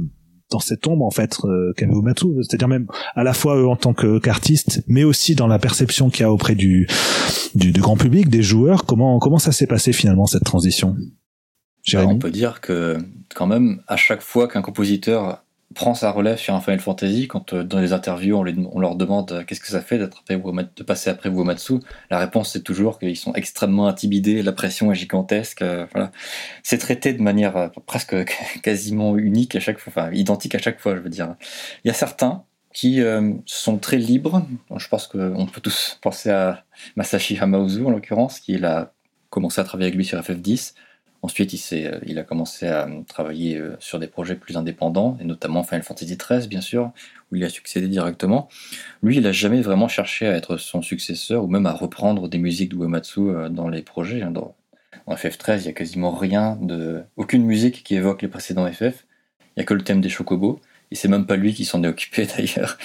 [0.49, 2.27] dans cette ombre en fait euh, qu'avait Uematsu?
[2.41, 6.09] C'est-à-dire même à la fois eux en tant que qu'artistes mais aussi dans la perception
[6.09, 6.87] qu'il y a auprès du,
[7.55, 10.95] du, du grand public des joueurs comment comment ça s'est passé finalement cette transition?
[11.83, 12.97] Jérémy on peut dire que
[13.35, 15.43] quand même, à chaque fois qu'un compositeur
[15.73, 19.31] prend sa relève sur un Final Fantasy, quand euh, dans les interviews on, leur demande
[19.31, 21.75] euh, qu'est-ce que ça fait de passer après Uematsu,
[22.09, 25.61] la réponse c'est toujours qu'ils sont extrêmement intimidés, la pression est gigantesque.
[25.61, 26.11] euh, voilà,
[26.63, 28.15] c'est traité de manière presque
[28.63, 31.35] quasiment unique à chaque fois, enfin identique à chaque fois, je veux dire.
[31.83, 32.43] Il y a certains
[32.73, 33.01] qui
[33.45, 34.45] sont très libres.
[34.77, 36.63] Je pense qu'on peut tous penser à
[36.95, 38.93] Masashi Hamauzu en l'occurrence, qui a
[39.29, 40.73] commencé à travailler avec lui sur FF10.
[41.23, 45.17] Ensuite, il, euh, il a commencé à euh, travailler euh, sur des projets plus indépendants,
[45.21, 46.91] et notamment Final Fantasy XIII, bien sûr,
[47.31, 48.49] où il a succédé directement.
[49.03, 52.39] Lui, il n'a jamais vraiment cherché à être son successeur, ou même à reprendre des
[52.39, 54.23] musiques d'Uematsu dans les projets.
[54.23, 54.31] hein.
[54.31, 54.55] Dans,
[55.07, 57.03] dans FF13, il n'y a quasiment rien de...
[57.17, 59.05] aucune musique qui évoque les précédents FF.
[59.41, 60.59] Il n'y a que le thème des chocobos.
[60.93, 62.77] Et c'est même pas lui qui s'en est occupé d'ailleurs.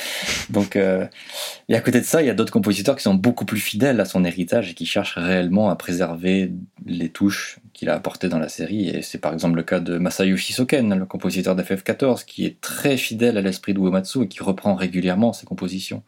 [0.51, 3.59] Donc, et à côté de ça, il y a d'autres compositeurs qui sont beaucoup plus
[3.59, 6.53] fidèles à son héritage et qui cherchent réellement à préserver
[6.85, 8.89] les touches qu'il a apportées dans la série.
[8.89, 12.97] Et c'est par exemple le cas de Masayoshi Soken, le compositeur d'FF14, qui est très
[12.97, 16.03] fidèle à l'esprit de et qui reprend régulièrement ses compositions.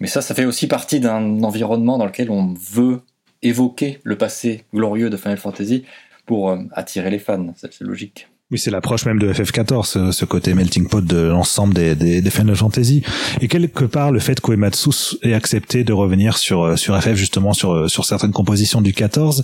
[0.00, 3.02] Mais ça, ça fait aussi partie d'un environnement dans lequel on veut
[3.42, 5.84] évoquer le passé glorieux de Final Fantasy
[6.24, 7.52] pour euh, attirer les fans.
[7.56, 8.28] C'est logique.
[8.54, 12.30] Oui, c'est l'approche même de FF14, ce, côté melting pot de l'ensemble des, des, des
[12.30, 13.02] Final Fantasy.
[13.40, 14.90] Et quelque part, le fait qu'Uematsu
[15.24, 18.92] ait accepté de revenir sur, euh, sur FF, justement, sur, euh, sur certaines compositions du
[18.92, 19.42] 14,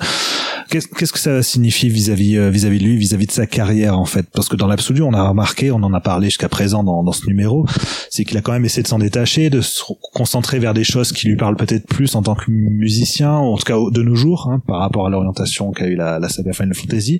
[0.68, 4.26] qu'est-ce que ça signifie vis-à-vis euh, vis-à-vis de lui, vis-à-vis de sa carrière, en fait?
[4.32, 7.10] Parce que dans l'absolu, on a remarqué, on en a parlé jusqu'à présent dans, dans
[7.10, 7.66] ce numéro,
[8.10, 9.82] c'est qu'il a quand même essayé de s'en détacher, de se
[10.12, 13.64] concentrer vers des choses qui lui parlent peut-être plus en tant que musicien, en tout
[13.64, 16.74] cas de nos jours, hein, par rapport à l'orientation qu'a eu la, la saga Final
[16.74, 17.18] Fantasy.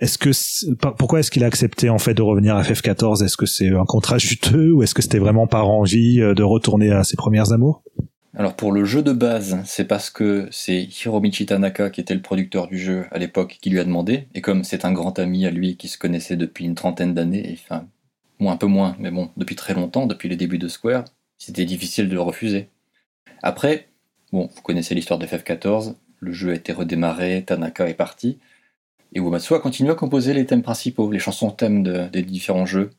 [0.00, 0.30] Est-ce que
[0.96, 3.84] pourquoi est-ce qu'il a accepté en fait de revenir à FF14 Est-ce que c'est un
[3.84, 7.52] contrat juteux ou est-ce que c'était vraiment par envie euh, de retourner à ses premières
[7.52, 7.82] amours?
[8.34, 12.22] Alors pour le jeu de base, c'est parce que c'est Hiromichi Tanaka qui était le
[12.22, 15.44] producteur du jeu à l'époque qui lui a demandé, et comme c'est un grand ami
[15.46, 17.86] à lui qui se connaissait depuis une trentaine d'années, enfin,
[18.38, 21.04] moins un peu moins, mais bon, depuis très longtemps, depuis les débuts de Square,
[21.38, 22.68] c'était difficile de le refuser.
[23.42, 23.88] Après,
[24.30, 28.38] bon, vous connaissez l'histoire de FF14, le jeu a été redémarré, Tanaka est parti,
[29.14, 32.66] et Uematsu a continué à composer les thèmes principaux, les chansons thèmes de- des différents
[32.66, 32.90] jeux.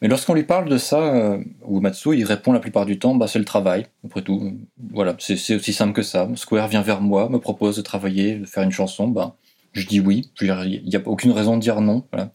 [0.00, 1.38] Mais lorsqu'on lui parle de ça, euh,
[1.70, 4.52] Uematsu, il répond la plupart du temps, bah, c'est le travail, après tout.
[4.92, 6.28] Voilà, c'est aussi simple que ça.
[6.34, 9.36] Square vient vers moi, me propose de travailler, de faire une chanson, bah,
[9.72, 10.30] je dis oui.
[10.40, 12.04] Il n'y a aucune raison de dire non.
[12.12, 12.32] Voilà.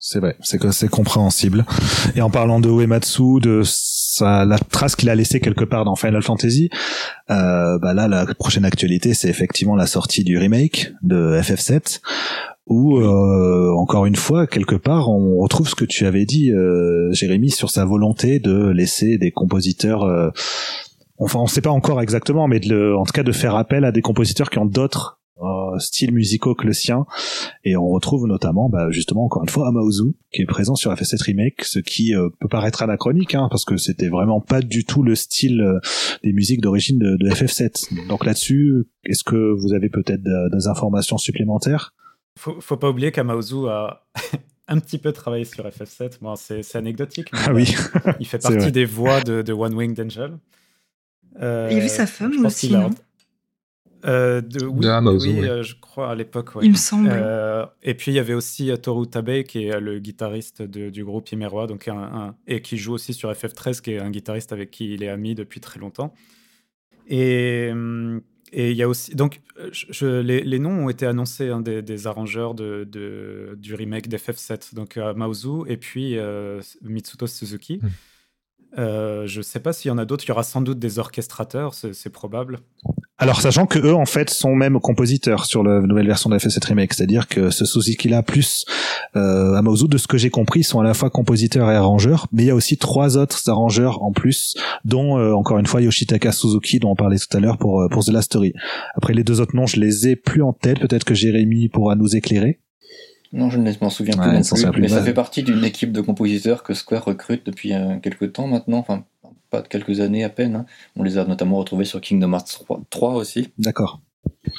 [0.00, 1.66] C'est vrai, c'est c'est compréhensible.
[2.14, 3.62] Et en parlant de Uematsu, de
[4.20, 6.70] la trace qu'il a laissée quelque part dans Final Fantasy,
[7.30, 12.00] euh, bah là, la prochaine actualité, c'est effectivement la sortie du remake de FF7,
[12.66, 17.10] où euh, encore une fois, quelque part, on retrouve ce que tu avais dit, euh,
[17.12, 20.02] Jérémy, sur sa volonté de laisser des compositeurs.
[20.04, 20.30] euh,
[21.18, 23.56] enfin, on ne sait pas encore exactement, mais de le- en tout cas de faire
[23.56, 27.06] appel à des compositeurs qui ont d'autres euh, styles musicaux que le sien
[27.64, 31.22] et on retrouve notamment, bah, justement, encore une fois, Amauzu, qui est présent sur FF7
[31.22, 35.02] Remake, ce qui euh, peut paraître anachronique, hein, parce que c'était vraiment pas du tout
[35.02, 35.78] le style euh,
[36.24, 38.06] des musiques d'origine de, de FF7.
[38.08, 41.94] Donc là-dessus, est-ce que vous avez peut-être de- des informations supplémentaires?
[42.38, 44.06] Faut, faut pas oublier qu'Amaozu a
[44.68, 46.18] un petit peu travaillé sur FF7.
[46.20, 47.28] Bon, c'est anecdotique.
[47.32, 47.74] mais Ah oui,
[48.20, 50.38] Il fait partie des voix de, de One Winged Angel.
[51.40, 52.90] Euh, Il y avait sa femme aussi, a- non?
[54.04, 55.48] Euh, de, oui, De Amaozu, oui, oui.
[55.48, 56.54] euh, je crois à l'époque.
[56.54, 56.64] ouais.
[56.64, 57.08] Il me semble.
[57.12, 61.04] Euh, et puis il y avait aussi Toru Tabe qui est le guitariste de- du
[61.04, 64.52] groupe Imerwa donc un, un- et qui joue aussi sur FF13 qui est un guitariste
[64.52, 66.14] avec qui il est ami depuis très longtemps.
[67.08, 68.20] Et hum,
[68.52, 69.40] et il y a aussi donc
[69.72, 73.74] je, je- les, les noms ont été annoncés hein, des, des arrangeurs de, de- du
[73.74, 77.78] remake d'FF7 donc euh, Maozu et puis euh, Mitsuto Suzuki.
[77.82, 77.88] Hmm.
[78.76, 80.24] Euh, je sais pas s'il y en a d'autres.
[80.24, 82.60] Il y aura sans doute des orchestrateurs, c'est probable.
[83.20, 86.68] Alors sachant que eux en fait sont même compositeurs sur la nouvelle version de FF7
[86.68, 88.64] Remake, c'est-à-dire que ce Suzuki là plus
[89.16, 92.44] euh, Amauzu, de ce que j'ai compris, sont à la fois compositeurs et arrangeurs, mais
[92.44, 96.30] il y a aussi trois autres arrangeurs en plus, dont euh, encore une fois Yoshitaka
[96.30, 98.52] Suzuki dont on parlait tout à l'heure pour euh, pour The Last Story.
[98.94, 101.96] Après les deux autres noms, je les ai plus en tête, peut-être que Jérémy pourra
[101.96, 102.60] nous écairer.
[103.32, 105.12] Non, je ne m'en souviens Ouais, plus non ça plus, serait plus mais ça fait
[105.14, 109.04] partie d'une équipe de compositeurs que Square recrute depuis euh, quelques temps maintenant, enfin
[109.50, 110.56] pas de quelques années à peine.
[110.56, 110.66] hein.
[110.96, 113.48] On les a notamment retrouvés sur Kingdom Hearts 3, 3 aussi.
[113.58, 114.00] D'accord.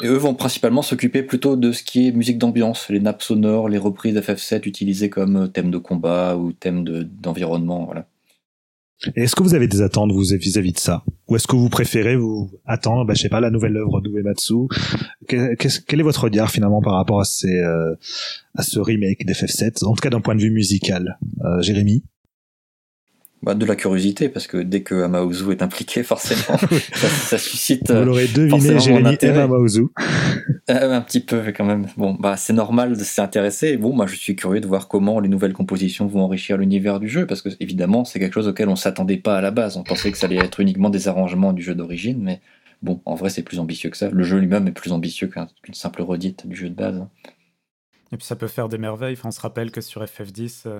[0.04, 3.70] Et eux vont principalement s'occuper plutôt de ce qui est musique d'ambiance, les nappes sonores,
[3.70, 7.86] les reprises FF7 utilisées comme thème de combat ou thème de- d'environnement.
[7.86, 8.06] voilà.
[9.16, 11.04] Est-ce que vous avez des attentes vis-à-vis de ça?
[11.28, 14.68] Ou est-ce que vous préférez vous attendre, bah, je sais pas, la nouvelle œuvre d'Uematsu?
[15.28, 17.96] Que- Quel est votre regard finalement par rapport à, ces, euh,
[18.56, 21.18] à ce remake d'FF7 En tout cas d'un point de vue musical.
[21.46, 22.04] Euh, Jérémy?
[23.42, 26.58] Bah, de la curiosité, parce que dès que Amaozu est impliqué, forcément,
[26.94, 29.34] ça, ça suscite Vous l'aurez deviné, Jérémy intérêt.
[29.44, 29.84] Emma Maozu.
[30.70, 31.88] euh, un petit peu quand même.
[31.96, 33.78] Bon, bah c'est normal de s'y intéresser.
[33.78, 37.08] Bon, moi je suis curieux de voir comment les nouvelles compositions vont enrichir l'univers du
[37.08, 39.78] jeu, parce que évidemment c'est quelque chose auquel on s'attendait pas à la base.
[39.78, 42.42] On pensait que ça allait être uniquement des arrangements du jeu d'origine, mais
[42.82, 44.10] bon, en vrai c'est plus ambitieux que ça.
[44.10, 47.06] Le jeu lui-même est plus ambitieux qu'un- qu'une simple redite du jeu de base.
[48.12, 49.14] Et puis ça peut faire des merveilles.
[49.14, 50.80] Enfin, on se rappelle que sur FF10, euh,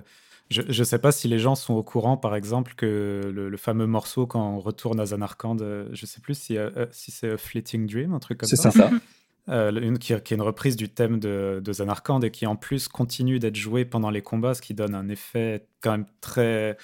[0.50, 3.58] je ne sais pas si les gens sont au courant, par exemple, que le, le
[3.58, 7.12] fameux morceau quand on retourne à Zanarkand, euh, je sais plus si, euh, euh, si
[7.12, 8.72] c'est A Fleeting Dream, un truc comme C'est ça.
[8.72, 8.90] ça.
[8.90, 8.96] Ça,
[9.48, 12.56] Euh, une, qui, qui est une reprise du thème de, de Zanarkand et qui en
[12.56, 16.78] plus continue d'être joué pendant les combats, ce qui donne un effet quand même très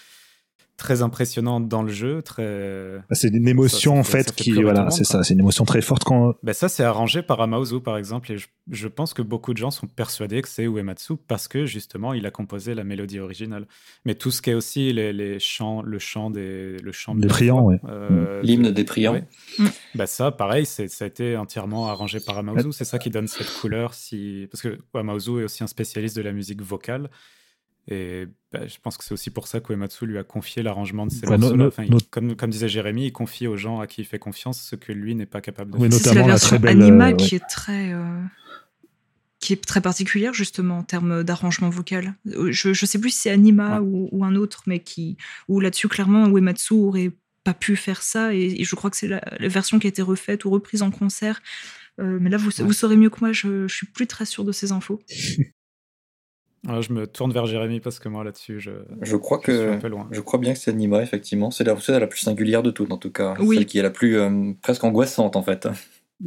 [0.78, 2.22] très impressionnant dans le jeu.
[2.22, 2.98] Très...
[3.10, 5.06] Bah, C'est une émotion Ça- en fait- qui, voilà, c'est quoi.
[5.06, 6.36] ça, c'est une émotion très forte quand.
[6.44, 9.58] Ben ça, c'est arrangé par Amaozu, par exemple, et je, je pense que beaucoup de
[9.58, 13.68] gens sont persuadés que c'est Uematsu parce que justement, il a composé la mélodie originale.
[14.06, 17.22] Mais tout ce qui est aussi les, les chants, le chant des, le chant de
[17.22, 17.80] Les la priants, ouais.
[17.88, 19.14] euh, l'hymne des priants.
[19.14, 19.24] ouais.
[19.60, 19.66] Mm.
[19.96, 22.72] Bah ça, pareil, c'est, ça a été entièrement arrangé par Amaozu.
[22.74, 23.94] C'est ça qui donne cette couleur.
[23.94, 24.48] Si...
[24.52, 27.10] Parce que Amaozu est aussi un spécialiste de la musique vocale.
[27.88, 31.12] Et bah, je pense que c'est aussi pour ça qu'Uematsu lui a confié l'arrangement de
[31.12, 31.58] ces no- morceaux-là.
[31.58, 34.06] no- Enfin, il- no- comme, comme disait Jérémy, il confie aux gens à qui il
[34.06, 36.00] fait confiance ce que lui n'est pas capable de Oui, faire.
[36.00, 37.18] C'est la la version très belle, Anima euh, ouais.
[37.18, 38.22] qui est très euh,
[39.40, 42.16] qui est très particulière justement en termes d'arrangement vocal.
[42.28, 43.88] Euh, Je je sais plus si c'est Anima Ouais.
[43.88, 45.18] ou, ou un autre, mais qui
[45.48, 47.12] où là-dessus clairement Uematsu aurait
[47.44, 49.90] pas pu faire ça et, et je crois que c'est la, la version qui a
[49.90, 51.40] été refaite ou reprise en concert.
[52.00, 53.32] Euh, mais là, vous, vous saurez mieux que moi.
[53.32, 55.00] Je, je suis plus très sûre de ces infos.
[56.68, 58.72] Alors, je me tourne vers Jérémy parce que moi là-dessus, je,
[59.02, 60.08] Je crois je suis que un peu loin.
[60.12, 61.52] je crois bien que c'est Anima effectivement.
[61.52, 63.36] C'est la, c'est la plus singulière de toutes en tout cas.
[63.40, 63.58] Oui.
[63.58, 65.68] Celle qui est la plus euh, presque angoissante en fait.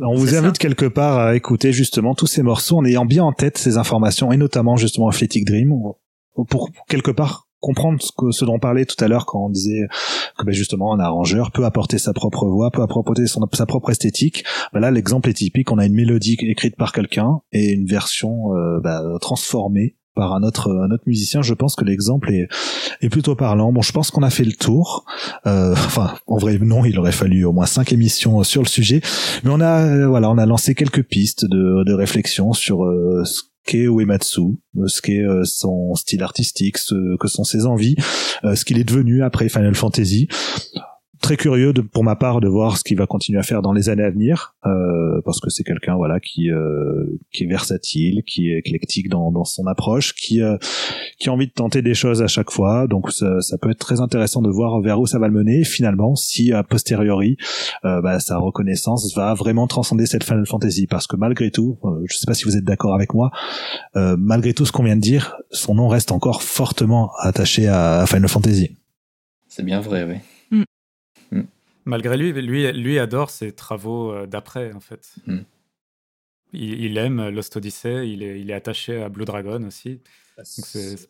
[0.01, 0.69] On vous invite ça.
[0.69, 4.31] quelque part à écouter justement tous ces morceaux en ayant bien en tête ces informations
[4.33, 5.71] et notamment justement Athletic Dream
[6.35, 9.47] pour, pour quelque part comprendre ce, que, ce dont on parlait tout à l'heure quand
[9.47, 9.87] on disait
[10.39, 13.91] que ben, justement un arrangeur peut apporter sa propre voix, peut apporter son, sa propre
[13.91, 14.45] esthétique.
[14.73, 15.73] Ben là, l'exemple est typique.
[15.73, 20.43] On a une mélodie écrite par quelqu'un et une version euh, bah, transformée par un
[20.43, 21.41] autre un autre musicien.
[21.43, 22.49] Je pense que l'exemple est
[23.01, 23.73] est plutôt parlant.
[23.73, 25.05] Bon, je pense qu'on a fait le tour.
[25.47, 29.01] Euh, enfin, en vrai, non, il aurait fallu au moins cinq émissions sur le sujet.
[29.45, 33.23] Mais on a, euh, voilà, on a lancé quelques pistes de, de réflexion sur euh,
[33.25, 34.41] ce qu'est Uematsu,
[34.77, 37.97] euh, ce qu'est euh, son style artistique, ce que sont ses envies,
[38.43, 40.29] ce qu'il est devenu après Final Fantasy.
[41.21, 43.73] Très curieux de, pour ma part de voir ce qu'il va continuer à faire dans
[43.73, 48.23] les années à venir, euh, parce que c'est quelqu'un voilà qui euh, qui est versatile,
[48.25, 50.57] qui est éclectique dans, dans son approche, qui euh,
[51.19, 52.87] qui a envie de tenter des choses à chaque fois.
[52.87, 55.65] Donc ça, ça peut être très intéressant de voir vers où ça va le mener.
[55.65, 57.37] Finalement, si a posteriori
[57.85, 62.05] euh, bah, sa reconnaissance va vraiment transcender cette Final Fantasy parce que malgré tout, euh,
[62.09, 63.31] je sais pas si vous êtes d'accord avec moi,
[63.97, 68.05] euh, malgré tout ce qu'on vient de dire, son nom reste encore fortement attaché à
[68.07, 68.77] Final Fantasy.
[69.49, 70.17] C'est bien vrai, oui.
[71.89, 75.15] Malgré lui, lui, lui adore ses travaux euh, d'après, en fait.
[75.27, 75.39] Mm.
[76.53, 80.03] Il, il aime Lost Odyssey, il est, il est attaché à Blue Dragon aussi.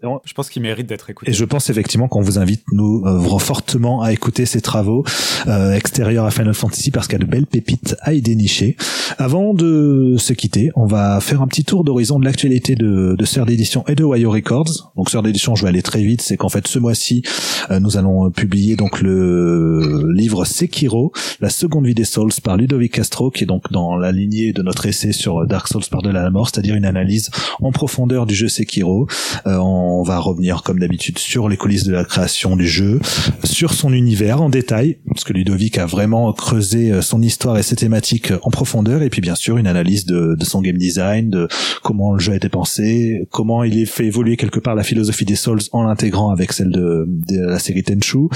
[0.03, 1.31] Donc je pense qu'il mérite d'être écouté.
[1.31, 5.05] Et je pense effectivement qu'on vous invite nous euh, fortement à écouter ces travaux
[5.47, 8.77] euh, extérieurs à Final Fantasy parce qu'il y a de belles pépites à y dénicher.
[9.19, 13.25] Avant de se quitter, on va faire un petit tour d'horizon de l'actualité de, de
[13.25, 14.93] Sœur d'édition et de Wayo Records.
[14.97, 17.23] Donc Sœur d'édition, je vais aller très vite, c'est qu'en fait ce mois-ci,
[17.71, 22.95] euh, nous allons publier donc le livre Sekiro, la seconde vie des Souls par Ludovic
[22.95, 26.11] Castro, qui est donc dans la lignée de notre essai sur Dark Souls par de
[26.11, 27.31] la mort, c'est-à-dire une analyse
[27.61, 29.07] en profondeur du jeu Sekiro.
[29.47, 33.01] Euh, on va revenir comme d'habitude sur les coulisses de la création du jeu,
[33.45, 37.63] sur son univers en détail, parce que Ludovic a vraiment creusé euh, son histoire et
[37.63, 41.31] ses thématiques en profondeur, et puis bien sûr une analyse de, de son game design,
[41.31, 41.49] de
[41.83, 45.25] comment le jeu a été pensé, comment il est fait évoluer quelque part la philosophie
[45.25, 48.29] des Souls en l'intégrant avec celle de, de la série Tenchu,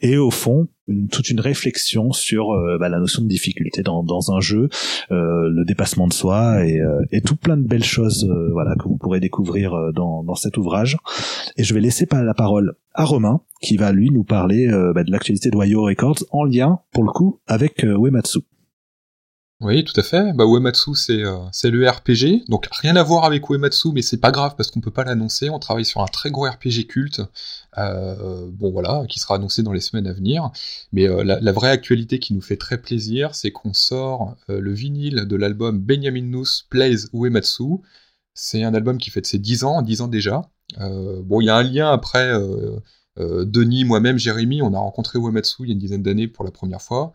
[0.00, 4.02] et au fond une- toute une réflexion sur euh, bah, la notion de difficulté dans,
[4.02, 4.68] dans un jeu,
[5.10, 8.74] euh, le dépassement de soi et, euh, et tout plein de belles choses euh, voilà
[8.74, 10.96] que vous pourrez découvrir euh, dans, dans cet ouvrage.
[11.56, 15.10] Et je vais laisser la parole à Romain qui va lui nous parler bah, de
[15.10, 18.40] l'actualité de Wayo Records en lien pour le coup avec Uematsu.
[19.60, 20.32] Oui, tout à fait.
[20.34, 21.38] Bah, Uematsu, c'est euh,
[21.70, 22.48] le RPG.
[22.48, 25.50] Donc, rien à voir avec Uematsu, mais c'est pas grave parce qu'on peut pas l'annoncer.
[25.50, 27.20] On travaille sur un très gros RPG culte
[27.78, 30.50] Euh, bon voilà, qui sera annoncé dans les semaines à venir.
[30.92, 34.72] Mais euh, la, vraie actualité qui nous fait très plaisir, c'est qu'on sort euh, le
[34.72, 37.78] vinyle de l'album Benjamin Nuss Plays Uematsu.
[38.34, 40.50] C'est un album qui fête ses 10 ans, 10 ans déjà.
[40.78, 42.32] bon, il y a un lien après
[43.18, 46.50] Denis, moi-même, Jérémy, on a rencontré Uematsu il y a une dizaine d'années pour la
[46.50, 47.12] première fois,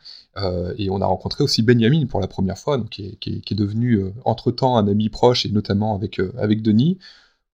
[0.77, 4.77] et on a rencontré aussi Benjamin pour la première fois, donc qui est, devenu entre-temps
[4.77, 6.99] un ami proche, et notamment avec, avec Denis.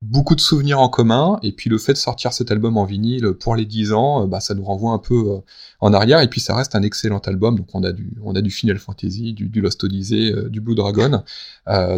[0.05, 3.31] Beaucoup de souvenirs en commun, et puis le fait de sortir cet album en vinyle
[3.39, 5.39] pour les 10 ans, bah, ça nous renvoie un peu
[5.79, 8.41] en arrière, et puis ça reste un excellent album, donc on a du, on a
[8.41, 11.23] du Final Fantasy, du, du Lost Odyssey, du Blue Dragon,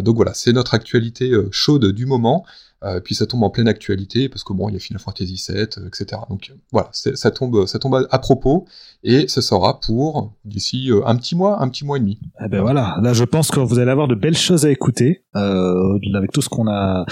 [0.02, 2.46] donc voilà, c'est notre actualité chaude du moment,
[2.84, 5.42] euh, puis ça tombe en pleine actualité parce que bon, il y a Final Fantasy
[5.48, 6.20] VII, euh, etc.
[6.28, 8.66] Donc voilà, ça tombe, ça tombe à, propos
[9.02, 12.18] et ça sera pour d'ici euh, un petit mois, un petit mois et demi.
[12.44, 15.24] Eh ben voilà, là je pense que vous allez avoir de belles choses à écouter
[15.36, 17.06] euh, avec tout ce qu'on a,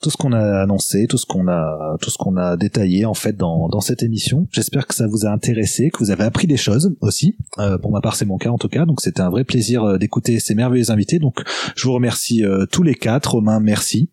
[0.00, 3.14] tout ce qu'on a annoncé, tout ce qu'on a, tout ce qu'on a détaillé en
[3.14, 4.48] fait dans, dans cette émission.
[4.50, 7.36] J'espère que ça vous a intéressé, que vous avez appris des choses aussi.
[7.58, 8.86] Euh, pour ma part, c'est mon cas en tout cas.
[8.86, 11.20] Donc c'était un vrai plaisir d'écouter ces merveilleux invités.
[11.20, 11.42] Donc
[11.76, 12.42] je vous remercie
[12.72, 13.32] tous les quatre.
[13.32, 14.10] Romain, merci.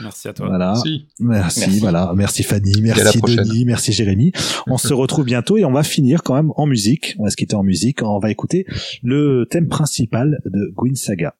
[0.00, 0.48] Merci à toi.
[0.48, 0.74] Voilà.
[1.20, 1.78] Merci.
[1.80, 2.12] voilà.
[2.16, 4.32] Merci Fanny, merci Denis, merci Jérémy.
[4.66, 7.14] On se retrouve bientôt et on va finir quand même en musique.
[7.18, 8.02] On va se quitter en musique.
[8.02, 8.66] On va écouter
[9.02, 11.34] le thème principal de Gwyn Saga.